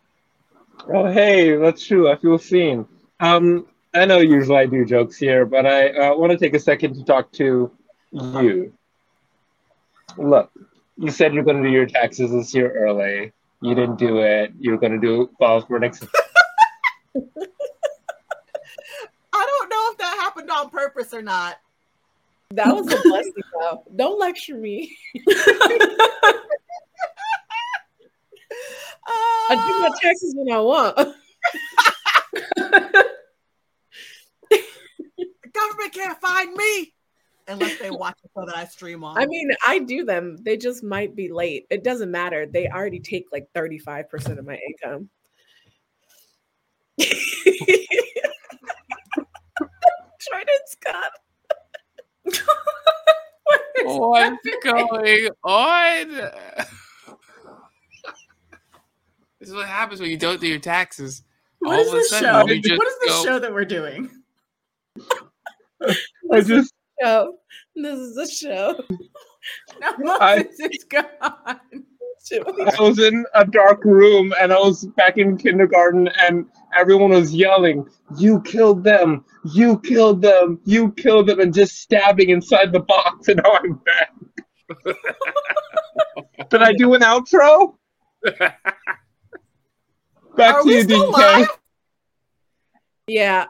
[0.92, 2.10] Oh, hey, that's true.
[2.10, 2.86] I feel seen.
[3.18, 6.60] Um, I know usually I do jokes here, but I uh, want to take a
[6.60, 7.70] second to talk to
[8.12, 8.72] you.
[10.18, 10.50] Look,
[10.98, 13.32] you said you're going to do your taxes this year early.
[13.62, 14.52] You didn't do it.
[14.60, 16.04] You're going to do file for next.
[17.16, 17.18] I
[19.32, 21.56] don't know if that happened on purpose or not.
[22.50, 23.82] That was a blessing, though.
[23.96, 24.94] Don't lecture me.
[29.48, 31.16] I do my Uh, taxes when I want.
[35.92, 36.92] The government can't find me
[37.48, 39.18] unless they watch the show that I stream on.
[39.18, 40.36] I mean, I do them.
[40.42, 41.66] They just might be late.
[41.70, 42.46] It doesn't matter.
[42.46, 45.08] They already take like 35% of my income.
[50.28, 51.10] Jordan Scott.
[53.84, 56.08] What's going on?
[59.38, 61.22] this is what happens when you don't do your taxes.
[61.60, 62.46] What All is of this show?
[62.46, 64.10] just What is this go- show that we're doing?
[66.32, 66.72] I just
[67.02, 67.34] Show.
[67.74, 68.80] This is a show.
[69.98, 71.04] No, I- is gone.
[71.20, 76.46] I was in a dark room and I was back in kindergarten and
[76.76, 77.86] everyone was yelling,
[78.18, 83.28] You killed them, you killed them, you killed them, and just stabbing inside the box.
[83.28, 84.10] And now I'm back.
[86.50, 87.74] Did I do an outro?
[88.24, 88.56] Back
[90.40, 91.12] Are to you, DK.
[91.12, 91.48] live?
[93.06, 93.46] Yeah.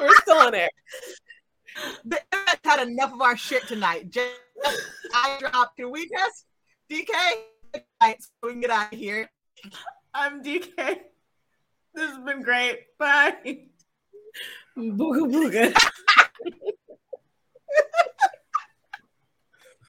[0.00, 0.70] We're still on air.
[2.04, 4.10] But I've had enough of our shit tonight.
[4.10, 4.30] Just
[5.14, 5.76] I drop.
[5.76, 6.46] Can we just
[6.90, 7.10] DK?
[7.74, 9.30] All right, so we can get out of here.
[10.14, 10.76] I'm DK.
[11.94, 12.80] This has been great.
[12.98, 13.36] Bye.
[14.76, 15.74] Booga booga.